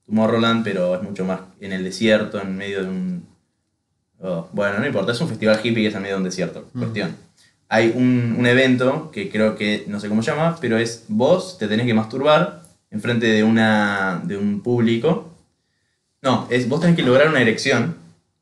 Tomorrowland, 0.07 0.65
pero 0.65 0.95
es 0.95 1.03
mucho 1.03 1.25
más 1.25 1.41
en 1.61 1.73
el 1.73 1.85
desierto, 1.85 2.41
en 2.41 2.57
medio 2.57 2.83
de 2.83 2.89
un... 2.89 3.27
oh, 4.21 4.49
bueno, 4.53 4.79
no 4.79 4.87
importa, 4.87 5.13
es 5.13 5.21
un 5.21 5.29
festival 5.29 5.61
hippie 5.63 5.83
que 5.83 5.89
es 5.89 5.95
en 5.95 6.03
medio 6.03 6.15
de 6.15 6.19
un 6.19 6.25
desierto. 6.25 6.69
Mm. 6.73 6.79
Cuestión. 6.79 7.17
Hay 7.69 7.93
un, 7.95 8.37
un 8.39 8.47
evento 8.47 9.11
que 9.11 9.29
creo 9.29 9.57
que, 9.57 9.85
no 9.89 9.99
sé 10.01 10.09
cómo 10.09 10.23
se 10.23 10.31
llama, 10.31 10.57
pero 10.61 10.79
es 10.79 11.05
vos 11.09 11.59
te 11.59 11.67
tenés 11.67 11.87
que 11.87 11.95
masturbar 11.95 12.63
enfrente 12.91 13.27
de, 13.27 13.43
una, 13.43 14.23
de 14.25 14.37
un 14.37 14.63
público. 14.63 15.34
No, 16.25 16.49
es 16.51 16.69
vos 16.69 16.81
tenés 16.81 16.97
que 16.97 17.03
lograr 17.03 17.29
una 17.29 17.43
erección 17.43 17.97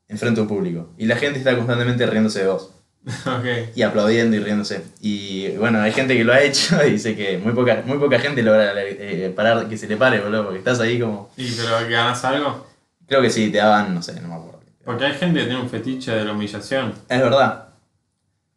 enfrente 0.07 0.37
de 0.37 0.43
un 0.43 0.47
público. 0.47 0.89
Y 0.97 1.05
la 1.05 1.17
gente 1.17 1.37
está 1.37 1.53
constantemente 1.55 2.05
riéndose 2.05 2.39
de 2.39 2.47
vos. 2.47 2.71
Y 3.75 3.81
aplaudiendo 3.81 4.37
y 4.37 4.39
riéndose. 4.39 4.85
Y 5.01 5.49
bueno, 5.57 5.81
hay 5.81 5.91
gente 5.91 6.15
que 6.15 6.23
lo 6.23 6.31
ha 6.31 6.41
hecho 6.41 6.81
y 6.87 6.91
dice 6.91 7.15
que 7.15 7.37
muy 7.37 7.51
poca, 7.51 7.83
muy 7.85 7.97
poca 7.97 8.17
gente 8.19 8.41
logra 8.41 8.71
eh, 8.77 9.31
parar, 9.35 9.67
que 9.67 9.77
se 9.77 9.87
le 9.87 9.97
pare, 9.97 10.21
boludo, 10.21 10.45
porque 10.45 10.59
estás 10.59 10.79
ahí 10.79 10.97
como... 10.97 11.29
¿Y 11.35 11.51
pero 11.51 11.79
que 11.79 11.93
ganas 11.93 12.23
algo? 12.23 12.65
Creo 13.05 13.21
que 13.21 13.29
sí, 13.29 13.51
te 13.51 13.57
daban, 13.57 13.93
no 13.93 14.01
sé, 14.01 14.19
no 14.21 14.29
me 14.29 14.35
acuerdo. 14.35 14.61
Porque 14.85 15.05
hay 15.05 15.13
gente 15.13 15.41
que 15.41 15.45
tiene 15.45 15.61
un 15.61 15.69
fetiche 15.69 16.11
de 16.11 16.23
la 16.23 16.31
humillación. 16.31 16.93
Es 17.09 17.19
verdad. 17.19 17.67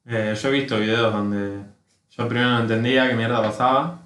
Eh, 0.07 0.39
yo 0.41 0.49
he 0.49 0.53
visto 0.53 0.79
videos 0.79 1.13
donde 1.13 1.63
yo 2.11 2.29
primero 2.29 2.51
no 2.51 2.61
entendía 2.61 3.09
qué 3.09 3.15
mierda 3.15 3.43
pasaba 3.43 3.99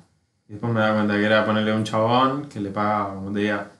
Y 0.48 0.52
después 0.52 0.72
me 0.72 0.80
daba 0.80 0.94
cuenta 0.94 1.14
que 1.14 1.24
era 1.26 1.44
ponerle 1.44 1.72
a 1.72 1.74
un 1.74 1.84
chabón 1.84 2.48
que 2.48 2.58
le 2.58 2.70
pagaba, 2.70 3.14
como 3.14 3.32
te 3.32 3.40
diga, 3.40 3.70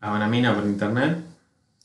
a 0.00 0.12
una 0.12 0.28
mina 0.28 0.54
por 0.54 0.64
internet. 0.64 1.18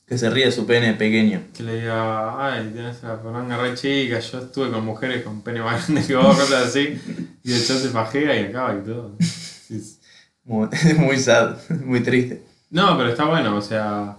Que 0.06 0.18
se 0.18 0.28
ríe 0.28 0.46
de 0.46 0.52
su 0.52 0.66
pene 0.66 0.92
pequeño. 0.94 1.40
Que 1.56 1.62
le 1.62 1.80
diga, 1.80 2.46
ay, 2.46 2.70
tienes 2.72 3.02
la 3.02 3.20
poronga 3.20 3.56
re 3.56 3.74
chica, 3.74 4.18
yo 4.18 4.38
estuve 4.40 4.70
con 4.70 4.84
mujeres 4.84 5.22
con 5.22 5.42
pene 5.42 5.60
más 5.60 5.86
grande 5.86 6.06
que 6.06 6.14
vos, 6.16 6.36
cosas 6.38 6.68
así. 6.68 7.00
Y 7.42 7.50
de 7.50 7.58
hecho 7.58 7.78
se 7.78 7.88
fajea 7.88 8.40
y 8.40 8.44
acaba 8.46 8.74
y 8.74 8.84
todo. 8.84 9.16
Sí. 9.20 9.98
Muy, 10.44 10.68
muy 10.98 11.18
sad, 11.18 11.56
muy 11.84 12.00
triste. 12.00 12.42
No, 12.70 12.96
pero 12.98 13.10
está 13.10 13.24
bueno, 13.24 13.56
o 13.56 13.62
sea, 13.62 14.16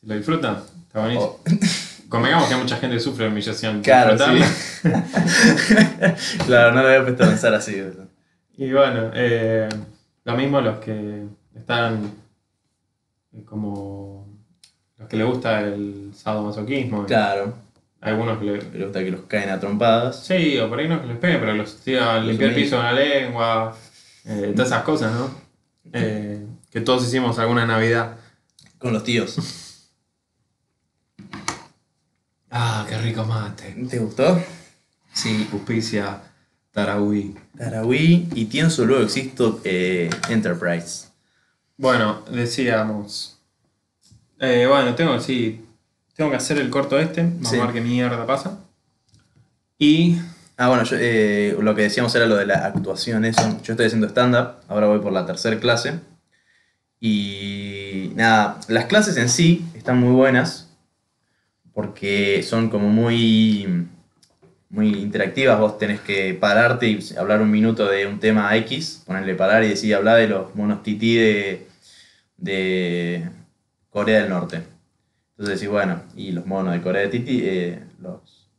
si 0.00 0.06
lo 0.06 0.14
disfrutan, 0.14 0.58
está 0.86 1.00
buenísimo. 1.00 1.38
Oh, 1.38 1.40
Convengamos 2.08 2.46
que 2.46 2.54
hay 2.54 2.60
mucha 2.60 2.76
gente 2.76 2.96
que 2.96 3.02
sufre 3.02 3.26
humillación. 3.26 3.82
claro, 3.82 4.16
sí. 4.16 4.42
claro, 6.46 6.72
no 6.72 6.82
lo 6.82 6.88
había 6.88 7.02
puesto 7.02 7.24
a 7.24 7.26
pensar 7.26 7.52
así. 7.52 7.82
Y 8.56 8.72
bueno, 8.72 9.10
eh, 9.12 9.68
lo 10.24 10.36
mismo 10.36 10.60
los 10.60 10.78
que 10.78 11.24
están 11.52 12.12
como 13.44 14.28
los 14.98 15.08
que 15.08 15.16
le 15.16 15.24
gusta 15.24 15.60
el 15.60 16.12
sadomasoquismo. 16.14 17.06
Claro, 17.06 17.54
Algunos 18.00 18.38
que 18.38 18.44
le, 18.44 18.52
me 18.62 18.84
gusta 18.84 19.04
que 19.04 19.10
los 19.10 19.22
caen 19.22 19.50
a 19.50 19.58
trompadas. 19.58 20.24
Sí, 20.24 20.58
o 20.58 20.68
por 20.68 20.78
ahí 20.78 20.88
no 20.88 21.00
que 21.00 21.08
les 21.08 21.18
peguen, 21.18 21.40
pero 21.40 21.54
los 21.54 21.76
tiran 21.80 22.26
limpiar 22.26 22.50
el 22.50 22.56
piso 22.56 22.76
con 22.76 22.84
la 22.84 22.92
lengua, 22.92 23.76
eh, 24.24 24.52
todas 24.54 24.68
esas 24.68 24.82
cosas, 24.84 25.12
¿no? 25.12 25.30
Eh, 25.92 26.44
que 26.70 26.80
todos 26.80 27.06
hicimos 27.06 27.38
alguna 27.38 27.66
Navidad. 27.66 28.16
Con 28.78 28.92
los 28.92 29.04
tíos. 29.04 29.36
Ah, 32.58 32.86
qué 32.88 32.96
rico 32.96 33.24
mate. 33.24 33.74
¿Te 33.90 33.98
gustó? 33.98 34.40
Sí, 35.12 35.46
auspicia 35.52 36.22
Tarahui. 36.70 37.34
Tarahui 37.58 38.28
y 38.34 38.46
Tienzo 38.46 38.86
luego 38.86 39.02
existo 39.02 39.60
eh, 39.64 40.08
Enterprise. 40.30 41.08
Bueno, 41.76 42.22
decíamos. 42.30 43.38
eh, 44.38 44.66
bueno, 44.68 44.94
tengo 44.94 45.18
sí. 45.20 45.62
Tengo 46.14 46.30
que 46.30 46.36
hacer 46.36 46.58
el 46.58 46.70
corto 46.70 46.98
este. 46.98 47.22
Vamos 47.22 47.48
Sí. 47.50 47.58
a 47.58 47.64
ver 47.64 47.74
qué 47.74 47.80
mierda 47.80 48.26
pasa. 48.26 48.58
Y. 49.78 50.16
Ah, 50.58 50.68
bueno, 50.68 50.84
yo, 50.84 50.96
eh, 50.98 51.54
lo 51.60 51.74
que 51.74 51.82
decíamos 51.82 52.14
era 52.14 52.24
lo 52.26 52.36
de 52.36 52.46
la 52.46 52.64
actuación, 52.66 53.26
eso. 53.26 53.60
Yo 53.62 53.74
estoy 53.74 53.86
haciendo 53.86 54.08
stand-up, 54.08 54.56
ahora 54.68 54.86
voy 54.86 55.00
por 55.00 55.12
la 55.12 55.26
tercera 55.26 55.58
clase. 55.60 56.00
Y 56.98 58.12
nada, 58.14 58.58
las 58.68 58.86
clases 58.86 59.18
en 59.18 59.28
sí 59.28 59.64
están 59.74 59.98
muy 60.00 60.12
buenas 60.14 60.70
porque 61.74 62.42
son 62.42 62.70
como 62.70 62.88
muy, 62.88 63.86
muy 64.70 64.88
interactivas. 64.94 65.58
Vos 65.60 65.76
tenés 65.78 66.00
que 66.00 66.32
pararte 66.32 66.88
y 66.88 67.00
hablar 67.18 67.42
un 67.42 67.50
minuto 67.50 67.86
de 67.86 68.06
un 68.06 68.18
tema 68.18 68.56
X, 68.56 69.02
ponerle 69.04 69.34
parar 69.34 69.62
y 69.62 69.68
decir, 69.68 69.94
hablar 69.94 70.16
de 70.16 70.28
los 70.28 70.54
monos 70.54 70.82
tití 70.82 71.16
de, 71.16 71.65
de 72.36 73.28
Corea 73.90 74.20
del 74.20 74.30
Norte. 74.30 74.62
Entonces 75.32 75.60
decís, 75.60 75.70
bueno, 75.70 76.02
y 76.16 76.32
los 76.32 76.46
monos 76.46 76.74
de 76.74 76.82
Corea 76.82 77.02
de 77.02 77.08
Tití, 77.08 77.40
eh, 77.44 77.84
los, 78.00 78.50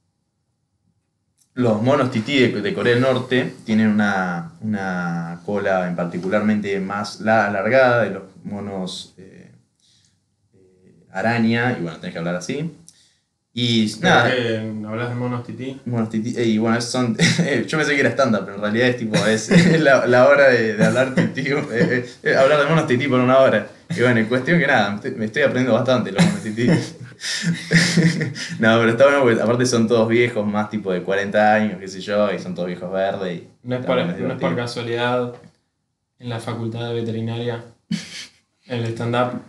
los 1.55 1.82
monos 1.82 2.11
tití 2.11 2.39
de, 2.39 2.73
Corea 2.73 2.93
del 2.93 3.01
Norte 3.01 3.53
tienen 3.65 3.88
una, 3.89 4.53
una 4.61 5.41
cola 5.45 5.88
en 5.88 5.95
particularmente 5.95 6.80
más 6.80 7.19
la- 7.21 7.47
alargada 7.47 8.03
de 8.03 8.11
los 8.11 8.23
monos 8.43 9.13
eh, 9.17 9.51
eh, 10.53 11.07
araña, 11.11 11.78
y 11.78 11.82
bueno, 11.84 11.97
tenés 11.99 12.13
que 12.13 12.19
hablar 12.19 12.36
así. 12.36 12.71
Y 13.59 13.91
nada, 14.01 14.29
eh, 14.31 14.71
hablas 14.87 15.09
de 15.09 15.15
monos 15.15 15.43
tití. 15.43 15.81
monos 15.85 16.09
tití, 16.09 16.35
eh, 16.37 16.45
y 16.45 16.59
bueno, 16.59 16.79
son, 16.79 17.17
yo 17.67 17.77
pensé 17.79 17.95
que 17.95 18.01
era 18.01 18.09
estándar, 18.09 18.43
pero 18.45 18.57
en 18.57 18.61
realidad 18.61 18.89
es 18.89 18.97
tipo, 18.97 19.15
es, 19.25 19.49
es 19.51 19.81
la, 19.81 20.05
la 20.05 20.27
hora 20.27 20.49
de, 20.49 20.75
de 20.75 20.85
hablar 20.85 21.15
tití, 21.15 21.41
eh, 21.41 21.65
eh, 21.71 22.05
eh, 22.21 22.35
hablar 22.35 22.59
de 22.59 22.65
monos 22.67 22.85
tití 22.85 23.07
por 23.07 23.19
una 23.19 23.39
hora. 23.39 23.67
Y 23.89 24.01
bueno, 24.01 24.19
en 24.19 24.27
cuestión 24.27 24.59
que 24.59 24.67
nada, 24.67 25.01
me 25.15 25.25
estoy, 25.25 25.41
aprendiendo 25.41 25.73
bastante 25.73 26.11
los 26.11 26.23
monos 26.23 26.43
tití. 26.43 26.67
no, 28.59 28.77
pero 28.77 28.89
está 28.89 29.05
bueno 29.05 29.21
porque 29.21 29.41
aparte 29.41 29.65
son 29.65 29.87
todos 29.87 30.07
viejos, 30.07 30.45
más 30.45 30.69
tipo 30.69 30.93
de 30.93 31.01
40 31.01 31.53
años, 31.55 31.77
qué 31.79 31.87
sé 31.87 31.99
yo, 31.99 32.31
y 32.31 32.37
son 32.37 32.53
todos 32.53 32.67
viejos 32.67 32.91
verdes. 32.91 33.37
Y 33.37 33.47
No 33.63 33.77
es, 33.77 33.83
por, 33.83 33.95
bueno, 33.95 34.05
no 34.05 34.11
es 34.11 34.17
por 34.19 34.27
divertido. 34.37 34.55
casualidad 34.55 35.33
en 36.19 36.29
la 36.29 36.39
facultad 36.39 36.89
de 36.89 36.93
veterinaria, 36.93 37.63
el 38.67 38.85
stand-up, 38.85 39.41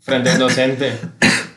frente 0.00 0.30
a 0.30 0.32
un 0.32 0.38
docente 0.40 0.98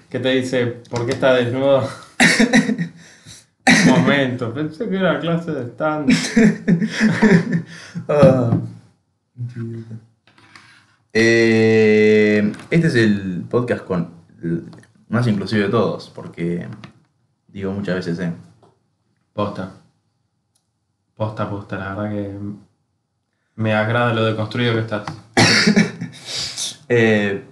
que 0.10 0.20
te 0.20 0.30
dice, 0.30 0.66
¿por 0.90 1.06
qué 1.06 1.14
está 1.14 1.34
desnudo? 1.34 1.88
Momento, 3.88 4.54
pensé 4.54 4.90
que 4.90 4.96
era 4.98 5.20
clase 5.20 5.52
de 5.52 5.66
stand 5.72 6.10
Ah. 8.08 8.58
Eh, 11.14 12.54
este 12.70 12.88
es 12.88 12.96
el 12.96 13.46
podcast 13.50 13.84
con 13.84 14.12
más 15.10 15.28
inclusivo 15.28 15.64
de 15.64 15.70
todos, 15.70 16.10
porque 16.10 16.68
digo 17.48 17.72
muchas 17.72 17.96
veces, 17.96 18.20
eh. 18.20 18.32
Posta. 19.34 19.72
Posta, 21.16 21.50
posta, 21.50 21.78
la 21.78 21.96
verdad 21.96 22.12
que 22.12 22.38
me 23.56 23.74
agrada 23.74 24.14
lo 24.14 24.26
deconstruido 24.26 24.74
que 24.74 24.80
estás. 24.82 25.06
Eh, 26.90 27.44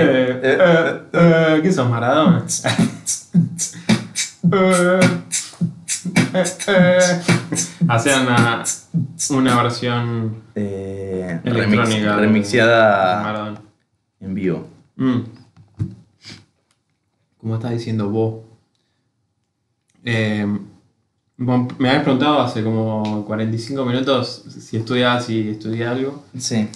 eh, 0.00 0.40
Eh, 0.42 1.02
eh, 1.12 1.60
¿Qué 1.62 1.72
sos, 1.72 1.88
Maradona? 1.88 2.44
Eh, 4.52 5.00
eh, 6.34 6.44
eh. 6.68 6.98
Hacían 7.88 8.22
una, 8.26 8.64
una 9.30 9.62
versión 9.62 10.42
eh, 10.54 11.40
remix- 11.44 11.50
electrónica. 11.56 12.16
Maradona. 13.22 13.60
en 14.20 14.34
vivo. 14.34 14.66
Mm. 14.96 15.20
Como 17.38 17.54
estás 17.56 17.70
diciendo 17.72 18.08
vos. 18.08 18.42
Eh, 20.04 20.46
vos 21.36 21.68
me 21.78 21.88
habías 21.88 22.02
preguntado 22.02 22.40
hace 22.40 22.62
como 22.64 23.24
45 23.26 23.84
minutos 23.84 24.44
si 24.48 24.76
estudias 24.76 25.24
si 25.26 25.50
estudié 25.50 25.86
algo. 25.86 26.24
Sí. 26.38 26.68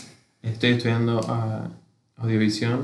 Estoy 0.42 0.70
estudiando 0.72 1.20
ah, 1.28 1.68
audiovisión. 2.16 2.82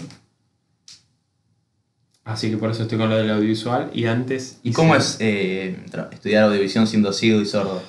Así 2.25 2.51
que 2.51 2.57
por 2.57 2.71
eso 2.71 2.83
estoy 2.83 2.99
con 2.99 3.09
lo 3.11 3.17
del 3.17 3.31
audiovisual. 3.31 3.91
Y 3.93 4.07
antes. 4.07 4.59
¿Y 4.63 4.69
hice- 4.71 4.77
cómo 4.77 4.95
es 4.95 5.17
eh, 5.21 5.77
estudiar 6.13 6.45
audiovisión 6.45 6.87
siendo 6.87 7.13
ciego 7.13 7.41
y 7.41 7.47
sordo? 7.47 7.83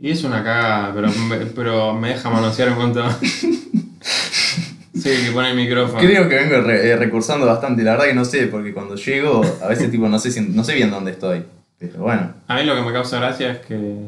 Y 0.00 0.10
es 0.10 0.24
una 0.24 0.42
cagada, 0.42 0.94
pero 0.94 1.08
me, 1.28 1.36
pero 1.46 1.92
me 1.94 2.08
deja 2.08 2.30
manosear 2.30 2.70
un 2.70 2.78
montón. 2.78 3.14
sí, 3.20 5.10
que 5.24 5.30
pone 5.32 5.50
el 5.50 5.56
micrófono. 5.56 5.98
Creo 6.00 6.28
que 6.28 6.34
vengo 6.36 6.60
re- 6.62 6.88
eh, 6.90 6.96
recursando 6.96 7.46
bastante, 7.46 7.82
la 7.82 7.92
verdad 7.92 8.06
que 8.06 8.14
no 8.14 8.24
sé, 8.24 8.46
porque 8.46 8.72
cuando 8.72 8.96
llego, 8.96 9.42
a 9.62 9.68
veces 9.68 9.90
tipo 9.90 10.08
no 10.08 10.18
sé, 10.18 10.30
si- 10.30 10.40
no 10.40 10.64
sé 10.64 10.74
bien 10.74 10.90
dónde 10.90 11.12
estoy. 11.12 11.44
Pero 11.78 11.98
bueno, 12.00 12.34
A 12.48 12.56
mí 12.56 12.64
lo 12.64 12.74
que 12.74 12.82
me 12.82 12.92
causa 12.92 13.18
gracia 13.20 13.52
es 13.52 13.58
que 13.66 14.06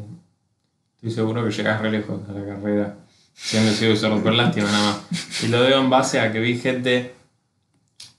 estoy 0.95 1.11
seguro 1.11 1.43
que 1.43 1.51
llegas 1.51 1.81
re 1.81 1.91
lejos 1.91 2.21
a 2.29 2.33
la 2.33 2.45
carrera 2.45 2.95
siendo 3.35 3.71
ciego 3.71 3.93
y 3.93 3.97
sordo, 3.97 4.21
por 4.21 4.33
lástima 4.33 4.71
nada 4.71 4.91
más. 5.09 5.43
Y 5.43 5.47
lo 5.47 5.63
digo 5.65 5.77
en 5.79 5.89
base 5.89 6.19
a 6.19 6.31
que 6.31 6.39
vi 6.39 6.57
gente 6.59 7.13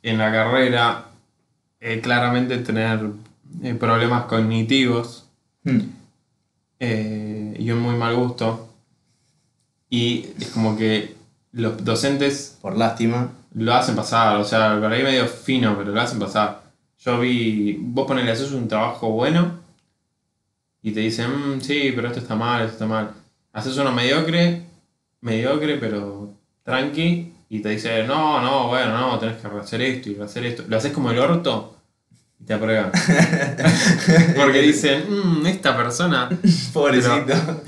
en 0.03 0.18
la 0.18 0.32
carrera 0.32 1.05
eh, 1.87 2.01
claramente 2.01 2.57
tener 2.59 2.99
eh, 3.62 3.74
problemas 3.74 4.24
cognitivos 4.24 5.26
hmm, 5.64 5.80
eh, 6.80 7.57
y 7.59 7.70
un 7.70 7.80
muy 7.80 7.95
mal 7.95 8.16
gusto. 8.16 8.70
Y 9.91 10.30
es 10.41 10.49
como 10.49 10.78
que 10.78 11.14
los 11.53 11.85
docentes 11.85 12.57
por 12.62 12.76
lástima. 12.78 13.32
lo 13.55 13.74
hacen 13.74 13.95
pasar, 13.95 14.37
o 14.39 14.45
sea, 14.45 14.80
por 14.80 14.91
ahí 14.93 15.03
medio 15.03 15.26
fino, 15.26 15.76
pero 15.76 15.93
lo 15.93 16.01
hacen 16.01 16.18
pasar. 16.18 16.62
Yo 17.01 17.20
vi, 17.20 17.76
vos 17.78 18.07
ponele, 18.07 18.30
haces 18.32 18.53
un 18.53 18.66
trabajo 18.66 19.11
bueno 19.11 19.61
y 20.82 20.91
te 20.93 21.01
dicen, 21.01 21.30
"Mm, 21.30 21.61
sí, 21.61 21.93
pero 21.95 22.09
esto 22.09 22.20
está 22.20 22.35
mal, 22.35 22.62
esto 22.62 22.72
está 22.74 22.87
mal. 22.87 23.11
Haces 23.53 23.76
uno 23.76 23.93
mediocre, 23.93 24.62
mediocre, 25.20 25.76
pero 25.76 26.30
tranqui, 26.64 27.34
y 27.57 27.61
te 27.61 27.68
dice, 27.68 28.02
no, 28.05 28.40
no, 28.40 28.66
bueno, 28.68 28.98
no, 28.98 29.18
tenés 29.18 29.36
que 29.36 29.46
hacer 29.46 29.80
esto 29.82 30.11
y 30.11 30.20
hacer 30.20 30.44
esto. 30.44 30.64
Lo 30.66 30.76
haces 30.76 30.92
como 30.92 31.12
el 31.12 31.18
orto 31.20 31.76
y 32.40 32.44
te 32.44 32.55
aprueban. 32.55 32.90
Porque 34.36 34.61
dicen, 34.61 35.05
"Mm, 35.09 35.46
esta 35.46 35.76
persona, 35.76 36.28
Pobrecito. 36.72 37.62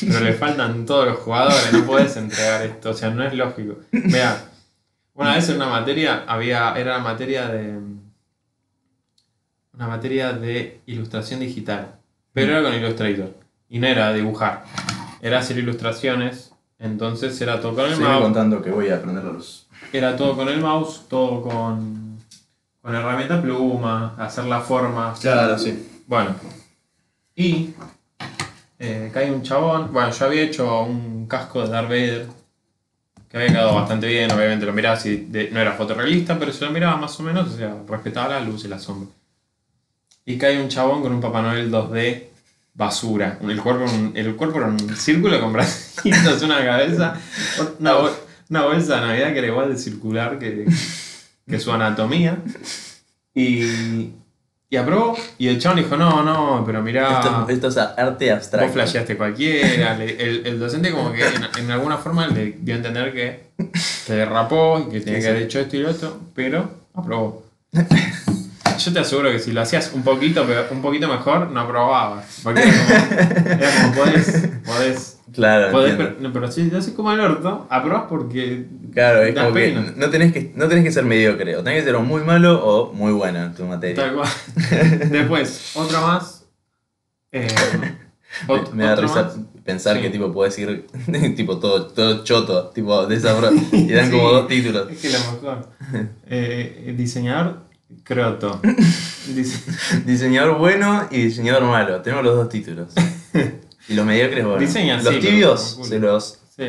pero 0.00 0.20
le 0.20 0.34
faltan 0.34 0.86
todos 0.86 1.06
los 1.08 1.18
jugadores, 1.18 1.72
no 1.72 1.84
puedes 1.84 2.16
entregar 2.16 2.62
esto, 2.62 2.90
o 2.90 2.94
sea, 2.94 3.10
no 3.10 3.24
es 3.24 3.34
lógico. 3.34 3.78
Vea, 3.90 4.36
una 5.14 5.34
vez 5.34 5.48
en 5.48 5.56
una 5.56 5.66
materia 5.66 6.24
había, 6.28 6.72
era 6.76 6.98
la 6.98 7.02
materia 7.02 7.48
de 7.48 7.76
una 9.72 9.88
materia 9.88 10.32
de 10.32 10.80
ilustración 10.86 11.40
digital, 11.40 11.96
pero 12.32 12.52
era 12.52 12.62
con 12.62 12.72
Illustrator 12.72 13.34
y 13.68 13.80
no 13.80 13.88
era 13.88 14.12
dibujar, 14.12 14.64
era 15.20 15.38
hacer 15.40 15.58
ilustraciones, 15.58 16.52
entonces 16.84 17.40
era 17.40 17.60
todo 17.60 17.74
con 17.74 17.86
el 17.90 17.98
mouse, 17.98 18.22
contando 18.22 18.62
que 18.62 18.70
voy 18.70 18.88
a 18.90 18.96
aprender 18.96 19.24
los. 19.24 19.66
era 19.92 20.16
todo 20.16 20.36
con 20.36 20.48
el 20.48 20.60
mouse, 20.60 21.02
todo 21.08 21.42
con 21.42 22.04
con 22.82 22.94
herramienta 22.94 23.40
pluma, 23.40 24.14
hacer 24.18 24.44
la 24.44 24.60
forma, 24.60 25.14
Claro, 25.18 25.58
sí. 25.58 26.02
bueno, 26.06 26.34
y 27.34 27.70
eh, 28.78 29.10
cae 29.12 29.30
un 29.32 29.42
chabón. 29.42 29.90
Bueno, 29.92 30.10
yo 30.10 30.26
había 30.26 30.42
hecho 30.42 30.82
un 30.82 31.26
casco 31.26 31.62
de 31.62 31.68
Darth 31.70 31.88
Vader 31.88 32.26
que 33.30 33.36
había 33.38 33.48
quedado 33.48 33.74
bastante 33.74 34.06
bien. 34.06 34.30
Obviamente 34.30 34.66
lo 34.66 34.72
miraba 34.74 34.96
así, 34.96 35.16
de- 35.30 35.50
no 35.50 35.60
era 35.60 35.72
fotorrealista, 35.72 36.38
pero 36.38 36.52
se 36.52 36.64
lo 36.66 36.70
miraba 36.72 36.96
más 36.98 37.18
o 37.18 37.22
menos, 37.22 37.54
o 37.54 37.56
sea, 37.56 37.74
respetaba 37.88 38.28
la 38.28 38.40
luz 38.40 38.64
y 38.66 38.68
la 38.68 38.78
sombra. 38.78 39.08
Y 40.26 40.36
cae 40.36 40.60
un 40.62 40.68
chabón 40.68 41.00
con 41.02 41.12
un 41.12 41.20
Papá 41.22 41.40
Noel 41.40 41.70
2D 41.70 42.24
basura. 42.74 43.38
El 43.42 43.60
cuerpo, 43.60 43.84
era 43.84 43.92
un- 43.92 44.12
el 44.14 44.34
cuerpo 44.36 44.58
era 44.58 44.66
un 44.66 44.96
círculo 44.96 45.40
con 45.40 45.52
bracitos, 45.52 46.42
una 46.42 46.64
cabeza, 46.64 47.14
una, 47.78 47.94
bol- 47.94 48.12
una 48.50 48.62
bolsa 48.64 48.96
de 48.96 49.00
Navidad 49.06 49.32
que 49.32 49.38
era 49.38 49.46
igual 49.48 49.72
de 49.72 49.78
circular 49.78 50.38
que, 50.38 50.66
que 51.48 51.58
su 51.60 51.72
anatomía. 51.72 52.38
Y, 53.34 54.10
y 54.70 54.76
aprobó. 54.76 55.16
Y 55.38 55.48
el 55.48 55.58
chabón 55.60 55.78
dijo, 55.78 55.96
no, 55.96 56.22
no, 56.22 56.62
pero 56.66 56.82
mirá... 56.82 57.20
Esto, 57.20 57.46
esto 57.48 57.68
es 57.68 57.76
arte 57.78 58.30
abstracto. 58.32 58.66
Vos 58.66 58.74
flasheaste 58.74 59.16
cualquiera. 59.16 59.96
le- 59.96 60.20
el, 60.22 60.46
el 60.46 60.58
docente 60.58 60.90
como 60.90 61.12
que 61.12 61.24
en, 61.26 61.46
en 61.58 61.70
alguna 61.70 61.96
forma 61.98 62.26
le 62.26 62.56
dio 62.60 62.74
a 62.74 62.76
entender 62.78 63.12
que, 63.12 63.50
que 64.06 64.12
derrapó 64.12 64.84
y 64.86 64.90
que 64.92 65.00
tenía 65.00 65.14
Sí, 65.14 65.14
que 65.14 65.20
sí. 65.22 65.28
haber 65.28 65.42
hecho 65.42 65.60
esto 65.60 65.76
y 65.76 65.80
lo 65.80 65.90
otro, 65.90 66.20
pero 66.34 66.70
aprobó. 66.94 67.44
Yo 68.78 68.92
te 68.92 68.98
aseguro 68.98 69.30
que 69.30 69.38
si 69.38 69.52
lo 69.52 69.60
hacías 69.60 69.92
un 69.94 70.02
poquito, 70.02 70.46
un 70.70 70.82
poquito 70.82 71.08
mejor, 71.08 71.50
no 71.50 71.60
aprobabas. 71.60 72.40
Porque 72.42 72.62
era 72.62 72.72
como, 72.72 73.52
era 73.52 73.70
como 73.82 73.94
podés, 73.94 74.48
podés, 74.64 75.18
Claro, 75.32 75.72
podés 75.72 75.94
pero, 75.96 76.14
no, 76.20 76.32
pero 76.32 76.50
si 76.52 76.70
lo 76.70 76.78
haces 76.78 76.92
como 76.94 77.10
el 77.12 77.18
orto, 77.20 77.66
aprobás 77.70 78.04
porque 78.08 78.66
Claro, 78.92 79.22
es 79.22 79.34
como 79.34 79.52
que 79.52 79.72
no 79.96 80.08
tenés 80.10 80.32
que 80.32 80.52
no 80.54 80.68
tenés 80.68 80.84
que 80.84 80.92
ser 80.92 81.04
mediocre, 81.04 81.56
o 81.56 81.62
tenés 81.64 81.80
que 81.80 81.86
ser 81.86 81.96
o 81.96 82.02
muy 82.02 82.22
malo 82.22 82.64
o 82.64 82.92
muy 82.92 83.12
bueno 83.12 83.42
en 83.42 83.54
tu 83.54 83.64
materia. 83.64 83.96
Tal 83.96 84.14
cual. 84.14 84.28
Después, 85.10 85.72
otra 85.74 86.00
más. 86.00 86.44
Eh, 87.32 87.48
ot- 88.46 88.70
me 88.72 88.84
da 88.84 88.94
risa 88.94 89.24
más. 89.24 89.36
pensar 89.64 89.96
Sí. 89.96 90.02
que 90.02 90.10
tipo 90.10 90.32
puedes 90.32 90.56
ir 90.58 90.86
tipo 91.36 91.58
todo, 91.58 91.86
todo 91.88 92.22
choto, 92.22 92.68
tipo 92.68 93.04
de 93.06 93.16
esa 93.16 93.34
y 93.72 93.88
dan 93.92 94.10
como 94.12 94.30
dos 94.30 94.46
títulos. 94.46 94.88
Es 94.90 95.00
que 95.00 95.10
lo 95.10 95.18
mejor. 95.32 95.68
Eh, 96.28 96.94
diseñador 96.96 97.63
croto. 98.02 98.60
Dise- 99.34 100.02
Diseñador 100.04 100.58
bueno 100.58 101.08
y 101.10 101.22
diseñador 101.22 101.64
malo. 101.64 102.00
Tenemos 102.02 102.24
los 102.24 102.36
dos 102.36 102.48
títulos. 102.48 102.92
Y 103.86 103.92
los 103.92 104.06
mediocres, 104.06 104.42
bueno. 104.42 104.58
Diseñan, 104.58 105.04
los 105.04 105.12
sí, 105.12 105.20
tibios 105.20 105.78
se 105.82 105.98
los, 105.98 106.38
sí. 106.56 106.68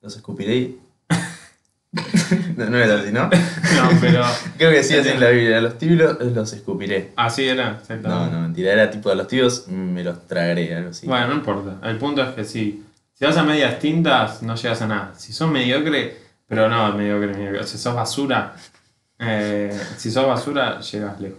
los 0.00 0.16
escupiré. 0.16 0.76
no, 2.56 2.70
no 2.70 2.78
era 2.78 3.00
así, 3.00 3.12
¿no? 3.12 3.24
No, 3.24 3.90
pero. 4.00 4.24
Creo 4.56 4.70
que 4.70 4.82
sí, 4.82 4.96
así 4.96 5.10
en 5.10 5.20
la 5.20 5.28
Biblia. 5.30 5.60
Los 5.60 5.76
tibios 5.76 6.16
los 6.18 6.52
escupiré. 6.54 7.12
Así 7.16 7.44
era, 7.46 7.72
No, 7.72 7.78
exactamente. 7.78 8.34
no, 8.34 8.40
mentira. 8.40 8.72
Era 8.72 8.90
tipo, 8.90 9.10
a 9.10 9.14
los 9.14 9.26
tibios 9.26 9.68
me 9.68 10.02
los 10.02 10.26
tragaré, 10.26 10.74
algo 10.74 10.90
así. 10.90 11.06
Bueno, 11.06 11.28
no 11.28 11.34
importa. 11.34 11.76
El 11.86 11.98
punto 11.98 12.22
es 12.22 12.30
que 12.30 12.44
sí. 12.44 12.84
Si 13.12 13.24
vas 13.26 13.36
a 13.36 13.42
medias 13.42 13.78
tintas, 13.78 14.42
no 14.42 14.54
llegas 14.54 14.80
a 14.80 14.86
nada. 14.86 15.12
Si 15.18 15.34
sos 15.34 15.50
mediocre, 15.50 16.16
pero 16.48 16.70
no 16.70 16.90
mediocre, 16.94 17.34
mediocre. 17.34 17.66
Si 17.66 17.76
sos 17.76 17.94
basura, 17.94 18.54
eh, 19.20 19.80
si 19.96 20.10
sos 20.10 20.26
basura, 20.26 20.80
llegas 20.80 21.20
lejos. 21.20 21.38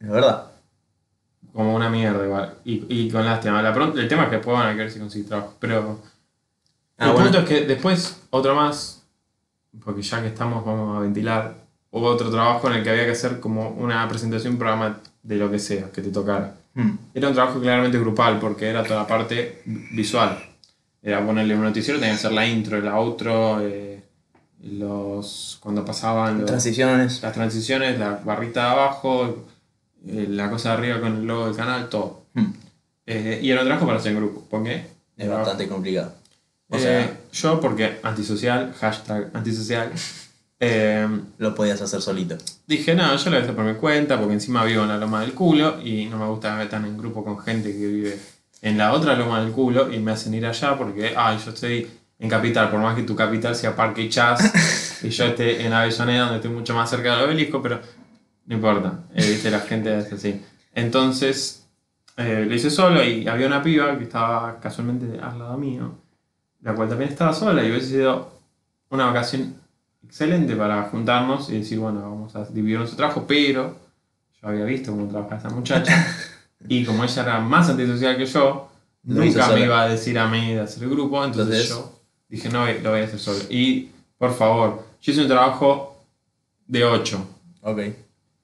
Es 0.00 0.08
verdad. 0.08 0.46
Como 1.52 1.74
una 1.74 1.90
mierda 1.90 2.24
igual. 2.24 2.54
Y, 2.64 2.86
y 2.88 3.10
con 3.10 3.24
lástima. 3.24 3.60
La 3.62 3.70
el 3.70 4.08
tema 4.08 4.24
es 4.24 4.28
que 4.28 4.36
después 4.36 4.56
van 4.56 4.68
a 4.68 4.72
querer 4.76 4.90
si 4.90 4.98
conseguir 5.00 5.28
trabajo. 5.28 5.54
Pero 5.58 5.98
Ah, 6.98 7.06
el 7.06 7.12
bueno. 7.12 7.26
punto 7.30 7.38
es 7.38 7.48
que 7.48 7.64
después, 7.64 8.20
otro 8.30 8.56
más, 8.56 9.04
porque 9.84 10.02
ya 10.02 10.20
que 10.20 10.28
estamos, 10.28 10.64
vamos 10.64 10.96
a 10.96 11.00
ventilar. 11.00 11.54
Hubo 11.90 12.06
otro 12.06 12.28
trabajo 12.30 12.66
en 12.68 12.74
el 12.74 12.82
que 12.82 12.90
había 12.90 13.04
que 13.06 13.12
hacer 13.12 13.38
como 13.40 13.70
una 13.70 14.06
presentación, 14.08 14.54
un 14.54 14.58
programa 14.58 14.98
de 15.22 15.36
lo 15.36 15.50
que 15.50 15.58
sea, 15.60 15.90
que 15.92 16.02
te 16.02 16.10
tocara. 16.10 16.54
Hmm. 16.74 16.96
Era 17.14 17.28
un 17.28 17.34
trabajo 17.34 17.60
claramente 17.60 17.98
grupal 17.98 18.38
porque 18.40 18.68
era 18.68 18.82
toda 18.82 19.02
la 19.02 19.06
parte 19.06 19.62
visual. 19.64 20.38
Era 21.00 21.24
ponerle 21.24 21.54
un 21.54 21.62
noticiero, 21.62 21.98
tenía 22.00 22.14
que 22.14 22.18
hacer 22.18 22.32
la 22.32 22.46
intro, 22.46 22.76
el 22.76 22.88
outro, 22.88 23.60
eh, 23.60 24.02
los, 24.62 25.58
cuando 25.60 25.84
pasaban 25.84 26.38
los- 26.38 26.46
Transiciones. 26.46 27.22
las 27.22 27.32
transiciones, 27.32 27.98
la 27.98 28.20
barrita 28.24 28.64
de 28.64 28.70
abajo, 28.70 29.44
eh, 30.06 30.26
la 30.28 30.50
cosa 30.50 30.70
de 30.70 30.74
arriba 30.78 31.00
con 31.00 31.16
el 31.16 31.24
logo 31.26 31.46
del 31.46 31.56
canal, 31.56 31.88
todo. 31.88 32.22
Hmm. 32.34 32.52
Eh, 33.06 33.40
y 33.42 33.50
era 33.50 33.60
un 33.62 33.66
trabajo 33.66 33.86
para 33.86 33.98
hacer 33.98 34.12
en 34.12 34.18
grupo. 34.18 34.42
¿Por 34.48 34.64
qué? 34.64 34.86
Es 35.16 35.28
bastante 35.28 35.66
complicado. 35.68 36.12
O 36.68 36.76
Eh, 36.76 36.80
sea, 36.80 37.18
yo 37.32 37.60
porque 37.60 37.98
antisocial, 38.02 38.74
hashtag 38.78 39.30
antisocial. 39.34 39.90
lo 41.38 41.54
podías 41.54 41.80
hacer 41.80 42.02
solito. 42.02 42.36
Dije, 42.66 42.94
no, 42.96 43.14
yo 43.16 43.24
lo 43.26 43.30
voy 43.30 43.38
a 43.38 43.42
hacer 43.44 43.54
por 43.54 43.64
mi 43.64 43.74
cuenta, 43.74 44.18
porque 44.18 44.34
encima 44.34 44.64
vivo 44.64 44.82
en 44.82 44.88
la 44.88 44.96
loma 44.98 45.20
del 45.20 45.32
culo 45.32 45.80
y 45.80 46.06
no 46.06 46.18
me 46.18 46.26
gusta 46.26 46.68
tan 46.68 46.84
en 46.84 46.98
grupo 46.98 47.24
con 47.24 47.38
gente 47.38 47.70
que 47.70 47.86
vive 47.86 48.18
en 48.62 48.76
la 48.76 48.92
otra 48.92 49.14
loma 49.14 49.40
del 49.40 49.52
culo 49.52 49.92
y 49.92 50.00
me 50.00 50.10
hacen 50.10 50.34
ir 50.34 50.44
allá 50.44 50.76
porque, 50.76 51.14
ay, 51.16 51.38
yo 51.44 51.52
estoy 51.52 51.88
en 52.18 52.28
capital, 52.28 52.70
por 52.70 52.80
más 52.80 52.96
que 52.96 53.02
tu 53.02 53.14
capital 53.14 53.54
sea 53.54 53.76
Parque 53.76 54.08
Chas 54.08 55.00
y 55.04 55.10
yo 55.10 55.24
esté 55.24 55.64
en 55.64 55.72
Avellaneda, 55.72 56.22
donde 56.22 56.36
estoy 56.36 56.50
mucho 56.50 56.74
más 56.74 56.90
cerca 56.90 57.16
del 57.16 57.26
obelisco, 57.26 57.62
pero 57.62 57.80
no 58.46 58.54
importa, 58.54 59.04
eh, 59.14 59.24
viste, 59.24 59.50
la 59.50 59.60
gente 59.60 59.96
es 59.98 60.12
así. 60.12 60.42
Entonces, 60.74 61.66
eh, 62.16 62.44
lo 62.48 62.54
hice 62.54 62.70
solo 62.70 63.04
y 63.04 63.28
había 63.28 63.46
una 63.46 63.62
piba 63.62 63.96
que 63.96 64.04
estaba 64.04 64.58
casualmente 64.58 65.20
al 65.20 65.38
lado 65.38 65.56
mío, 65.56 65.92
la 66.62 66.74
cual 66.74 66.88
también 66.88 67.10
estaba 67.10 67.32
sola 67.32 67.62
y 67.62 67.70
hubiese 67.70 67.88
sido 67.88 68.32
una 68.90 69.06
vacación 69.06 69.54
excelente 70.04 70.56
para 70.56 70.82
juntarnos 70.84 71.50
y 71.50 71.58
decir, 71.58 71.78
bueno, 71.78 72.00
vamos 72.00 72.34
a 72.34 72.44
dividir 72.46 72.78
nuestro 72.78 72.96
trabajo, 72.96 73.24
pero 73.28 73.76
yo 74.40 74.48
había 74.48 74.64
visto 74.64 74.90
cómo 74.90 75.06
trabajaba 75.08 75.36
esta 75.36 75.50
muchacha 75.50 76.06
y 76.68 76.84
como 76.84 77.04
ella 77.04 77.22
era 77.22 77.40
más 77.40 77.68
antisocial 77.68 78.16
que 78.16 78.26
yo, 78.26 78.68
nunca 79.04 79.48
me 79.50 79.60
iba 79.60 79.82
a 79.82 79.88
decir 79.88 80.18
a 80.18 80.26
mí 80.26 80.54
de 80.54 80.60
hacer 80.60 80.82
el 80.82 80.90
grupo, 80.90 81.24
entonces, 81.24 81.68
Entonces- 81.68 81.68
yo 81.68 81.97
dije, 82.28 82.48
no, 82.48 82.66
lo 82.66 82.90
voy 82.90 83.00
a 83.00 83.04
hacer 83.04 83.18
solo. 83.18 83.38
Y, 83.50 83.90
por 84.18 84.34
favor, 84.34 84.84
yo 85.00 85.12
hice 85.12 85.22
un 85.22 85.28
trabajo 85.28 86.04
de 86.66 86.84
8 86.84 87.26
Ok. 87.62 87.80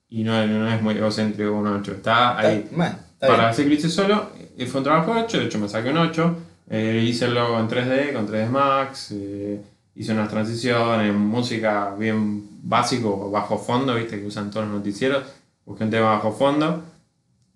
y 0.09 0.22
no, 0.24 0.47
no 0.47 0.72
es 0.72 0.80
muy 0.82 0.95
egocéntrico 0.97 1.53
un 1.53 1.66
8, 1.66 1.93
está 1.93 2.39
ahí. 2.39 2.66
Está, 2.70 2.87
está 2.87 2.99
Para 3.20 3.35
bien. 3.37 3.49
hacer 3.51 3.64
que 3.64 3.68
lo 3.70 3.76
hice 3.76 3.91
solo, 3.91 4.30
eh, 4.57 4.66
fue 4.66 4.80
un 4.80 4.85
trabajo 4.85 5.14
de 5.14 5.22
8, 5.22 5.39
de 5.39 5.45
hecho 5.47 5.59
me 5.59 5.68
saqué 5.68 5.91
un 5.91 5.99
8. 5.99 6.37
eh, 6.70 7.05
hice 7.07 7.26
el 7.26 7.35
logo 7.35 7.59
en 7.61 7.68
3D, 7.68 8.12
con 8.14 8.26
3D 8.26 8.49
Max, 8.49 9.09
eh, 9.12 9.61
hice 9.95 10.12
unas 10.12 10.30
transiciones, 10.30 11.14
música 11.14 11.95
bien 11.99 12.49
básico, 12.62 13.30
bajo 13.30 13.59
fondo, 13.59 13.95
viste, 13.95 14.18
que 14.20 14.26
usan 14.26 14.51
todos 14.51 14.66
los 14.66 14.76
noticieros. 14.76 15.22
Busqué 15.66 15.85
un 15.85 15.91
tema 15.91 16.11
bajo 16.11 16.32
fondo, 16.32 16.82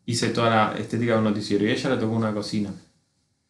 hice 0.07 0.29
toda 0.31 0.51
la 0.51 0.79
estética 0.79 1.13
de 1.13 1.19
un 1.19 1.25
noticiero 1.25 1.65
y 1.65 1.71
ella 1.71 1.91
le 1.91 1.97
tocó 1.97 2.15
una 2.15 2.33
cocina. 2.35 2.71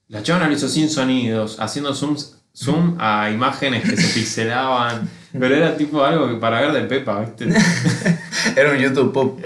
La 0.09 0.23
chavana 0.23 0.47
lo 0.49 0.55
hizo 0.55 0.69
sin 0.69 0.89
sonidos, 0.89 1.59
haciendo 1.61 1.95
zooms, 1.95 2.38
zoom 2.59 2.97
a 2.99 3.31
imágenes 3.31 3.89
que 3.89 3.97
se 3.97 4.19
pixelaban, 4.19 5.09
pero 5.33 5.55
era 5.55 5.77
tipo 5.77 6.03
algo 6.03 6.29
que 6.29 6.35
para 6.35 6.61
ver 6.61 6.73
de 6.73 6.83
Pepa, 6.83 7.21
viste. 7.21 7.49
Era 8.57 8.73
un 8.73 8.79
YouTube 8.79 9.13
pop. 9.13 9.41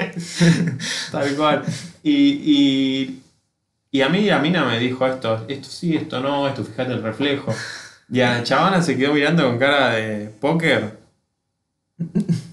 Tal 1.10 1.34
cual. 1.34 1.62
Y, 2.02 2.12
y, 2.12 3.22
y 3.90 4.00
a 4.00 4.08
mí 4.08 4.22
la 4.22 4.38
mina 4.38 4.64
me 4.64 4.78
dijo 4.78 5.06
esto, 5.06 5.44
esto 5.48 5.68
sí, 5.68 5.96
esto 5.96 6.20
no, 6.20 6.48
esto 6.48 6.64
fíjate 6.64 6.92
el 6.92 7.02
reflejo. 7.02 7.54
Y 8.10 8.20
a 8.20 8.38
la 8.38 8.42
chavana 8.42 8.82
se 8.82 8.96
quedó 8.96 9.14
mirando 9.14 9.44
con 9.44 9.58
cara 9.58 9.90
de 9.90 10.28
póker. 10.40 10.98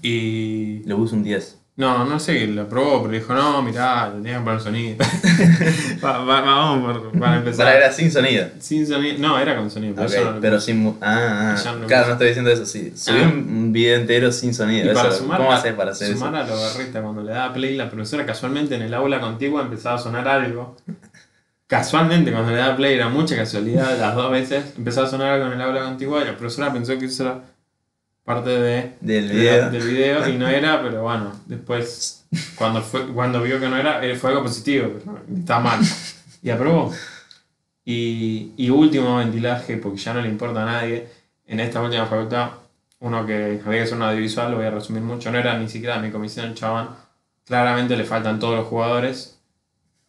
Y. 0.02 0.82
Le 0.84 0.94
puse 0.94 1.14
un 1.14 1.22
10. 1.22 1.59
No, 1.80 2.04
no 2.04 2.20
sé, 2.20 2.46
lo 2.46 2.68
probó, 2.68 3.02
pero 3.04 3.14
dijo, 3.14 3.32
no, 3.34 3.62
mirá, 3.62 4.08
le 4.10 4.16
tenías 4.20 4.38
que 4.38 4.44
poner 4.44 4.60
sonido. 4.60 4.96
Va- 6.04 6.18
va- 6.18 6.40
vamos 6.42 6.98
por- 6.98 7.18
para 7.18 7.36
empezar. 7.38 7.64
Para 7.66 7.76
era 7.78 7.90
sin 7.92 8.12
sonido. 8.12 8.46
Sin 8.58 8.86
sonido. 8.86 9.16
No, 9.18 9.38
era 9.38 9.56
con 9.56 9.70
sonido, 9.70 9.94
pero 9.96 10.32
no 10.34 10.40
lo 10.50 10.60
sin. 10.60 10.96
Ah, 11.00 11.56
ah. 11.56 11.62
no 11.72 11.76
lo 11.78 11.86
claro, 11.86 12.06
no 12.08 12.12
estoy 12.12 12.26
diciendo 12.28 12.50
eso. 12.50 12.66
Sí. 12.66 12.92
Subí 12.94 13.18
Ah. 13.22 13.28
un 13.34 13.72
video 13.72 13.96
entero 13.96 14.30
sin 14.30 14.52
sonido. 14.52 14.90
Y 14.92 14.94
para 14.94 15.08
eso. 15.08 15.18
sumar, 15.18 15.38
¿Cómo 15.38 15.52
a- 15.52 15.56
haces 15.56 15.72
para 15.72 15.92
hacer 15.92 16.12
sumar 16.16 16.34
eso? 16.44 16.52
a 16.52 16.56
lo 16.56 16.62
berreta, 16.62 17.00
cuando 17.02 17.22
le 17.22 17.32
daba 17.32 17.52
play, 17.54 17.76
la 17.76 17.88
profesora 17.90 18.26
casualmente 18.26 18.74
en 18.74 18.82
el 18.82 18.92
aula 18.92 19.18
contigua 19.20 19.62
empezaba 19.62 19.96
a 19.96 19.98
sonar 19.98 20.28
algo. 20.28 20.76
Casualmente, 21.66 22.32
cuando 22.32 22.50
le 22.50 22.58
daba 22.58 22.74
play, 22.76 22.94
era 22.94 23.08
mucha 23.08 23.36
casualidad, 23.36 23.96
las 23.98 24.14
dos 24.16 24.30
veces 24.32 24.74
empezaba 24.76 25.06
a 25.06 25.10
sonar 25.10 25.28
algo 25.34 25.46
en 25.46 25.52
el 25.52 25.60
aula 25.60 25.84
contigua 25.84 26.20
y 26.20 26.24
la 26.26 26.36
profesora 26.36 26.72
pensó 26.72 26.98
que 26.98 27.04
eso 27.06 27.22
era 27.24 27.40
parte 28.24 28.50
de, 28.50 28.92
Del 29.00 29.28
de- 29.28 29.34
video. 29.34 29.70
del 29.70 29.82
video 29.82 30.28
y 30.28 30.36
no 30.36 30.48
era, 30.60 30.82
pero 30.82 31.02
bueno, 31.02 31.32
después, 31.46 32.24
cuando, 32.56 32.80
fue, 32.82 33.06
cuando 33.08 33.42
vio 33.42 33.58
que 33.60 33.68
no 33.68 33.76
era, 33.76 34.04
eh, 34.04 34.14
fue 34.16 34.30
algo 34.30 34.42
positivo, 34.44 34.88
pero 35.04 35.20
está 35.38 35.58
mal. 35.60 35.80
Y 36.42 36.50
aprobó. 36.50 36.92
Y, 37.84 38.52
y 38.56 38.70
último 38.70 39.16
ventilaje, 39.16 39.76
porque 39.76 39.98
ya 39.98 40.14
no 40.14 40.20
le 40.20 40.28
importa 40.28 40.62
a 40.62 40.66
nadie, 40.66 41.08
en 41.46 41.60
esta 41.60 41.80
última 41.82 42.06
facultad, 42.06 42.50
uno 43.00 43.26
que 43.26 43.60
había 43.64 43.78
que 43.78 43.82
hacer 43.82 43.96
un 43.96 44.02
audiovisual, 44.02 44.50
lo 44.50 44.58
voy 44.58 44.66
a 44.66 44.70
resumir 44.70 45.02
mucho, 45.02 45.30
no 45.32 45.38
era 45.38 45.58
ni 45.58 45.68
siquiera 45.68 45.98
mi 45.98 46.10
comisión 46.10 46.46
el 46.46 46.54
chabón, 46.54 46.90
claramente 47.46 47.96
le 47.96 48.04
faltan 48.04 48.38
todos 48.38 48.56
los 48.58 48.66
jugadores. 48.68 49.38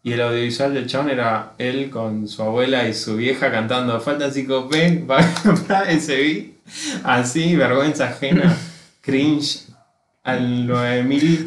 Y 0.04 0.14
el 0.14 0.22
audiovisual 0.22 0.74
del 0.74 0.88
chabón 0.88 1.10
era 1.12 1.54
él 1.60 1.90
con 1.92 2.28
su 2.28 2.42
abuela 2.42 2.88
y 2.88 2.94
su 2.94 3.16
vieja 3.16 3.52
cantando 3.52 4.00
Falta 4.02 4.30
5P 4.30 5.06
para 5.68 5.92
SB. 5.92 6.52
Así, 7.04 7.56
vergüenza 7.56 8.06
ajena, 8.10 8.56
cringe 9.02 9.68
al 10.24 10.68
9000. 10.68 11.46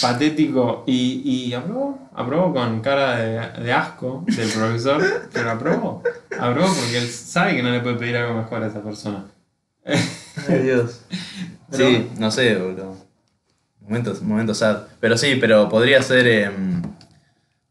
patético 0.00 0.84
y, 0.86 1.22
y 1.24 1.54
aprobó, 1.54 2.10
aprobó 2.14 2.52
con 2.54 2.80
cara 2.80 3.16
de, 3.16 3.62
de 3.64 3.72
asco 3.72 4.24
del 4.26 4.48
profesor, 4.50 5.02
pero 5.32 5.50
aprobó, 5.50 6.02
aprobó 6.38 6.66
porque 6.74 6.98
él 6.98 7.08
sabe 7.08 7.56
que 7.56 7.62
no 7.62 7.70
le 7.70 7.80
puede 7.80 7.96
pedir 7.96 8.16
algo 8.16 8.34
mejor 8.34 8.62
a 8.62 8.66
esa 8.66 8.82
persona. 8.82 9.24
Ay, 9.84 10.58
Dios. 10.62 11.00
Pero- 11.70 11.88
Sí, 11.88 12.10
no 12.18 12.30
sé, 12.30 12.54
boludo. 12.56 12.96
Momentos, 13.80 14.22
momentos 14.22 14.58
sad. 14.58 14.82
Pero 15.00 15.16
sí, 15.18 15.36
pero 15.40 15.68
podría 15.68 16.00
ser. 16.02 16.26
em, 16.28 16.82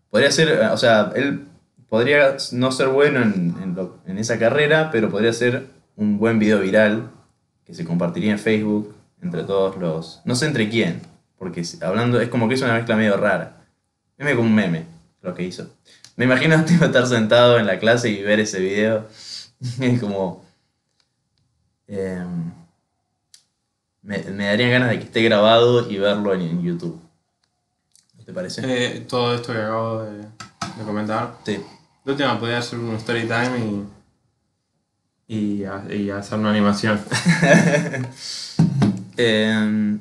podría 0.10 0.32
ser. 0.32 0.49
eh, 0.49 0.68
O 0.68 0.78
sea, 0.78 1.12
él 1.16 1.45
podría 1.89 2.36
no 2.51 2.72
ser 2.74 2.88
bueno 2.89 3.22
en, 3.22 3.56
en 3.62 3.76
lo- 3.76 3.99
en 4.06 4.18
esa 4.18 4.38
carrera, 4.39 4.89
pero 4.91 5.10
podría 5.10 5.32
ser 5.34 5.68
un 5.95 6.17
buen 6.17 6.39
video 6.39 6.59
viral 6.59 7.11
que 7.65 7.73
se 7.73 7.85
compartiría 7.85 8.31
en 8.31 8.39
Facebook 8.39 8.95
entre 9.21 9.43
todos 9.43 9.77
los. 9.77 10.21
No 10.25 10.35
sé 10.35 10.45
entre 10.45 10.69
quién, 10.69 11.01
porque 11.37 11.63
hablando. 11.81 12.21
Es 12.21 12.29
como 12.29 12.47
que 12.47 12.55
es 12.55 12.61
una 12.61 12.73
mezcla 12.73 12.95
medio 12.95 13.17
rara. 13.17 13.57
Medio 14.17 14.37
como 14.37 14.49
un 14.49 14.55
meme 14.55 14.85
lo 15.21 15.33
que 15.33 15.43
hizo. 15.43 15.69
Me 16.15 16.25
imagino 16.25 16.63
tipo, 16.65 16.85
estar 16.85 17.07
sentado 17.07 17.59
en 17.59 17.65
la 17.65 17.79
clase 17.79 18.09
y 18.09 18.21
ver 18.21 18.39
ese 18.39 18.59
video. 18.59 19.07
Es 19.79 19.99
como. 19.99 20.45
em, 21.87 22.51
me, 24.01 24.19
me 24.19 24.45
darían 24.45 24.69
ganas 24.69 24.89
de 24.89 24.99
que 24.99 25.05
esté 25.05 25.23
grabado 25.23 25.89
y 25.89 25.97
verlo 25.97 26.33
en, 26.33 26.41
en 26.41 26.61
YouTube. 26.61 26.99
¿No 28.17 28.23
te 28.23 28.33
parece? 28.33 28.61
Eh, 28.65 28.99
todo 29.07 29.33
esto 29.33 29.53
que 29.53 29.59
acabo 29.59 30.03
de, 30.03 30.17
de 30.19 30.83
comentar. 30.85 31.37
Sí. 31.45 31.59
De 32.03 32.11
última 32.11 32.39
podría 32.39 32.59
hacer 32.59 32.77
un 32.77 32.95
story 32.95 33.21
time 33.21 33.57
y, 33.57 33.85
y, 35.28 35.63
y 35.91 36.09
hacer 36.09 36.39
una 36.39 36.51
animación. 36.51 36.99
Em, 39.17 39.99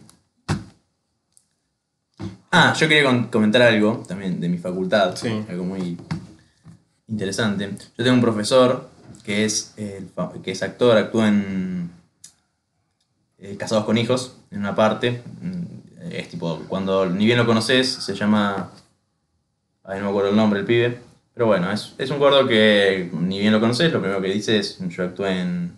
ah, 2.51 2.75
yo 2.77 2.89
quería 2.89 3.29
comentar 3.31 3.62
algo 3.62 4.03
también 4.09 4.41
de 4.41 4.49
mi 4.49 4.59
facultad. 4.59 5.14
Sí. 5.16 5.29
Algo 5.49 5.64
muy 5.64 5.97
interesante. 7.09 7.70
Yo 7.97 8.05
tengo 8.05 8.14
un 8.14 8.20
profesor 8.20 8.91
que 9.25 9.45
es, 9.45 9.72
el 9.77 10.09
fa- 10.09 10.33
que 10.43 10.51
es 10.51 10.62
actor, 10.62 10.97
actúa 10.97 11.29
en 11.29 11.91
eh, 13.39 13.57
Casados 13.57 13.85
con 13.85 13.97
Hijos, 13.99 14.37
en 14.51 14.59
una 14.61 14.75
parte. 14.75 15.22
Mm, 15.41 16.11
Es 16.11 16.29
tipo, 16.29 16.61
cuando 16.68 17.07
ni 17.07 17.25
bien 17.25 17.39
lo 17.39 17.47
conoces, 17.47 17.89
se 17.89 18.14
llama. 18.14 18.70
Ay, 19.85 19.99
no 19.99 20.05
me 20.07 20.11
acuerdo 20.11 20.31
el 20.31 20.37
nombre 20.37 20.59
del 20.61 20.66
pibe. 20.66 21.01
Pero 21.35 21.47
bueno, 21.47 21.70
es, 21.72 21.95
es 21.99 22.11
un 22.11 22.18
gordo 22.20 22.47
que 22.47 23.11
ni 23.12 23.41
bien 23.41 23.53
lo 23.53 23.61
conoces, 23.61 23.93
lo 23.93 24.01
primero 24.01 24.22
que 24.22 24.28
dice 24.28 24.59
es: 24.59 24.78
Yo 24.89 25.03
actué 25.05 25.41
en, 25.41 25.72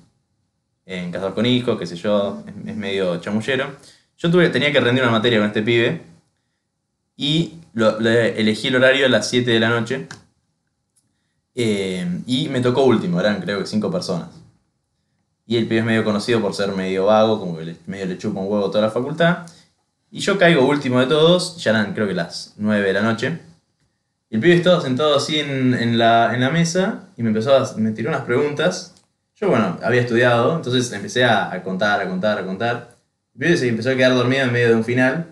en 0.84 1.10
Casados 1.10 1.34
con 1.34 1.46
Hijos, 1.46 1.78
qué 1.78 1.86
sé 1.86 1.96
yo, 1.96 2.44
es, 2.66 2.76
medio 2.76 3.16
chamullero. 3.20 3.74
Yo 4.18 4.30
tuve, 4.30 4.48
tenía 4.50 4.70
que 4.72 4.80
rendir 4.80 5.02
una 5.02 5.12
materia 5.12 5.38
con 5.38 5.46
este 5.48 5.62
pibe 5.62 6.00
y 7.16 7.54
elegí 8.36 8.68
el 8.68 8.76
horario 8.76 9.06
a 9.06 9.08
las 9.08 9.28
7 9.28 9.50
de 9.50 9.60
la 9.60 9.68
noche 9.70 10.06
eh, 11.54 12.06
y 12.26 12.48
me 12.48 12.60
tocó 12.60 12.84
último, 12.84 13.20
eran 13.20 13.40
creo 13.40 13.58
que 13.58 13.66
5 13.66 13.90
personas. 13.90 14.28
Y 15.46 15.56
el 15.56 15.64
pibe 15.68 15.80
es 15.80 15.84
medio 15.86 16.04
conocido 16.04 16.40
por 16.40 16.54
ser 16.54 16.72
medio 16.72 17.06
vago, 17.06 17.38
como 17.38 17.56
que 17.56 17.64
le- 17.64 17.76
medio 17.86 18.06
le 18.06 18.18
chupa 18.18 18.40
un 18.40 18.50
huevo 18.50 18.70
toda 18.70 18.84
la 18.86 18.90
facultad. 18.90 19.46
Y 20.10 20.20
yo 20.20 20.38
caigo 20.38 20.66
último 20.66 21.00
de 21.00 21.06
todos, 21.06 21.56
ya 21.62 21.70
eran 21.70 21.94
creo 21.94 22.06
que 22.08 22.14
las 22.14 22.54
9 22.56 22.86
de 22.86 22.92
la 22.92 23.02
noche. 23.02 23.38
Y 24.28 24.36
el 24.36 24.40
pibe 24.40 24.54
estaba 24.54 24.80
sentado 24.80 25.16
así 25.16 25.38
en, 25.38 25.74
en 25.74 25.98
la, 25.98 26.34
en 26.34 26.40
la 26.40 26.50
mesa 26.50 27.08
y 27.16 27.22
me 27.22 27.28
empezó 27.28 27.56
a, 27.56 27.76
me 27.76 27.92
tiró 27.92 28.08
unas 28.08 28.22
preguntas. 28.22 28.94
Yo, 29.36 29.48
bueno, 29.48 29.78
había 29.82 30.00
estudiado, 30.00 30.56
entonces 30.56 30.90
empecé 30.92 31.24
a, 31.24 31.52
a 31.52 31.62
contar, 31.62 32.00
a 32.00 32.08
contar, 32.08 32.38
a 32.38 32.44
contar. 32.44 32.96
El 33.34 33.40
pibe 33.40 33.56
se 33.56 33.68
empezó 33.68 33.90
a 33.90 33.94
quedar 33.94 34.14
dormido 34.14 34.44
en 34.44 34.52
medio 34.52 34.68
de 34.68 34.74
un 34.74 34.84
final. 34.84 35.26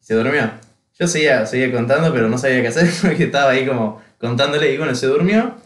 Y 0.00 0.04
se 0.04 0.14
durmió. 0.14 0.50
Yo 0.98 1.08
seguía, 1.08 1.44
seguía 1.46 1.72
contando, 1.72 2.12
pero 2.12 2.28
no 2.28 2.38
sabía 2.38 2.62
qué 2.62 2.68
hacer 2.68 2.88
porque 3.02 3.24
estaba 3.24 3.50
ahí 3.50 3.66
como 3.66 4.00
contándole 4.18 4.72
y 4.72 4.78
bueno, 4.78 4.94
se 4.94 5.06
durmió. 5.06 5.56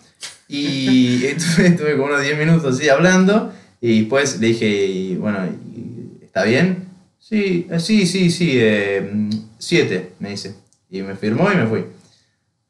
Y 0.48 1.24
estuve, 1.26 1.68
estuve 1.68 1.92
como 1.92 2.06
unos 2.06 2.22
10 2.22 2.38
minutos 2.38 2.76
así 2.76 2.88
hablando. 2.88 3.52
Y 3.80 4.00
después 4.00 4.40
le 4.40 4.48
dije, 4.48 4.66
y, 4.66 5.16
bueno, 5.16 5.38
¿está 6.22 6.44
bien? 6.44 6.86
Sí, 7.18 7.66
eh, 7.70 7.80
sí, 7.80 8.06
sí, 8.06 8.30
sí, 8.30 8.52
eh, 8.54 9.28
siete, 9.58 10.12
me 10.18 10.30
dice. 10.30 10.54
Y 10.90 11.02
me 11.02 11.14
firmó 11.16 11.50
y 11.52 11.56
me 11.56 11.66
fui. 11.66 11.84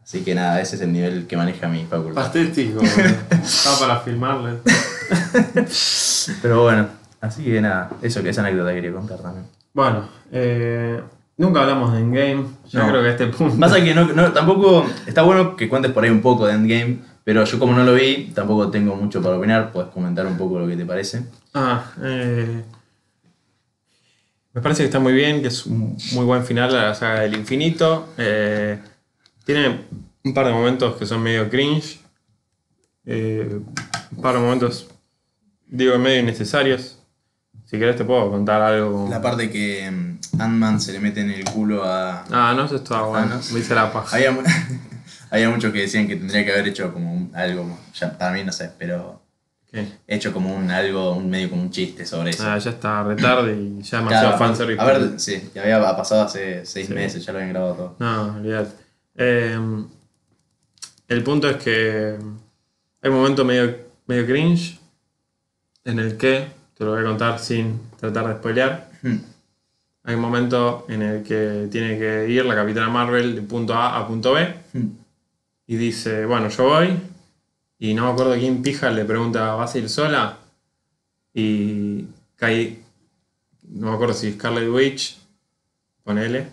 Así 0.07 0.23
que 0.23 0.35
nada, 0.37 0.61
ese 0.61 0.77
es 0.77 0.83
el 0.83 0.93
nivel 0.93 1.27
que 1.27 1.37
maneja 1.37 1.67
mi 1.67 1.85
facultad. 1.85 2.23
Patético. 2.27 2.81
Estaba 3.31 3.79
para 3.81 4.01
filmarle. 4.01 4.59
Pero 6.43 6.63
bueno, 6.63 6.87
así 7.21 7.43
que 7.43 7.61
nada, 7.61 7.91
eso 8.03 8.23
que 8.23 8.29
esa 8.29 8.43
anécdota 8.43 8.73
quería 8.73 8.93
contar 8.93 9.19
también. 9.19 9.47
Bueno, 9.75 10.09
eh, 10.31 11.01
nunca 11.37 11.63
hablamos 11.63 11.93
de 11.93 11.99
Endgame. 12.01 12.47
Yo 12.71 12.79
No. 12.81 12.89
creo 12.89 13.03
que 13.03 13.09
a 13.09 13.11
este 13.11 13.27
punto. 13.27 13.59
Pasa 13.59 13.83
que 13.83 13.95
no, 13.95 14.05
no- 14.07 14.33
tampoco, 14.33 14.87
está 15.07 15.23
bueno 15.23 15.57
que 15.57 15.69
cuentes 15.69 15.91
por 15.91 16.05
ahí 16.05 16.11
un 16.11 16.23
poco 16.23 16.47
de 16.47 16.53
Endgame, 16.55 16.99
pero 17.25 17.45
yo 17.45 17.59
como 17.59 17.73
no 17.75 17.83
lo 17.85 17.95
vi, 17.95 18.31
tampoco 18.33 18.71
tengo 18.71 18.95
mucho 18.95 19.21
para 19.21 19.37
opinar, 19.37 19.73
puedes 19.73 19.91
comentar 19.91 20.25
un 20.27 20.37
poco 20.39 20.61
lo 20.61 20.69
que 20.69 20.77
te 20.77 20.87
parece. 20.87 21.25
Ah, 21.53 21.85
eh, 22.03 22.63
me 24.53 24.61
parece 24.63 24.83
que 24.83 24.87
está 24.87 25.01
muy 25.01 25.13
bien, 25.13 25.43
que 25.43 25.49
es 25.49 25.67
un 25.67 25.97
muy 26.13 26.25
buen 26.25 26.45
final 26.45 26.75
a 26.77 26.87
la 26.89 26.95
saga 26.95 27.21
del 27.23 27.35
infinito. 27.35 28.11
Eh, 28.17 28.79
tiene 29.47 29.87
un 30.25 30.35
par 30.35 30.47
de 30.47 30.53
momentos 30.53 30.97
que 30.97 31.07
son 31.07 31.23
medio 31.23 31.49
cringe. 31.49 32.01
eh, 33.07 33.61
un 34.17 34.23
par 34.23 34.35
de 34.35 34.41
momentos, 34.41 34.89
digo, 35.67 35.97
medio 35.99 36.21
innecesarios. 36.21 36.99
Si 37.65 37.79
querés 37.79 37.97
te 37.97 38.05
puedo 38.05 38.31
contar 38.31 38.61
algo. 38.63 39.09
La 39.11 39.21
parte 39.23 39.51
que 39.51 39.89
mm, 39.91 40.41
Ant-Man 40.41 40.81
se 40.81 40.93
le 40.93 41.01
mete 41.01 41.21
en 41.21 41.31
el 41.31 41.45
culo 41.45 41.85
a... 41.85 42.25
Ah, 42.31 42.55
no, 42.57 42.65
eso 42.65 42.77
estaba 42.77 43.07
bueno. 43.09 43.41
Me 43.53 43.61
hice 43.61 43.75
la 43.75 43.93
paja. 43.93 44.17
Había, 44.17 44.37
había 45.31 45.51
muchos 45.51 45.73
que 45.73 45.81
decían 45.83 46.07
que 46.09 46.17
tendría 46.17 46.45
que 46.45 46.53
haber 46.53 46.69
hecho 46.69 46.93
como 46.93 47.13
un- 47.13 47.31
algo, 47.35 47.79
ya 47.95 48.17
para 48.19 48.33
mí 48.33 48.45
no 48.45 48.53
sé, 48.53 48.71
pero 48.79 49.21
¿Qué? 49.71 49.87
hecho 50.07 50.33
como 50.33 50.55
un 50.55 50.71
algo, 50.71 51.13
un 51.17 51.29
medio 51.31 51.51
como 51.51 51.63
un 51.63 51.71
chiste 51.71 52.05
sobre 52.07 52.31
eso. 52.31 52.45
Ah, 52.49 52.57
ya 52.59 52.71
está 52.71 53.03
retarde 53.03 53.53
y 53.61 53.83
ya 53.83 53.99
demasiado 53.99 54.29
Claro, 54.37 54.39
fanservice. 54.39 54.81
a 54.81 54.85
ver, 54.85 55.21
sí, 55.21 55.51
ya 55.55 55.63
había 55.63 55.97
pasado 55.97 56.23
hace 56.23 56.65
seis 56.65 56.87
Sí. 56.87 56.95
meses, 56.95 57.25
ya 57.25 57.33
lo 57.33 57.39
habían 57.39 57.53
grabado 57.53 57.75
todo. 57.75 57.97
No, 57.99 58.37
olvidate. 58.37 58.86
Eh, 59.17 59.59
el 61.09 61.23
punto 61.23 61.49
es 61.49 61.57
que 61.57 62.17
hay 63.03 63.11
un 63.11 63.17
momento 63.17 63.45
medio, 63.45 63.77
medio 64.07 64.27
cringe 64.27 64.79
en 65.85 65.99
el 65.99 66.17
que, 66.17 66.49
te 66.77 66.85
lo 66.85 66.91
voy 66.93 67.01
a 67.01 67.05
contar 67.05 67.39
sin 67.39 67.81
tratar 67.99 68.29
de 68.29 68.35
spoilear, 68.35 68.91
Hmm. 69.03 69.19
hay 70.05 70.15
un 70.15 70.21
momento 70.21 70.87
en 70.89 71.03
el 71.03 71.23
que 71.23 71.69
tiene 71.71 71.99
que 71.99 72.29
ir 72.29 72.45
la 72.45 72.55
Capitana 72.55 72.89
Marvel 72.89 73.35
de 73.37 73.43
punto 73.43 73.75
A 73.75 73.97
a 73.99 74.07
punto 74.07 74.33
B 74.33 74.55
Hmm. 74.73 74.89
y 75.67 75.77
dice, 75.77 76.27
bueno, 76.27 76.49
yo 76.49 76.65
voy 76.65 76.99
y 77.79 77.95
no 77.95 78.07
me 78.07 78.13
acuerdo 78.13 78.35
quién 78.35 78.63
pija 78.63 78.91
le 78.91 79.05
pregunta, 79.05 79.55
¿vas 79.55 79.75
a 79.75 79.79
ir 79.79 79.89
sola? 79.89 80.39
Y 81.35 82.07
cae, 82.37 82.79
no 83.69 83.91
me 83.91 83.95
acuerdo 83.95 84.15
si 84.15 84.33
Scarlet 84.33 84.69
Witch, 84.71 85.19
ponele, 86.03 86.49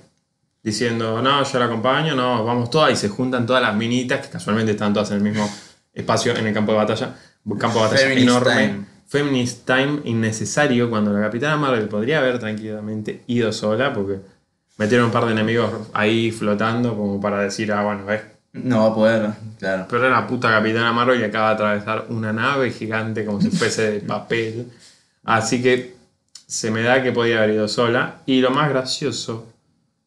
diciendo, 0.64 1.22
no, 1.22 1.44
yo 1.44 1.60
la 1.60 1.66
acompaño, 1.66 2.16
no, 2.16 2.44
vamos 2.46 2.70
todas, 2.70 2.92
y 2.92 2.96
se 2.96 3.10
juntan 3.10 3.46
todas 3.46 3.62
las 3.62 3.76
minitas, 3.76 4.26
que 4.26 4.32
casualmente 4.32 4.72
están 4.72 4.94
todas 4.94 5.12
en 5.12 5.18
el 5.18 5.24
mismo 5.24 5.50
espacio, 5.94 6.36
en 6.36 6.48
el 6.48 6.54
campo 6.54 6.72
de 6.72 6.78
batalla, 6.78 7.16
un 7.46 7.58
campo 7.58 7.80
de 7.80 7.86
batalla 7.86 8.02
Feminist 8.08 8.28
enorme. 8.30 8.56
time. 8.56 8.86
Feminist 9.08 9.66
time 9.68 10.00
innecesario 10.06 10.90
cuando 10.90 11.12
la 11.14 11.22
Capitana 11.22 11.58
Marvel 11.58 11.88
podría 11.88 12.20
haber 12.20 12.40
tranquilamente 12.40 13.24
ido 13.28 13.52
sola, 13.52 13.94
porque 13.94 14.20
metieron 14.78 15.08
un 15.08 15.12
par 15.12 15.26
de 15.26 15.34
enemigos 15.34 15.72
ahí 15.94 16.32
flotando 16.32 16.96
como 16.96 17.20
para 17.22 17.40
decir, 17.42 17.72
ah, 17.74 17.84
bueno, 17.84 18.06
ves, 18.06 18.22
No 18.54 18.80
va 18.84 18.88
a 18.88 18.96
poder, 18.96 19.30
claro. 19.60 19.86
pero 19.90 20.06
era 20.06 20.22
la 20.22 20.26
puta 20.28 20.50
Capitana 20.50 20.94
Marvel 20.94 21.20
y 21.20 21.24
acaba 21.26 21.50
de 21.50 21.54
atravesar 21.56 22.06
una 22.10 22.32
nave 22.32 22.72
gigante 22.72 23.26
como 23.26 23.42
si 23.42 23.50
fuese 23.52 23.92
de 23.92 24.00
papel. 24.08 24.72
Así 25.26 25.62
que 25.62 25.96
se 26.48 26.72
me 26.72 26.82
da 26.82 27.04
que 27.04 27.12
podía 27.12 27.38
haber 27.40 27.52
ido 27.52 27.68
sola. 27.68 28.22
Y 28.26 28.42
lo 28.42 28.52
más 28.52 28.70
gracioso 28.70 29.53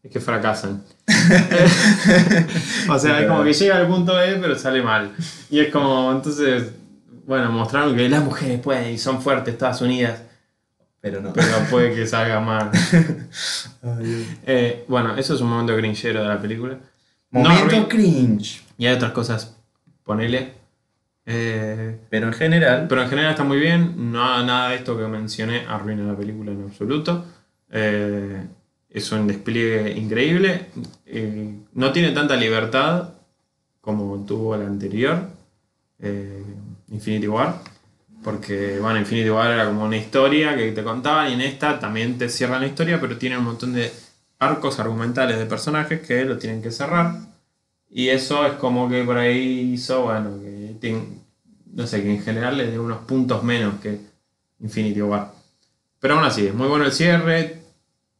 es 0.07 0.13
que 0.13 0.21
fracasan. 0.21 0.83
o 2.89 2.99
sea, 2.99 3.21
es 3.21 3.27
como 3.27 3.43
que 3.43 3.53
llega 3.53 3.77
al 3.77 3.89
punto 3.89 4.21
E, 4.21 4.37
pero 4.37 4.57
sale 4.57 4.83
mal. 4.83 5.13
Y 5.51 5.59
es 5.59 5.71
como, 5.73 6.13
entonces, 6.13 6.73
bueno, 7.27 7.51
mostraron 7.51 7.97
que 7.97 8.09
las 8.09 8.23
mujeres 8.23 8.61
pueden 8.61 8.95
y 8.95 8.99
son 8.99 9.21
fuertes, 9.21 9.59
todas 9.59 9.81
unidas. 9.83 10.23
Pero 11.01 11.21
no. 11.21 11.33
Pero 11.33 11.59
puede 11.71 11.95
que 11.95 12.07
salga 12.07 12.41
mal. 12.41 12.71
Eh, 14.45 14.85
bueno, 14.89 15.17
eso 15.17 15.35
es 15.35 15.41
un 15.41 15.49
momento 15.49 15.77
grinchero 15.77 16.21
de 16.21 16.27
la 16.27 16.41
película. 16.41 16.77
Momento 17.31 17.87
cringe. 17.89 18.65
y 18.77 18.87
hay 18.87 18.97
otras 18.97 19.13
cosas, 19.13 19.57
ponele. 20.03 20.55
Eh, 21.25 22.01
Pero 22.11 22.27
en 22.27 22.33
general, 22.33 22.87
pero 22.89 23.03
en 23.03 23.09
general 23.09 23.31
está 23.31 23.45
muy 23.45 23.59
bien. 23.59 24.11
No, 24.11 24.45
nada 24.45 24.71
de 24.71 24.77
esto 24.77 24.99
que 24.99 25.07
mencioné 25.07 25.65
arruina 25.69 26.03
la 26.03 26.17
película 26.17 26.51
en 26.51 26.65
absoluto. 26.65 27.25
Eh, 27.71 28.45
es 28.97 29.13
un 29.13 29.27
despliegue 29.27 29.93
increíble. 29.93 30.69
Eh, 31.05 31.55
no 31.75 31.93
tiene 31.93 32.13
tanta 32.13 32.35
libertad 32.35 33.11
como 33.83 34.25
tuvo 34.25 34.57
la 34.57 34.67
anterior, 34.67 35.29
eh, 36.01 36.43
Infinity 36.89 37.29
War. 37.29 37.61
Porque, 38.25 38.79
bueno, 38.81 38.99
Infinity 38.99 39.29
War 39.29 39.53
era 39.53 39.67
como 39.67 39.85
una 39.85 39.99
historia 39.99 40.57
que 40.57 40.73
te 40.73 40.83
contaban 40.83 41.31
y 41.31 41.35
en 41.35 41.43
esta 41.43 41.79
también 41.79 42.17
te 42.17 42.31
cierran 42.31 42.63
la 42.63 42.69
historia, 42.69 42.99
pero 42.99 43.19
tiene 43.19 43.37
un 43.37 43.45
montón 43.45 43.75
de 43.75 43.93
arcos 44.39 44.81
argumentales 44.81 45.39
de 45.39 45.45
personajes 45.45 46.01
que 46.01 46.25
lo 46.25 46.39
tienen 46.39 46.63
que 46.63 46.71
cerrar. 46.71 47.17
Y 47.91 48.09
eso 48.09 48.47
es 48.47 48.55
como 48.55 48.89
que 48.89 49.05
por 49.05 49.19
ahí 49.19 49.73
hizo, 49.75 50.05
bueno, 50.05 50.41
que 50.41 50.99
no 51.75 51.87
sé, 51.87 52.03
que 52.03 52.15
en 52.15 52.23
general 52.23 52.57
le 52.57 52.71
dé 52.71 52.79
unos 52.79 53.01
puntos 53.01 53.43
menos 53.43 53.79
que 53.81 54.01
Infinity 54.61 55.03
War. 55.03 55.33
Pero 56.01 56.15
aún 56.15 56.25
así, 56.25 56.47
es 56.47 56.55
muy 56.55 56.67
bueno 56.67 56.87
el 56.87 56.93
cierre. 56.93 57.66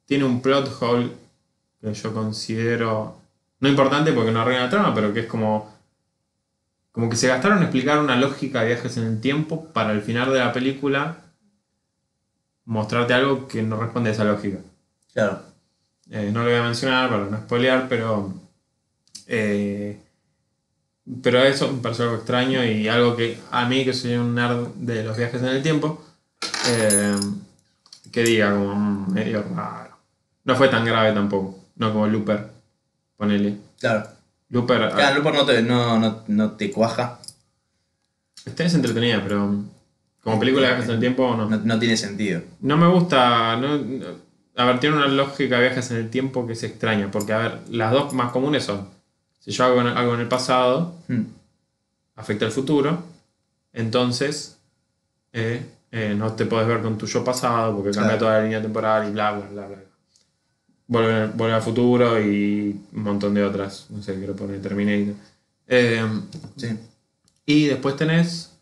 Tiene 0.07 0.25
un 0.25 0.41
plot 0.41 0.81
hole 0.81 1.11
que 1.81 1.93
yo 1.93 2.15
considero 2.15 3.21
no 3.61 3.69
importante 3.69 4.13
porque 4.13 4.31
no 4.31 4.41
arruina 4.41 4.65
la 4.65 4.71
trama, 4.71 4.95
pero 4.95 5.13
que 5.13 5.21
es 5.21 5.27
como. 5.27 5.75
Como 6.93 7.11
que 7.11 7.17
se 7.17 7.29
gastaron 7.29 7.59
en 7.59 7.65
explicar 7.65 7.99
una 7.99 8.17
lógica 8.17 8.61
de 8.61 8.69
viajes 8.69 8.97
en 8.97 9.05
el 9.05 9.21
tiempo 9.21 9.67
para 9.67 9.93
el 9.93 10.01
final 10.01 10.33
de 10.33 10.39
la 10.39 10.53
película 10.53 11.19
mostrarte 12.65 13.13
algo 13.13 13.47
que 13.47 13.63
no 13.63 13.79
responde 13.79 14.11
a 14.11 14.13
esa 14.15 14.25
lógica. 14.25 14.59
Claro. 15.13 15.43
Eh, 16.11 16.31
no 16.33 16.43
lo 16.43 16.51
voy 16.51 16.59
a 16.59 16.63
mencionar 16.63 17.11
para 17.11 17.27
no 17.27 17.37
spoilear, 17.39 17.87
pero. 17.89 18.33
eh, 19.27 20.01
pero 21.23 21.43
eso 21.43 21.73
me 21.73 21.81
pareció 21.81 22.05
algo 22.05 22.17
extraño 22.17 22.65
y 22.65 22.89
algo 22.89 23.15
que 23.15 23.39
a 23.51 23.69
mí, 23.69 23.85
que 23.85 23.93
soy 23.93 24.15
un 24.15 24.35
nerd 24.35 24.69
de 24.75 25.05
los 25.05 25.17
viajes 25.17 25.41
en 25.41 25.49
el 25.49 25.63
tiempo, 25.63 26.05
eh, 26.69 27.17
que 28.11 28.23
diga 28.25 28.53
como 28.53 28.75
mm, 28.75 29.13
medio 29.13 29.45
raro. 29.55 29.86
No 30.47 30.57
fue 30.57 30.69
tan 30.69 30.85
grave 30.85 31.13
tampoco, 31.13 31.59
no 31.77 31.93
como 31.93 32.07
Looper, 32.07 32.49
ponele. 33.17 33.57
Claro. 33.79 34.09
Looper, 34.49 34.83
ah, 34.85 34.91
Claro, 34.95 35.17
Looper 35.17 35.35
no 35.35 35.45
te, 35.45 35.61
no, 35.63 35.99
no, 35.99 36.23
no 36.29 36.53
te 36.53 36.71
cuaja. 36.71 37.19
esta 38.45 38.65
es 38.65 38.75
entretenida, 38.75 39.21
pero 39.23 39.55
como 40.23 40.39
película 40.41 40.69
de 40.69 40.73
viajes 40.75 40.89
en 40.89 40.95
el 40.95 41.01
tiempo 41.01 41.37
no. 41.37 41.47
No, 41.51 41.57
no 41.59 41.79
tiene 41.79 41.97
sentido. 41.97 42.41
No 42.61 42.77
me 42.77 42.87
gusta. 42.89 43.57
no- 43.57 44.27
a 44.59 44.65
ver, 44.65 44.81
tiene 44.81 44.97
una 44.97 45.07
lógica 45.09 45.57
de 45.57 45.63
viajes 45.67 45.91
en 45.91 45.99
el 45.99 46.09
tiempo 46.11 46.47
que 46.47 46.55
es 46.55 46.63
extraña. 46.63 47.11
Porque, 47.11 47.33
a 47.35 47.39
ver, 47.39 47.59
las 47.71 47.93
dos 47.93 48.15
más 48.15 48.33
comunes 48.33 48.65
son: 48.65 48.89
si 49.41 49.51
yo 49.51 49.65
hago 49.65 49.81
algo 49.81 50.15
en 50.15 50.21
el 50.21 50.29
pasado, 50.29 50.95
Hmm. 51.09 51.25
afecta 52.15 52.45
el 52.47 52.53
futuro, 52.53 53.03
entonces 53.73 54.59
eh, 55.33 55.67
eh, 55.91 56.15
no 56.17 56.33
te 56.33 56.47
puedes 56.47 56.67
ver 56.67 56.81
con 56.83 56.97
tu 56.97 57.07
yo 57.07 57.23
pasado 57.25 57.75
porque 57.77 57.91
cambia 57.91 58.13
Claro. 58.13 58.19
toda 58.19 58.39
la 58.39 58.45
línea 58.45 58.63
temporal 58.63 59.09
y 59.09 59.13
bla, 59.13 59.33
bla, 59.33 59.47
bla, 59.49 59.67
bla. 59.67 59.79
Volver, 60.89 61.31
volver 61.33 61.55
al 61.55 61.63
futuro 61.63 62.21
y 62.21 62.81
un 62.93 63.03
montón 63.03 63.35
de 63.35 63.43
otras. 63.45 63.87
No 63.91 64.03
sé, 64.03 64.15
quiero 64.17 64.37
poner 64.37 64.63
Terminator. 64.63 65.15
Eh, 65.67 66.05
Sí. 66.57 66.79
y 67.45 67.67
después 67.67 67.97
tenés 67.97 68.53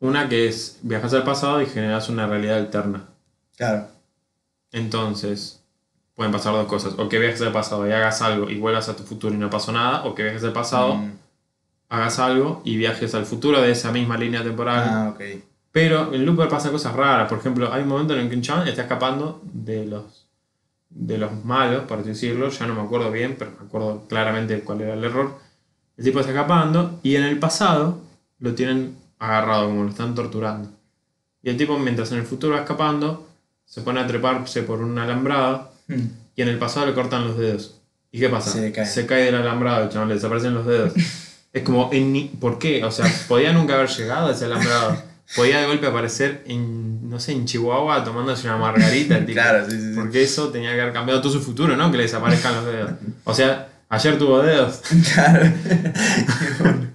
una 0.00 0.28
que 0.28 0.48
es 0.48 0.78
viajas 0.82 1.14
al 1.14 1.22
pasado 1.22 1.62
y 1.62 1.66
generas 1.66 2.08
una 2.08 2.26
realidad 2.26 2.58
alterna. 2.58 3.04
Claro. 3.56 3.86
Entonces, 4.72 5.62
pueden 6.14 6.32
pasar 6.32 6.54
dos 6.54 6.66
cosas. 6.66 6.94
O 6.98 7.08
que 7.08 7.18
viajes 7.18 7.42
al 7.42 7.52
pasado 7.52 7.86
y 7.88 7.92
hagas 7.92 8.22
algo 8.22 8.50
y 8.50 8.58
vuelvas 8.58 8.88
a 8.88 8.96
tu 8.96 9.02
futuro 9.04 9.34
y 9.34 9.38
no 9.38 9.50
pasó 9.50 9.72
nada. 9.72 10.04
O 10.04 10.14
que 10.14 10.24
viajes 10.24 10.44
al 10.44 10.52
pasado, 10.52 10.94
Mm. 10.96 11.12
hagas 11.88 12.18
algo 12.18 12.62
y 12.64 12.76
viajes 12.76 13.14
al 13.14 13.26
futuro 13.26 13.60
de 13.60 13.70
esa 13.70 13.92
misma 13.92 14.16
línea 14.16 14.42
temporal. 14.42 14.84
Ah, 14.88 15.08
ok. 15.14 15.20
Pero 15.70 16.12
en 16.12 16.26
Looper 16.26 16.48
pasan 16.48 16.72
cosas 16.72 16.94
raras. 16.94 17.28
Por 17.28 17.38
ejemplo, 17.38 17.72
hay 17.72 17.82
un 17.82 17.88
momento 17.88 18.14
en 18.14 18.20
el 18.20 18.28
que 18.28 18.36
un 18.36 18.42
chabón 18.42 18.66
está 18.68 18.82
escapando 18.82 19.40
de 19.52 19.86
los, 19.86 20.21
de 20.94 21.18
los 21.18 21.44
malos, 21.44 21.84
por 21.84 21.98
así 22.00 22.10
decirlo. 22.10 22.48
Ya 22.50 22.66
no 22.66 22.74
me 22.74 22.82
acuerdo 22.82 23.10
bien, 23.10 23.36
pero 23.38 23.52
me 23.58 23.66
acuerdo 23.66 24.04
claramente 24.08 24.60
cuál 24.60 24.80
era 24.82 24.94
el 24.94 25.04
error. 25.04 25.38
El 25.96 26.04
tipo 26.04 26.20
está 26.20 26.32
escapando 26.32 26.98
y 27.02 27.16
en 27.16 27.24
el 27.24 27.38
pasado 27.38 27.98
lo 28.38 28.54
tienen 28.54 28.96
agarrado, 29.18 29.66
como 29.68 29.84
lo 29.84 29.90
están 29.90 30.14
torturando. 30.14 30.68
Y 31.42 31.50
el 31.50 31.56
tipo, 31.56 31.78
mientras 31.78 32.12
en 32.12 32.18
el 32.18 32.24
futuro 32.24 32.54
va 32.54 32.60
escapando, 32.60 33.28
se 33.64 33.80
pone 33.82 34.00
a 34.00 34.06
treparse 34.06 34.62
por 34.62 34.80
un 34.80 34.98
alambrado 34.98 35.70
Hmm. 35.88 36.06
y 36.36 36.42
en 36.42 36.48
el 36.48 36.58
pasado 36.58 36.86
le 36.86 36.94
cortan 36.94 37.26
los 37.26 37.36
dedos. 37.36 37.80
¿Y 38.12 38.20
qué 38.20 38.28
pasa? 38.28 38.52
Se 38.86 39.06
cae. 39.06 39.24
del 39.24 39.34
alambrado, 39.34 39.88
chabón, 39.88 40.08
le 40.08 40.14
desaparecen 40.14 40.54
los 40.54 40.64
dedos. 40.66 40.92
es 41.52 41.62
como, 41.64 41.90
en 41.92 42.12
ni- 42.12 42.28
¿por 42.28 42.58
qué? 42.58 42.84
O 42.84 42.90
sea, 42.90 43.04
podía 43.28 43.52
nunca 43.52 43.74
haber 43.74 43.88
llegado 43.88 44.28
a 44.28 44.32
ese 44.32 44.44
alambrado. 44.44 44.96
Podía 45.36 45.60
de 45.60 45.66
golpe 45.66 45.86
aparecer 45.86 46.42
en, 46.46 47.08
no 47.08 47.18
sé, 47.18 47.32
en 47.32 47.46
Chihuahua 47.46 48.04
tomándose 48.04 48.46
una 48.46 48.58
margarita. 48.58 49.16
el 49.16 49.26
tipo. 49.26 49.40
Claro, 49.40 49.68
sí, 49.68 49.78
sí. 49.80 49.92
Porque 49.94 50.22
eso 50.22 50.48
tenía 50.50 50.74
que 50.74 50.80
haber 50.80 50.92
cambiado 50.92 51.20
todo 51.20 51.32
su 51.32 51.40
futuro, 51.40 51.76
¿no? 51.76 51.90
Que 51.90 51.96
le 51.96 52.02
desaparezcan 52.04 52.54
los 52.56 52.66
dedos. 52.66 52.90
O 53.24 53.34
sea, 53.34 53.68
ayer 53.88 54.18
tuvo 54.18 54.42
dedos. 54.42 54.82
Claro. 55.14 55.52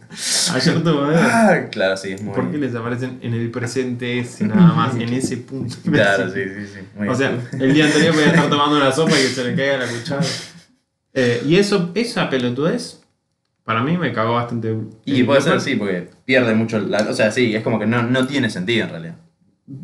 Ayer 0.54 0.84
tuvo 0.84 1.06
dedos. 1.08 1.26
Ah, 1.30 1.68
claro, 1.70 1.96
sí, 1.98 2.14
es 2.14 2.22
muy. 2.22 2.34
¿Por 2.34 2.50
qué 2.50 2.58
les 2.58 2.74
aparecen 2.74 3.20
en 3.22 3.34
el 3.34 3.52
presente 3.52 4.20
ese 4.20 4.46
nada 4.46 4.74
más? 4.74 4.96
En 4.96 5.10
ese 5.14 5.38
punto. 5.38 5.76
Claro, 5.92 6.32
sí, 6.34 6.42
sí, 6.44 6.66
sí. 6.74 6.80
Muy 6.96 7.10
O 7.10 7.14
sea, 7.14 7.38
el 7.60 7.74
día 7.74 7.86
anterior 7.86 8.14
podía 8.14 8.28
estar 8.28 8.50
tomando 8.50 8.78
una 8.78 8.92
sopa 8.92 9.12
y 9.12 9.24
que 9.24 9.28
se 9.30 9.44
le 9.44 9.56
caiga 9.56 9.78
la 9.78 9.86
cuchara. 9.88 10.26
Eh, 11.14 11.44
y 11.46 11.58
eso, 11.58 11.92
esa 11.94 12.30
pelotudez, 12.30 13.02
para 13.68 13.84
mí 13.84 13.98
me 13.98 14.14
cagó 14.14 14.36
bastante. 14.36 14.76
Y 15.04 15.24
puede 15.24 15.42
ser, 15.42 15.60
sí, 15.60 15.76
porque 15.76 16.10
pierde 16.24 16.56
mucho. 16.56 16.80
La, 16.80 17.00
o 17.00 17.14
sea, 17.14 17.32
sí, 17.32 17.54
es 17.54 17.62
como 17.64 17.78
que 17.78 17.86
no, 17.86 18.02
no 18.02 18.26
tiene 18.26 18.50
sentido 18.50 18.86
en 18.86 18.90
realidad. 18.92 19.16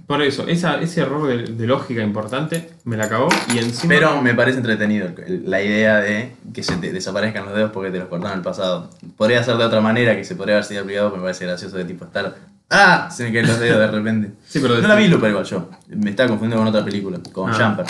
Por 0.07 0.21
eso, 0.21 0.47
esa, 0.47 0.79
ese 0.79 1.01
error 1.01 1.27
de, 1.27 1.43
de 1.53 1.67
lógica 1.67 2.01
importante 2.01 2.69
me 2.85 2.95
la 2.95 3.09
cagó 3.09 3.27
y 3.53 3.57
encima. 3.57 3.93
Pero 3.93 4.21
me 4.21 4.33
parece 4.33 4.59
entretenido 4.59 5.09
el- 5.27 5.43
la 5.51 5.61
idea 5.61 5.97
de 5.99 6.33
que 6.53 6.63
se 6.63 6.77
te 6.77 6.93
desaparezcan 6.93 7.43
los 7.43 7.53
dedos 7.53 7.71
porque 7.71 7.91
te 7.91 7.99
los 7.99 8.07
cortaron 8.07 8.31
en 8.31 8.37
el 8.37 8.43
pasado. 8.45 8.89
Podría 9.17 9.43
ser 9.43 9.57
de 9.57 9.65
otra 9.65 9.81
manera, 9.81 10.15
que 10.15 10.23
se 10.23 10.37
podría 10.37 10.55
haber 10.55 10.63
sido 10.63 10.83
aplicado, 10.83 11.09
pero 11.09 11.17
me 11.21 11.25
parece 11.25 11.45
gracioso 11.45 11.75
de 11.75 11.83
tipo 11.83 12.05
estar. 12.05 12.33
¡Ah! 12.69 13.09
Se 13.11 13.25
me 13.25 13.33
caen 13.33 13.45
los 13.47 13.59
dedos 13.59 13.79
de 13.79 13.87
repente. 13.87 14.31
Sí, 14.47 14.59
pero 14.61 14.79
No 14.79 14.87
la 14.87 14.95
vi 14.95 15.09
Looper 15.09 15.29
igual 15.31 15.43
yo. 15.45 15.69
Me 15.89 16.11
estaba 16.11 16.29
confundiendo 16.29 16.63
con 16.63 16.67
otra 16.73 16.85
película, 16.85 17.19
con 17.33 17.49
Ah. 17.49 17.53
Jumper. 17.53 17.85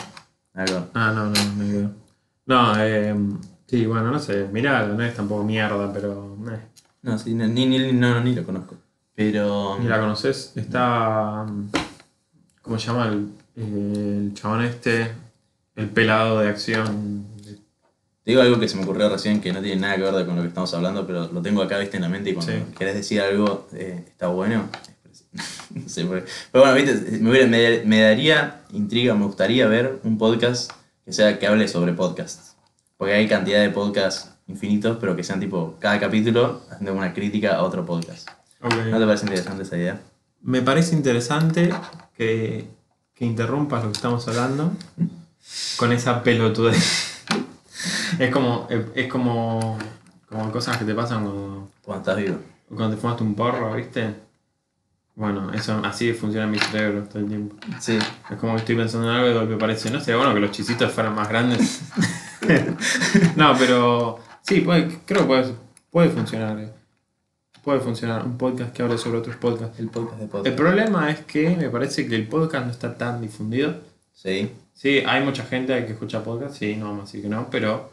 Ah, 0.95 1.11
no, 1.13 1.25
no, 1.25 1.31
me 1.57 1.71
quedo. 1.71 1.91
No, 2.47 2.73
eh, 2.79 3.15
sí, 3.77 3.85
bueno, 3.87 4.11
no 4.11 4.19
sé. 4.19 4.47
Mirá, 4.51 4.85
no 4.85 5.03
es 5.03 5.15
tampoco 5.15 5.43
mierda, 5.43 5.91
pero. 5.91 6.37
eh, 6.51 6.59
No, 7.01 7.17
sí, 7.17 7.33
ni, 7.33 7.47
ni, 7.47 7.65
ni- 7.79 7.91
no, 7.93 8.21
ni 8.21 8.35
lo 8.35 8.43
conozco. 8.43 8.75
Pero. 9.15 9.77
ni 9.79 9.87
la 9.87 9.99
conoces. 9.99 10.53
Está. 10.55 11.43
mm, 11.49 11.69
¿Cómo 12.61 12.77
se 12.79 12.87
llama 12.87 13.07
el, 13.07 13.29
el 13.55 14.31
chabón 14.35 14.61
este? 14.63 15.11
El 15.75 15.89
pelado 15.89 16.39
de 16.39 16.49
acción. 16.49 17.25
Te 18.23 18.31
digo 18.31 18.41
algo 18.41 18.59
que 18.59 18.67
se 18.69 18.77
me 18.77 18.83
ocurrió 18.83 19.09
recién 19.09 19.41
que 19.41 19.51
no 19.51 19.59
tiene 19.61 19.81
nada 19.81 19.95
que 19.97 20.03
ver 20.03 20.25
con 20.25 20.35
lo 20.37 20.43
que 20.43 20.47
estamos 20.47 20.73
hablando, 20.75 21.05
pero 21.05 21.29
lo 21.31 21.41
tengo 21.41 21.61
acá, 21.61 21.77
viste, 21.79 21.97
en 21.97 22.03
la 22.03 22.09
mente 22.09 22.29
y 22.29 22.33
cuando 22.33 22.53
Sí. 22.53 22.59
querés 22.77 22.93
decir 22.95 23.19
algo 23.19 23.67
eh, 23.73 24.01
está 24.07 24.27
bueno. 24.27 24.69
no 25.71 25.89
sé 25.89 26.05
por 26.05 26.23
qué. 26.23 26.31
Pero 26.51 26.63
bueno, 26.63 26.75
viste, 26.77 27.17
me, 27.19 27.31
hubiera- 27.31 27.47
me- 27.47 27.83
me 27.85 28.01
daría 28.01 28.61
intriga, 28.71 29.13
me 29.15 29.25
gustaría 29.25 29.67
ver 29.67 29.99
un 30.03 30.17
podcast 30.17 30.71
que 31.03 31.11
sea 31.11 31.37
que 31.39 31.47
hable 31.47 31.67
sobre 31.67 31.91
podcasts. 31.93 32.52
Porque 32.97 33.13
hay 33.13 33.27
cantidad 33.27 33.61
de 33.61 33.69
podcasts 33.69 34.31
infinitos, 34.47 34.97
pero 34.99 35.15
que 35.15 35.23
sean 35.23 35.39
tipo 35.39 35.75
cada 35.79 35.99
capítulo 35.99 36.61
haciendo 36.69 36.93
una 36.93 37.13
crítica 37.13 37.55
a 37.55 37.63
otro 37.63 37.85
podcast. 37.85 38.29
Ok. 38.61 38.73
¿No 38.89 38.99
te 38.99 39.05
parece 39.05 39.25
interesante 39.25 39.63
esa 39.63 39.77
idea? 39.77 39.99
Me 40.41 40.61
parece 40.61 40.95
interesante 40.95 41.73
que, 42.15 42.67
que 43.13 43.25
interrumpas 43.25 43.83
lo 43.83 43.91
que 43.91 43.95
estamos 43.95 44.27
hablando 44.27 44.73
con 45.77 45.91
esa 45.91 46.23
pelotudez. 46.23 47.23
es 48.19 48.31
como, 48.31 48.67
es 48.95 49.07
como, 49.07 49.77
como 50.29 50.51
cosas 50.51 50.77
que 50.77 50.85
te 50.85 50.93
pasan 50.93 51.23
cuando, 51.23 51.69
Cuando 51.83 52.01
estás 52.01 52.17
vivo. 52.23 52.37
cuando 52.69 52.95
te 52.95 53.01
fumaste 53.01 53.23
un 53.23 53.35
porro, 53.35 53.73
¿viste? 53.73 54.15
Bueno, 55.15 55.53
eso 55.53 55.79
así 55.83 56.11
funciona 56.13 56.47
mi 56.47 56.57
cerebro 56.57 57.03
todo 57.03 57.19
el 57.19 57.27
tiempo. 57.27 57.55
Sí. 57.79 57.99
Es 58.31 58.37
como 58.37 58.53
que 58.53 58.59
estoy 58.59 58.75
pensando 58.75 59.07
en 59.09 59.15
algo 59.15 59.27
y 59.27 59.29
de 59.29 59.35
golpe 59.39 59.57
parece, 59.57 59.91
no 59.91 59.99
sé, 59.99 60.15
bueno, 60.15 60.33
que 60.33 60.39
los 60.39 60.51
chisitos 60.51 60.91
fueran 60.91 61.13
más 61.13 61.29
grandes. 61.29 61.81
no, 63.35 63.55
pero 63.57 64.19
sí, 64.41 64.61
puede, 64.61 64.87
creo 65.05 65.21
que 65.21 65.27
puede, 65.27 65.45
puede 65.91 66.09
funcionar. 66.09 66.59
eh. 66.59 66.69
Puede 67.63 67.79
funcionar 67.79 68.25
un 68.25 68.37
podcast 68.37 68.73
que 68.73 68.83
hable 68.83 68.97
sobre 68.97 69.19
otros 69.19 69.37
podcasts. 69.37 69.79
El 69.79 69.87
podcast 69.89 70.17
de 70.17 70.23
El 70.25 70.29
podcast. 70.29 70.55
problema 70.57 71.09
es 71.09 71.21
que 71.21 71.55
me 71.55 71.69
parece 71.69 72.05
que 72.07 72.15
el 72.15 72.27
podcast 72.27 72.65
no 72.65 72.71
está 72.71 72.97
tan 72.97 73.21
difundido. 73.21 73.75
Sí. 74.13 74.51
Sí, 74.73 75.01
hay 75.05 75.23
mucha 75.23 75.43
gente 75.45 75.85
que 75.85 75.93
escucha 75.93 76.23
podcast, 76.23 76.55
sí, 76.57 76.75
no 76.75 76.85
vamos 76.85 77.01
a 77.01 77.05
decir 77.05 77.21
que 77.21 77.29
no, 77.29 77.47
pero 77.49 77.91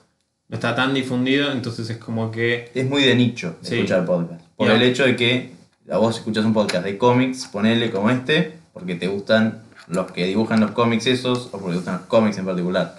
no 0.49 0.55
está 0.57 0.75
tan 0.75 0.93
difundido, 0.93 1.53
entonces 1.53 1.89
es 1.89 1.99
como 1.99 2.31
que... 2.33 2.71
Es 2.75 2.89
muy 2.89 3.05
de 3.05 3.15
nicho 3.15 3.57
Sí. 3.63 3.77
escuchar 3.77 4.05
podcast. 4.05 4.43
Por 4.57 4.71
el 4.71 4.83
hecho 4.83 5.05
de 5.05 5.15
que 5.15 5.53
a 5.91 5.99
vos 5.99 6.17
escuchas 6.17 6.45
un 6.45 6.53
podcast 6.53 6.85
de 6.85 6.99
cómics, 6.99 7.47
ponele 7.47 7.91
como 7.93 8.11
este, 8.11 8.55
porque 8.73 8.97
te 8.97 9.07
gustan 9.07 9.63
los 9.89 10.11
que 10.11 10.25
dibujan 10.27 10.59
los 10.61 10.73
cómics 10.73 11.07
esos, 11.07 11.47
o 11.47 11.51
porque 11.53 11.71
te 11.71 11.77
gustan 11.77 11.95
los 11.99 12.07
cómics 12.07 12.39
en 12.39 12.47
particular. 12.47 12.97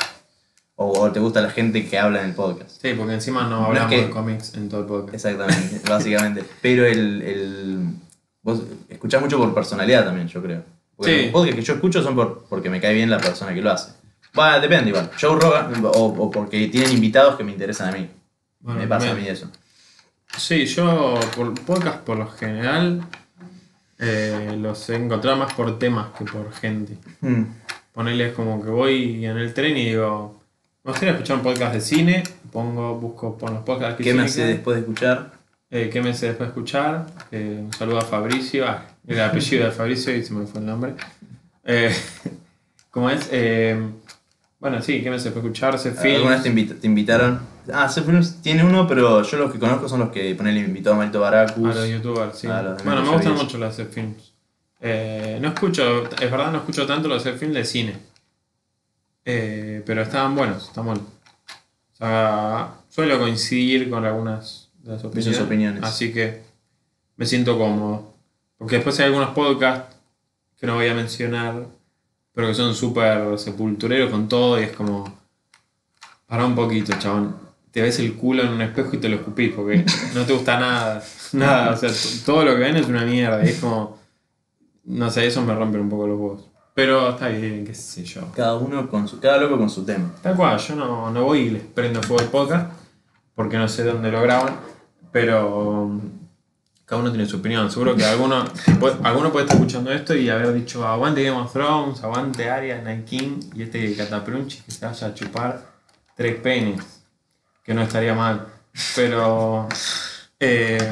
O, 0.84 0.99
o 1.01 1.11
te 1.11 1.19
gusta 1.19 1.41
la 1.41 1.49
gente 1.51 1.88
que 1.88 1.99
habla 1.99 2.21
en 2.21 2.29
el 2.29 2.36
podcast. 2.36 2.82
Sí, 2.82 2.93
porque 2.97 3.13
encima 3.13 3.43
no 3.43 3.49
No 3.49 3.61
es 3.61 3.67
hablamos 3.67 3.89
que- 3.91 4.01
de 4.05 4.09
cómics 4.09 4.53
en 4.55 4.69
todo 4.69 4.82
el 4.82 4.88
podcast. 4.88 5.13
Exactamente, 5.13 5.82
básicamente. 5.89 6.43
Pero 6.61 6.86
el, 6.86 7.21
el. 7.21 7.86
Vos 8.41 8.63
escuchás 8.89 9.21
mucho 9.21 9.38
por 9.38 9.53
personalidad 9.53 10.05
también, 10.05 10.27
yo 10.27 10.41
creo. 10.41 10.63
Porque 10.95 11.15
Sí. 11.17 11.23
los 11.25 11.32
podcasts 11.32 11.55
que 11.59 11.61
yo 11.65 11.73
escucho 11.75 12.01
son 12.03 12.15
por, 12.15 12.45
porque 12.49 12.69
me 12.69 12.82
cae 12.82 12.93
bien 12.93 13.09
la 13.09 13.19
persona 13.19 13.53
que 13.53 13.61
lo 13.61 13.71
hace. 13.71 13.91
Bueno, 14.34 14.59
depende 14.59 14.89
igual. 14.89 15.11
Joe 15.19 15.39
Rogan, 15.39 15.84
o, 15.86 15.89
o 15.89 16.32
porque 16.32 16.67
tienen 16.69 16.91
invitados 16.93 17.36
que 17.36 17.43
me 17.43 17.51
interesan 17.51 17.89
a 17.89 17.97
mí. 17.97 18.07
Bueno, 18.61 18.79
me 18.79 18.88
pasa 18.88 19.11
a 19.11 19.13
mí 19.13 19.27
eso. 19.27 19.47
Sí, 20.38 20.65
yo 20.65 21.19
por 21.36 21.53
podcast 21.65 21.99
por 21.99 22.17
lo 22.17 22.27
general 22.27 23.01
eh, 23.99 24.55
los 24.57 24.89
he 24.89 24.95
encontrado 24.95 25.38
más 25.38 25.53
por 25.53 25.77
temas 25.77 26.07
que 26.17 26.25
por 26.25 26.51
gente. 26.53 26.97
Hmm. 27.21 27.43
Ponerles 27.93 28.34
como 28.34 28.63
que 28.63 28.69
voy 28.69 29.25
en 29.25 29.38
el 29.38 29.53
tren 29.53 29.75
y 29.77 29.89
digo, 29.89 30.41
Me 30.84 30.91
gustaría 30.91 31.11
escuchar 31.13 31.38
un 31.38 31.43
podcast 31.43 31.73
de 31.73 31.82
cine. 31.82 32.23
Pongo, 32.51 32.95
busco 32.95 33.38
por 33.38 33.51
los 33.51 33.63
podcasts 33.63 33.97
que 33.97 34.03
¿Qué 34.03 34.13
me 34.13 34.23
hace 34.23 34.45
después 34.45 34.75
de 34.75 34.82
escuchar? 34.82 35.32
Eh, 35.69 35.89
¿Qué 35.93 36.01
me 36.01 36.09
hace 36.09 36.27
después 36.27 36.47
de 36.47 36.51
escuchar? 36.51 37.05
Eh, 37.32 37.61
un 37.63 37.71
saludo 37.73 37.99
a 37.99 38.01
Fabricio. 38.01 38.67
Ah, 38.67 38.86
el 39.07 39.21
apellido 39.21 39.65
de 39.65 39.71
Fabricio 39.71 40.15
y 40.15 40.23
se 40.23 40.34
me 40.34 40.45
fue 40.47 40.59
el 40.59 40.65
nombre. 40.65 40.95
Eh, 41.63 41.95
¿Cómo 42.91 43.09
es? 43.09 43.29
Eh, 43.32 43.79
bueno, 44.59 44.82
sí, 44.82 45.01
¿qué 45.01 45.09
me 45.09 45.15
hace 45.17 45.25
después 45.25 45.43
de 45.43 45.49
escuchar? 45.49 45.77
Se 45.79 45.89
¿Alguna 46.15 46.32
vez 46.32 46.43
te, 46.43 46.49
invita- 46.49 46.75
te 46.75 46.88
invitaron? 46.88 47.39
Ah, 47.71 47.88
Seth 47.88 48.05
Films 48.05 48.41
tiene 48.41 48.63
uno, 48.65 48.88
pero 48.88 49.21
yo 49.21 49.38
los 49.38 49.51
que 49.51 49.59
conozco 49.59 49.88
son 49.88 49.99
los 49.99 50.09
que 50.09 50.34
ponen 50.36 50.57
el 50.57 50.65
invitado 50.65 50.95
a 50.95 50.99
Marito 50.99 51.19
Baracus. 51.19 51.75
A 51.75 51.79
los 51.79 51.88
youtubers, 51.89 52.38
sí. 52.38 52.47
Los 52.47 52.84
bueno, 52.84 53.03
me 53.03 53.09
gustan 53.11 53.36
mucho 53.36 53.57
los 53.59 53.75
films. 53.75 54.34
No 54.82 55.47
escucho, 55.47 56.03
es 56.09 56.32
verdad, 56.32 56.51
no 56.51 56.57
escucho 56.57 56.86
tanto 56.88 57.07
los 57.07 57.23
films 57.23 57.53
de 57.53 57.65
cine. 57.65 58.11
Eh, 59.26 59.84
pero 59.86 60.01
estaban 60.01 60.36
buenos, 60.36 60.67
están 60.67 60.86
buenos. 60.86 61.03
O 61.03 61.97
sea, 61.97 62.74
suelo 62.89 63.19
coincidir 63.19 63.89
con 63.89 64.05
algunas 64.05 64.69
de 64.82 64.93
las 64.93 65.03
opiniones. 65.03 65.41
opiniones. 65.41 65.84
Así 65.84 66.11
que 66.11 66.41
me 67.17 67.26
siento 67.26 67.57
cómodo. 67.57 68.13
Porque 68.57 68.76
después 68.76 68.99
hay 68.99 69.07
algunos 69.07 69.30
podcasts 69.30 69.95
que 70.59 70.67
no 70.67 70.76
voy 70.76 70.88
a 70.88 70.93
mencionar, 70.93 71.65
pero 72.34 72.47
que 72.47 72.53
son 72.53 72.76
súper 72.76 73.38
sepultureros 73.39 74.11
con 74.11 74.28
todo 74.28 74.59
y 74.59 74.63
es 74.65 74.72
como. 74.72 75.19
Para 76.28 76.45
un 76.45 76.55
poquito, 76.55 76.93
chabón. 76.97 77.36
Te 77.72 77.82
ves 77.82 77.99
el 77.99 78.13
culo 78.15 78.43
en 78.43 78.49
un 78.49 78.61
espejo 78.61 78.95
y 78.95 78.99
te 78.99 79.09
lo 79.09 79.17
escupís 79.17 79.53
porque 79.53 79.86
no 80.15 80.26
te 80.26 80.34
gusta 80.34 80.59
nada. 80.59 81.03
Nada, 81.34 81.72
o 81.72 81.78
sea, 81.78 81.89
todo 82.26 82.43
lo 82.43 82.53
que 82.53 82.59
ven 82.59 82.78
es 82.78 82.88
una 82.88 83.03
mierda. 83.03 83.43
Y 83.45 83.49
es 83.49 83.59
como. 83.59 83.99
No 84.84 85.09
sé, 85.09 85.28
eso 85.28 85.41
me 85.41 85.53
rompe 85.53 85.80
un 85.80 85.89
poco 85.89 86.07
los 86.07 86.19
huevos. 86.19 86.51
Pero 86.82 87.09
está 87.11 87.27
bien, 87.27 87.63
qué 87.63 87.75
sé 87.75 88.03
yo. 88.03 88.21
Cada 88.36 88.55
uno 88.55 88.89
con 88.89 89.07
su, 89.07 89.19
cada 89.19 89.38
loco 89.38 89.55
con 89.55 89.69
su 89.69 89.86
tema. 89.86 90.11
Tal 90.23 90.36
cual, 90.36 90.57
yo 90.57 90.75
no, 90.75 91.11
no 91.11 91.23
voy 91.25 91.39
y 91.41 91.49
les 91.51 91.61
prendo 91.61 92.01
fuego 92.01 92.23
el 92.23 92.29
podcast 92.29 92.71
porque 93.36 93.55
no 93.55 93.67
sé 93.67 93.84
dónde 93.84 94.09
lo 94.11 94.19
graban, 94.23 94.55
pero 95.11 95.84
um, 95.84 96.01
cada 96.84 96.99
uno 97.03 97.11
tiene 97.11 97.27
su 97.27 97.38
opinión. 97.38 97.69
Seguro 97.69 97.95
que 97.95 98.03
alguno, 98.03 98.45
puede- 98.79 98.95
alguno 99.03 99.32
puede 99.32 99.45
estar 99.45 99.57
escuchando 99.59 99.91
esto 99.91 100.15
y 100.15 100.27
haber 100.32 100.53
dicho 100.53 100.88
aguante 100.88 101.23
Game 101.23 101.38
of 101.39 101.53
Thrones, 101.53 102.03
aguante 102.03 102.49
Arya, 102.49 102.82
Night 102.82 103.05
King 103.05 103.39
y 103.53 103.61
este 103.61 103.95
cataprunchi 103.95 104.61
que 104.61 104.71
se 104.71 104.84
vaya 104.84 105.05
a 105.05 105.13
chupar 105.13 105.61
tres 106.15 106.36
penes, 106.41 107.03
que 107.63 107.75
no 107.75 107.84
estaría 107.84 108.15
mal. 108.15 108.47
Pero, 108.95 109.67
eh, 110.39 110.89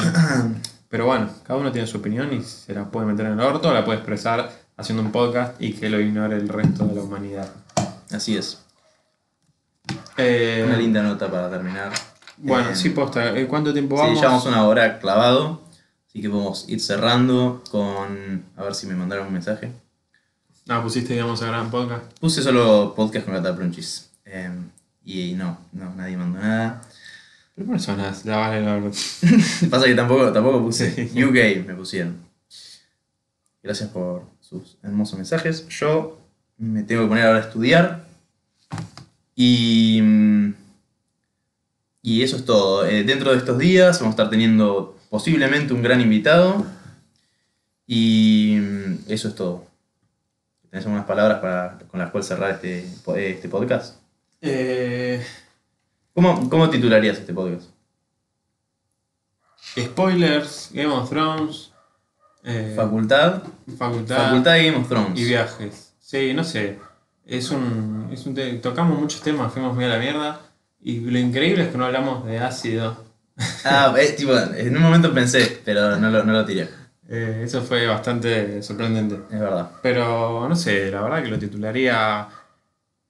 pero 0.87 1.07
bueno, 1.07 1.29
cada 1.43 1.59
uno 1.59 1.71
tiene 1.71 1.87
su 1.87 1.97
opinión 1.97 2.31
y 2.31 2.43
se 2.43 2.75
la 2.75 2.85
puede 2.91 3.07
meter 3.07 3.25
en 3.25 3.33
el 3.33 3.39
orto 3.39 3.73
la 3.73 3.83
puede 3.83 3.97
expresar 3.97 4.68
haciendo 4.79 5.03
un 5.03 5.11
podcast 5.11 5.61
y 5.61 5.73
que 5.73 5.89
lo 5.89 5.99
ignore 5.99 6.35
el 6.37 6.47
resto 6.49 6.85
de 6.85 6.95
la 6.95 7.01
humanidad. 7.03 7.49
Así 8.11 8.37
es. 8.37 8.59
Eh, 10.17 10.63
Una 10.65 10.77
linda 10.77 11.01
nota 11.01 11.29
para 11.29 11.49
terminar. 11.49 11.91
Bueno, 12.37 12.69
Eh, 12.69 12.75
sí, 12.75 12.89
posta. 12.89 13.37
¿eh, 13.37 13.47
¿Cuánto 13.47 13.73
tiempo 13.73 13.95
Sí, 13.97 14.01
vamos? 14.03 14.19
llevamos 14.19 14.45
una 14.45 14.65
hora 14.65 14.99
clavado. 14.99 15.61
Así 16.07 16.21
que 16.21 16.29
podemos 16.29 16.67
ir 16.69 16.79
cerrando 16.79 17.63
con. 17.71 18.43
A 18.57 18.63
ver 18.63 18.73
si 18.75 18.87
me 18.87 18.95
mandaron 18.95 19.27
un 19.27 19.33
mensaje. 19.33 19.71
Ah, 20.67 20.81
pusiste, 20.81 21.13
digamos, 21.13 21.41
a 21.41 21.47
gran 21.47 21.69
podcast. 21.71 22.03
Puse 22.19 22.41
solo 22.41 22.93
podcast 22.95 23.25
con 23.25 23.35
Cataplunchis. 23.35 24.09
Eh, 24.25 24.49
y 25.05 25.33
no, 25.33 25.57
no, 25.73 25.93
nadie 25.95 26.15
mandó 26.17 26.39
nada. 26.39 26.81
¿Pero 27.55 27.67
por 27.67 27.75
eso 27.77 27.95
nada? 27.95 28.15
La 28.25 28.37
vale 28.37 28.61
la 28.61 28.73
verdad. 28.75 28.91
Pasa 29.69 29.85
que 29.85 29.95
tampoco, 29.95 30.31
tampoco 30.31 30.61
puse 30.63 31.09
Sí. 31.09 31.23
UK, 31.23 31.65
me 31.67 31.73
pusieron. 31.75 32.17
Gracias 33.61 33.89
por 33.89 34.23
sus 34.49 34.77
hermosos 34.83 35.15
mensajes. 35.17 35.67
Yo 35.69 36.17
me 36.57 36.83
tengo 36.83 37.03
que 37.03 37.09
poner 37.09 37.25
ahora 37.27 37.39
a 37.39 37.43
estudiar. 37.43 38.05
Y. 39.35 39.99
mm, 40.01 40.53
Y 42.01 42.23
eso 42.23 42.37
es 42.37 42.45
todo. 42.45 42.85
Eh, 42.85 43.03
dentro 43.03 43.31
de 43.31 43.37
estos 43.37 43.57
días 43.59 43.99
vamos 43.99 44.13
a 44.13 44.15
estar 44.15 44.29
teniendo 44.29 44.97
posiblemente 45.09 45.73
un 45.73 45.83
gran 45.83 46.01
invitado. 46.01 46.65
Y 47.85 48.57
mm, 48.59 48.97
eso 49.07 49.27
es 49.29 49.35
todo. 49.35 49.65
¿Tenés 50.69 50.85
algunas 50.85 51.05
palabras 51.05 51.39
para, 51.39 51.77
con 51.87 51.99
las 51.99 52.11
cuales 52.11 52.27
cerrar 52.27 52.51
este, 52.51 52.87
este 53.17 53.49
podcast? 53.49 53.97
Eh, 54.41 55.23
¿Cómo, 56.13 56.49
¿Cómo 56.49 56.69
titularías 56.69 57.17
este 57.17 57.33
podcast? 57.33 57.69
spoilers, 59.77 60.69
Game 60.73 60.91
of 60.91 61.09
Thrones, 61.09 61.68
eh, 62.43 62.73
Facultad. 62.75 63.43
facultad, 63.77 64.17
Facultad 64.17 64.53
de 64.53 64.65
Game 64.65 64.77
of 64.77 64.87
Thrones. 64.87 65.19
y 65.19 65.25
viajes. 65.25 65.93
Sí, 65.99 66.33
no 66.33 66.43
sé. 66.43 66.79
Es 67.25 67.51
un, 67.51 68.09
es 68.11 68.25
un 68.25 68.33
te- 68.33 68.53
tocamos 68.53 68.99
muchos 68.99 69.21
temas, 69.21 69.53
fuimos 69.53 69.75
muy 69.75 69.85
a 69.85 69.89
la 69.89 69.99
mierda. 69.99 70.41
Y 70.81 71.01
lo 71.01 71.19
increíble 71.19 71.63
es 71.65 71.69
que 71.69 71.77
no 71.77 71.85
hablamos 71.85 72.25
de 72.25 72.39
ácido. 72.39 73.03
Ah, 73.65 73.93
eh, 73.99 74.13
tipo, 74.17 74.33
en 74.37 74.75
un 74.75 74.81
momento 74.81 75.13
pensé, 75.13 75.61
pero 75.63 75.97
no 75.97 76.09
lo, 76.09 76.23
no 76.23 76.33
lo 76.33 76.45
tiré. 76.45 76.69
Eh, 77.07 77.41
eso 77.43 77.61
fue 77.61 77.85
bastante 77.87 78.61
sorprendente. 78.63 79.19
Es 79.31 79.39
verdad. 79.39 79.71
Pero 79.81 80.47
no 80.47 80.55
sé, 80.55 80.89
la 80.91 81.01
verdad 81.01 81.21
que 81.23 81.29
lo 81.29 81.39
titularía 81.39 82.27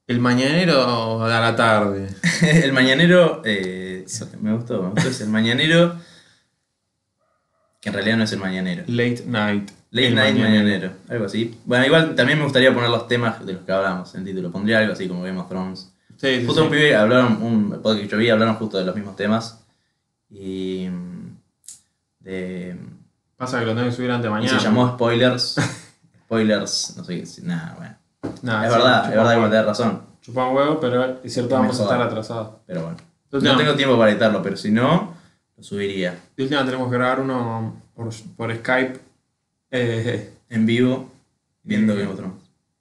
El 0.07 0.19
Mañanero 0.19 1.23
de 1.25 1.29
la 1.29 1.55
tarde. 1.55 2.07
el 2.41 2.73
mañanero, 2.73 3.41
eh, 3.45 4.05
me 4.41 4.53
gustó, 4.53 4.81
me 4.81 4.89
gustó. 4.89 5.09
Es 5.09 5.21
el 5.21 5.29
mañanero, 5.29 5.95
que 7.79 7.89
en 7.89 7.93
realidad 7.93 8.17
no 8.17 8.23
es 8.25 8.31
el 8.33 8.39
mañanero. 8.39 8.83
Late 8.87 9.23
Night. 9.25 9.71
Late 9.91 10.07
El 10.07 10.15
Night 10.15 10.35
Mañanero. 10.35 10.63
Mañanero, 10.63 10.91
algo 11.09 11.25
así. 11.25 11.57
Bueno, 11.65 11.85
igual 11.85 12.13
también 12.15 12.37
me 12.37 12.43
gustaría 12.43 12.73
poner 12.73 12.89
los 12.89 13.07
temas 13.07 13.43
de 13.45 13.53
los 13.53 13.63
que 13.63 13.71
hablamos 13.71 14.13
en 14.15 14.25
título. 14.25 14.51
Pondría 14.51 14.79
algo 14.79 14.93
así 14.93 15.07
como 15.07 15.23
Game 15.23 15.39
of 15.39 15.47
Thrones. 15.49 15.91
Sí, 16.17 16.41
sí, 16.41 16.45
Justo 16.45 16.61
sí. 16.61 16.65
un 16.67 16.71
pibe 16.71 16.95
hablaron, 16.95 17.41
un 17.41 17.69
podcast 17.81 18.01
que 18.01 18.07
yo 18.07 18.17
vi, 18.17 18.29
hablaron 18.29 18.55
justo 18.55 18.77
de 18.77 18.85
los 18.85 18.95
mismos 18.95 19.15
temas. 19.15 19.63
Y. 20.29 20.87
mm, 20.89 21.37
de. 22.19 22.77
Pasa 23.37 23.59
que 23.59 23.65
lo 23.65 23.73
tengo 23.73 23.87
que 23.87 23.95
subir 23.95 24.11
antes 24.11 24.23
de 24.23 24.29
y 24.29 24.31
mañana. 24.31 24.59
se 24.59 24.65
llamó 24.65 24.89
Spoilers. 24.89 25.55
Spoilers, 26.25 26.93
no 26.97 27.03
sé 27.05 27.23
qué. 27.23 27.41
Nada, 27.43 27.75
bueno. 27.77 27.95
Nah, 28.43 28.65
es 28.65 28.71
sí, 28.73 28.77
verdad, 28.77 28.99
es 28.99 29.09
chupa 29.09 29.15
verdad 29.17 29.33
que 29.35 29.41
me 29.41 29.49
tenés 29.49 29.65
razón. 29.65 30.01
Chupa 30.21 30.47
un 30.47 30.55
huevo, 30.55 30.79
pero 30.79 31.19
es 31.23 31.33
cierto, 31.33 31.55
vamos 31.55 31.79
a 31.79 31.83
estar 31.83 32.01
atrasados. 32.01 32.49
Pero 32.67 32.83
bueno. 32.83 32.97
De 33.31 33.41
No 33.41 33.57
tengo 33.57 33.73
tiempo 33.75 33.97
para 33.97 34.11
editarlo, 34.11 34.43
pero 34.43 34.57
si 34.57 34.69
no, 34.71 35.13
lo 35.59 35.63
subiría 35.63 36.17
de 36.35 36.43
última 36.43 36.65
tenemos 36.65 36.89
que 36.89 36.95
grabar 36.97 37.19
uno 37.19 37.81
por, 37.93 38.09
por 38.35 38.55
Skype. 38.55 38.99
Eh, 39.71 40.31
en 40.49 40.65
vivo 40.65 41.11
viendo 41.61 41.93
of 41.93 42.15
Thrones. 42.17 42.37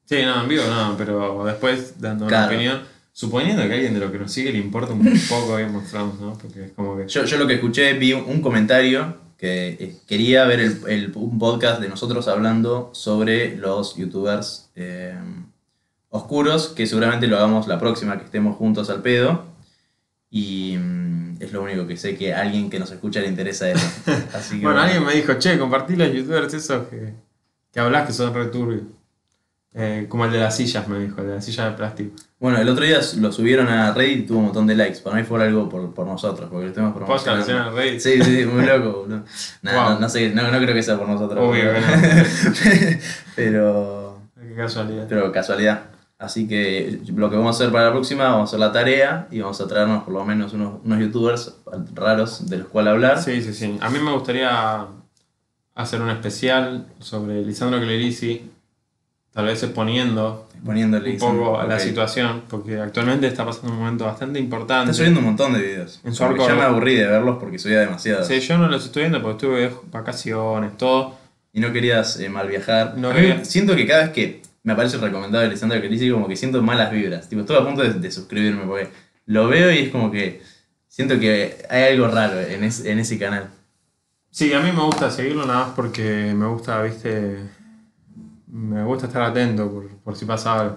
sí, 0.06 0.16
no, 0.22 0.40
en 0.42 0.48
vivo 0.48 0.62
no, 0.70 0.94
pero 0.96 1.44
después 1.44 2.00
dando 2.00 2.26
Claro. 2.26 2.46
una 2.46 2.54
opinión. 2.54 2.82
Suponiendo 3.12 3.62
que 3.64 3.72
a 3.72 3.74
alguien 3.74 3.92
de 3.94 4.00
lo 4.00 4.10
que 4.12 4.18
nos 4.18 4.32
sigue 4.32 4.52
le 4.52 4.58
importa 4.58 4.92
un 4.94 5.02
poco 5.28 5.54
of 5.54 5.90
Thrones, 5.90 6.20
¿no? 6.20 6.32
Porque 6.40 6.64
es 6.66 6.72
como 6.72 6.96
que. 6.96 7.06
Yo, 7.08 7.24
yo 7.24 7.36
lo 7.36 7.46
que 7.46 7.54
escuché, 7.54 7.92
vi 7.94 8.12
un, 8.14 8.40
comentario 8.40 9.16
que 9.36 9.68
eh, 9.78 9.96
quería 10.06 10.44
ver 10.44 10.60
el, 10.60 10.80
el- 10.88 11.12
un 11.16 11.38
podcast 11.38 11.80
de 11.82 11.88
nosotros 11.88 12.26
hablando 12.28 12.90
sobre 12.94 13.56
los 13.56 13.96
youtubers 13.96 14.70
eh, 14.76 15.14
oscuros, 16.10 16.68
que 16.68 16.86
seguramente 16.86 17.26
lo 17.26 17.36
hagamos 17.36 17.66
la 17.66 17.78
próxima 17.78 18.16
que 18.18 18.24
estemos 18.24 18.56
juntos 18.56 18.88
al 18.88 19.02
pedo. 19.02 19.44
Y 20.30 20.76
mm, 20.78 21.27
es 21.40 21.52
lo 21.52 21.62
único 21.62 21.86
que 21.86 21.96
sé 21.96 22.16
que 22.16 22.34
a 22.34 22.40
alguien 22.42 22.68
que 22.70 22.78
nos 22.78 22.90
escucha 22.90 23.20
le 23.20 23.28
interesa 23.28 23.68
eso. 23.70 23.86
Así 24.34 24.58
que 24.58 24.64
Bueno, 24.66 24.80
alguien 24.80 25.04
me 25.04 25.14
dijo, 25.14 25.34
che, 25.34 25.58
compartí 25.58 25.96
los 25.96 26.12
youtubers 26.12 26.52
esos 26.54 26.88
que, 26.88 27.14
que 27.72 27.80
hablas 27.80 28.06
que 28.06 28.12
son 28.12 28.34
returbios. 28.34 28.82
Eh, 29.74 30.06
como 30.08 30.24
el 30.24 30.32
de 30.32 30.38
las 30.40 30.56
sillas, 30.56 30.88
me 30.88 30.98
dijo, 30.98 31.20
el 31.20 31.28
de 31.28 31.34
las 31.36 31.44
sillas 31.44 31.70
de 31.70 31.76
plástico. 31.76 32.16
Bueno, 32.40 32.58
el 32.58 32.68
otro 32.68 32.84
día 32.84 32.98
lo 33.20 33.30
subieron 33.30 33.68
a 33.68 33.92
Reddit 33.92 34.18
y 34.20 34.22
tuvo 34.22 34.38
un 34.38 34.44
montón 34.46 34.66
de 34.66 34.74
likes. 34.74 35.00
Para 35.00 35.16
mí 35.16 35.22
fue 35.24 35.40
algo 35.44 35.68
por, 35.68 35.94
por 35.94 36.06
nosotros, 36.06 36.48
porque 36.50 36.68
lo 36.68 36.94
Podcast 36.94 37.24
promocionando. 37.26 37.70
en 37.70 37.76
Reddit. 37.76 38.00
Sí, 38.00 38.22
sí, 38.22 38.44
muy 38.46 38.64
loco, 38.66 39.00
boludo. 39.02 39.24
Nah, 39.62 39.72
Wow. 39.74 39.90
no, 39.94 40.00
no 40.00 40.08
sé, 40.08 40.30
no, 40.30 40.50
no 40.50 40.58
creo 40.58 40.74
que 40.74 40.82
sea 40.82 40.96
por 40.98 41.06
nosotros. 41.08 41.38
Obvio 41.46 41.64
pero, 43.36 44.20
Qué 44.40 44.54
casualidad. 44.56 45.06
pero 45.08 45.30
casualidad. 45.32 45.82
Así 46.18 46.48
que 46.48 46.98
lo 47.14 47.30
que 47.30 47.36
vamos 47.36 47.54
a 47.54 47.62
hacer 47.62 47.72
para 47.72 47.86
la 47.86 47.92
próxima, 47.92 48.24
vamos 48.24 48.40
a 48.40 48.44
hacer 48.44 48.58
la 48.60 48.72
tarea 48.72 49.28
y 49.30 49.38
vamos 49.40 49.60
a 49.60 49.68
traernos 49.68 50.02
por 50.02 50.12
lo 50.14 50.24
menos 50.24 50.52
unos, 50.52 50.80
unos 50.84 50.98
youtubers 50.98 51.54
raros 51.94 52.48
de 52.50 52.58
los 52.58 52.66
cuales 52.68 52.92
hablar. 52.92 53.22
Sí, 53.22 53.40
sí, 53.40 53.54
sí. 53.54 53.78
A 53.80 53.88
mí 53.88 54.00
me 54.00 54.10
gustaría 54.12 54.86
hacer 55.76 56.00
un 56.02 56.10
especial 56.10 56.86
sobre 56.98 57.42
Lisandro 57.44 57.78
Clerici, 57.80 58.50
tal 59.32 59.46
vez 59.46 59.62
exponiendo 59.62 60.48
un 60.96 61.18
poco 61.20 61.60
a 61.60 61.62
la 61.66 61.78
situación, 61.78 62.42
porque 62.48 62.80
actualmente 62.80 63.28
está 63.28 63.44
pasando 63.46 63.72
un 63.72 63.78
momento 63.78 64.04
bastante 64.04 64.40
importante. 64.40 64.90
Está 64.90 64.94
subiendo 64.98 65.20
un 65.20 65.26
montón 65.26 65.52
de 65.52 65.60
videos. 65.62 66.00
En 66.02 66.12
su 66.16 66.24
arco- 66.24 66.48
ya 66.48 66.54
me 66.56 66.62
aburrí 66.62 66.96
de 66.96 67.06
verlos 67.06 67.36
porque 67.38 67.60
subía 67.60 67.78
demasiado. 67.78 68.24
Sí, 68.24 68.40
yo 68.40 68.58
no 68.58 68.66
los 68.68 68.84
estoy 68.84 69.02
viendo 69.02 69.22
porque 69.22 69.36
estuve 69.46 69.60
de 69.68 69.72
vacaciones, 69.92 70.76
todo. 70.76 71.14
Y 71.52 71.60
no 71.60 71.72
querías 71.72 72.18
eh, 72.18 72.28
mal 72.28 72.48
viajar. 72.48 72.94
No 72.98 73.12
quería. 73.12 73.44
Siento 73.44 73.76
que 73.76 73.86
cada 73.86 74.02
vez 74.02 74.10
que 74.10 74.42
me 74.68 74.74
aparece 74.74 74.98
recomendado 74.98 75.42
de 75.42 75.48
Lisandro 75.48 75.80
Clerici, 75.80 76.10
como 76.10 76.28
que 76.28 76.36
siento 76.36 76.60
malas 76.62 76.90
vibras. 76.92 77.26
Tipo, 77.26 77.40
estoy 77.40 77.56
a 77.56 77.64
punto 77.64 77.82
de, 77.82 77.94
de 77.94 78.10
suscribirme 78.10 78.64
porque 78.66 78.90
lo 79.24 79.48
veo 79.48 79.72
y 79.72 79.78
es 79.78 79.88
como 79.90 80.10
que 80.10 80.42
siento 80.88 81.18
que 81.18 81.64
hay 81.70 81.94
algo 81.94 82.06
raro 82.08 82.38
en, 82.38 82.64
es- 82.64 82.84
en 82.84 82.98
ese 82.98 83.18
canal. 83.18 83.48
Sí, 84.30 84.52
a 84.52 84.60
mí 84.60 84.70
me 84.70 84.82
gusta 84.82 85.10
seguirlo 85.10 85.46
nada 85.46 85.60
más 85.60 85.68
porque 85.74 86.34
me 86.36 86.46
gusta, 86.48 86.82
viste, 86.82 87.38
me 88.46 88.84
gusta 88.84 89.06
estar 89.06 89.22
atento 89.22 89.70
por, 89.72 89.88
por 90.00 90.16
si 90.16 90.26
pasa 90.26 90.60
algo. 90.60 90.76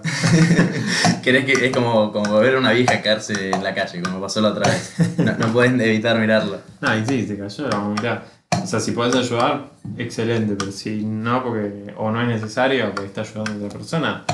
Querés 1.22 1.44
que 1.44 1.66
es 1.66 1.70
como, 1.72 2.12
como 2.12 2.38
ver 2.38 2.54
a 2.56 2.58
una 2.60 2.72
vieja 2.72 3.02
caerse 3.02 3.50
en 3.50 3.62
la 3.62 3.74
calle, 3.74 4.00
como 4.02 4.22
pasó 4.22 4.40
la 4.40 4.48
otra 4.48 4.70
vez. 4.70 4.94
No, 5.18 5.36
no 5.36 5.52
puedes 5.52 5.72
evitar 5.78 6.18
mirarla. 6.18 6.62
No, 6.80 6.96
y 6.98 7.04
sí, 7.04 7.26
se 7.26 7.36
cayó, 7.36 7.68
la 7.68 7.76
a 7.76 7.88
mirar. 7.88 8.24
O 8.62 8.66
sea, 8.66 8.80
si 8.80 8.92
podés 8.92 9.14
ayudar, 9.16 9.70
excelente, 9.98 10.54
pero 10.58 10.70
si 10.72 11.04
no, 11.04 11.42
porque 11.42 11.92
o 11.96 12.10
no 12.10 12.20
es 12.22 12.28
necesario, 12.28 12.90
porque 12.94 13.06
está 13.06 13.22
ayudando 13.22 13.64
a 13.64 13.66
otra 13.66 13.78
persona, 13.78 14.24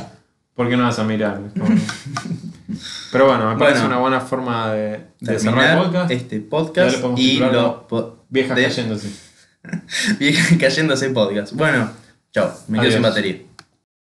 ¿por 0.54 0.68
qué 0.68 0.76
no 0.76 0.84
vas 0.84 0.98
a 0.98 1.04
mirar? 1.04 1.40
Como- 1.58 1.74
Pero 3.10 3.26
bueno, 3.26 3.50
me 3.52 3.58
parece 3.58 3.80
Bueno. 3.80 3.94
una 3.94 3.98
buena 4.00 4.20
forma 4.20 4.72
de, 4.72 5.00
de 5.20 5.38
cerrar 5.38 5.78
el 5.78 5.84
podcast. 5.84 6.10
este 6.10 6.40
podcast 6.40 6.96
y 7.16 7.40
po- 7.88 8.24
Viejas 8.28 8.56
de- 8.56 8.62
cayéndose. 8.64 9.10
Viejas 10.18 10.58
cayéndose 10.58 11.10
podcast. 11.10 11.54
Bueno, 11.54 11.90
chao, 12.32 12.52
me 12.68 12.78
quedo 12.80 12.92
sin 12.92 13.02
batería. 13.02 13.38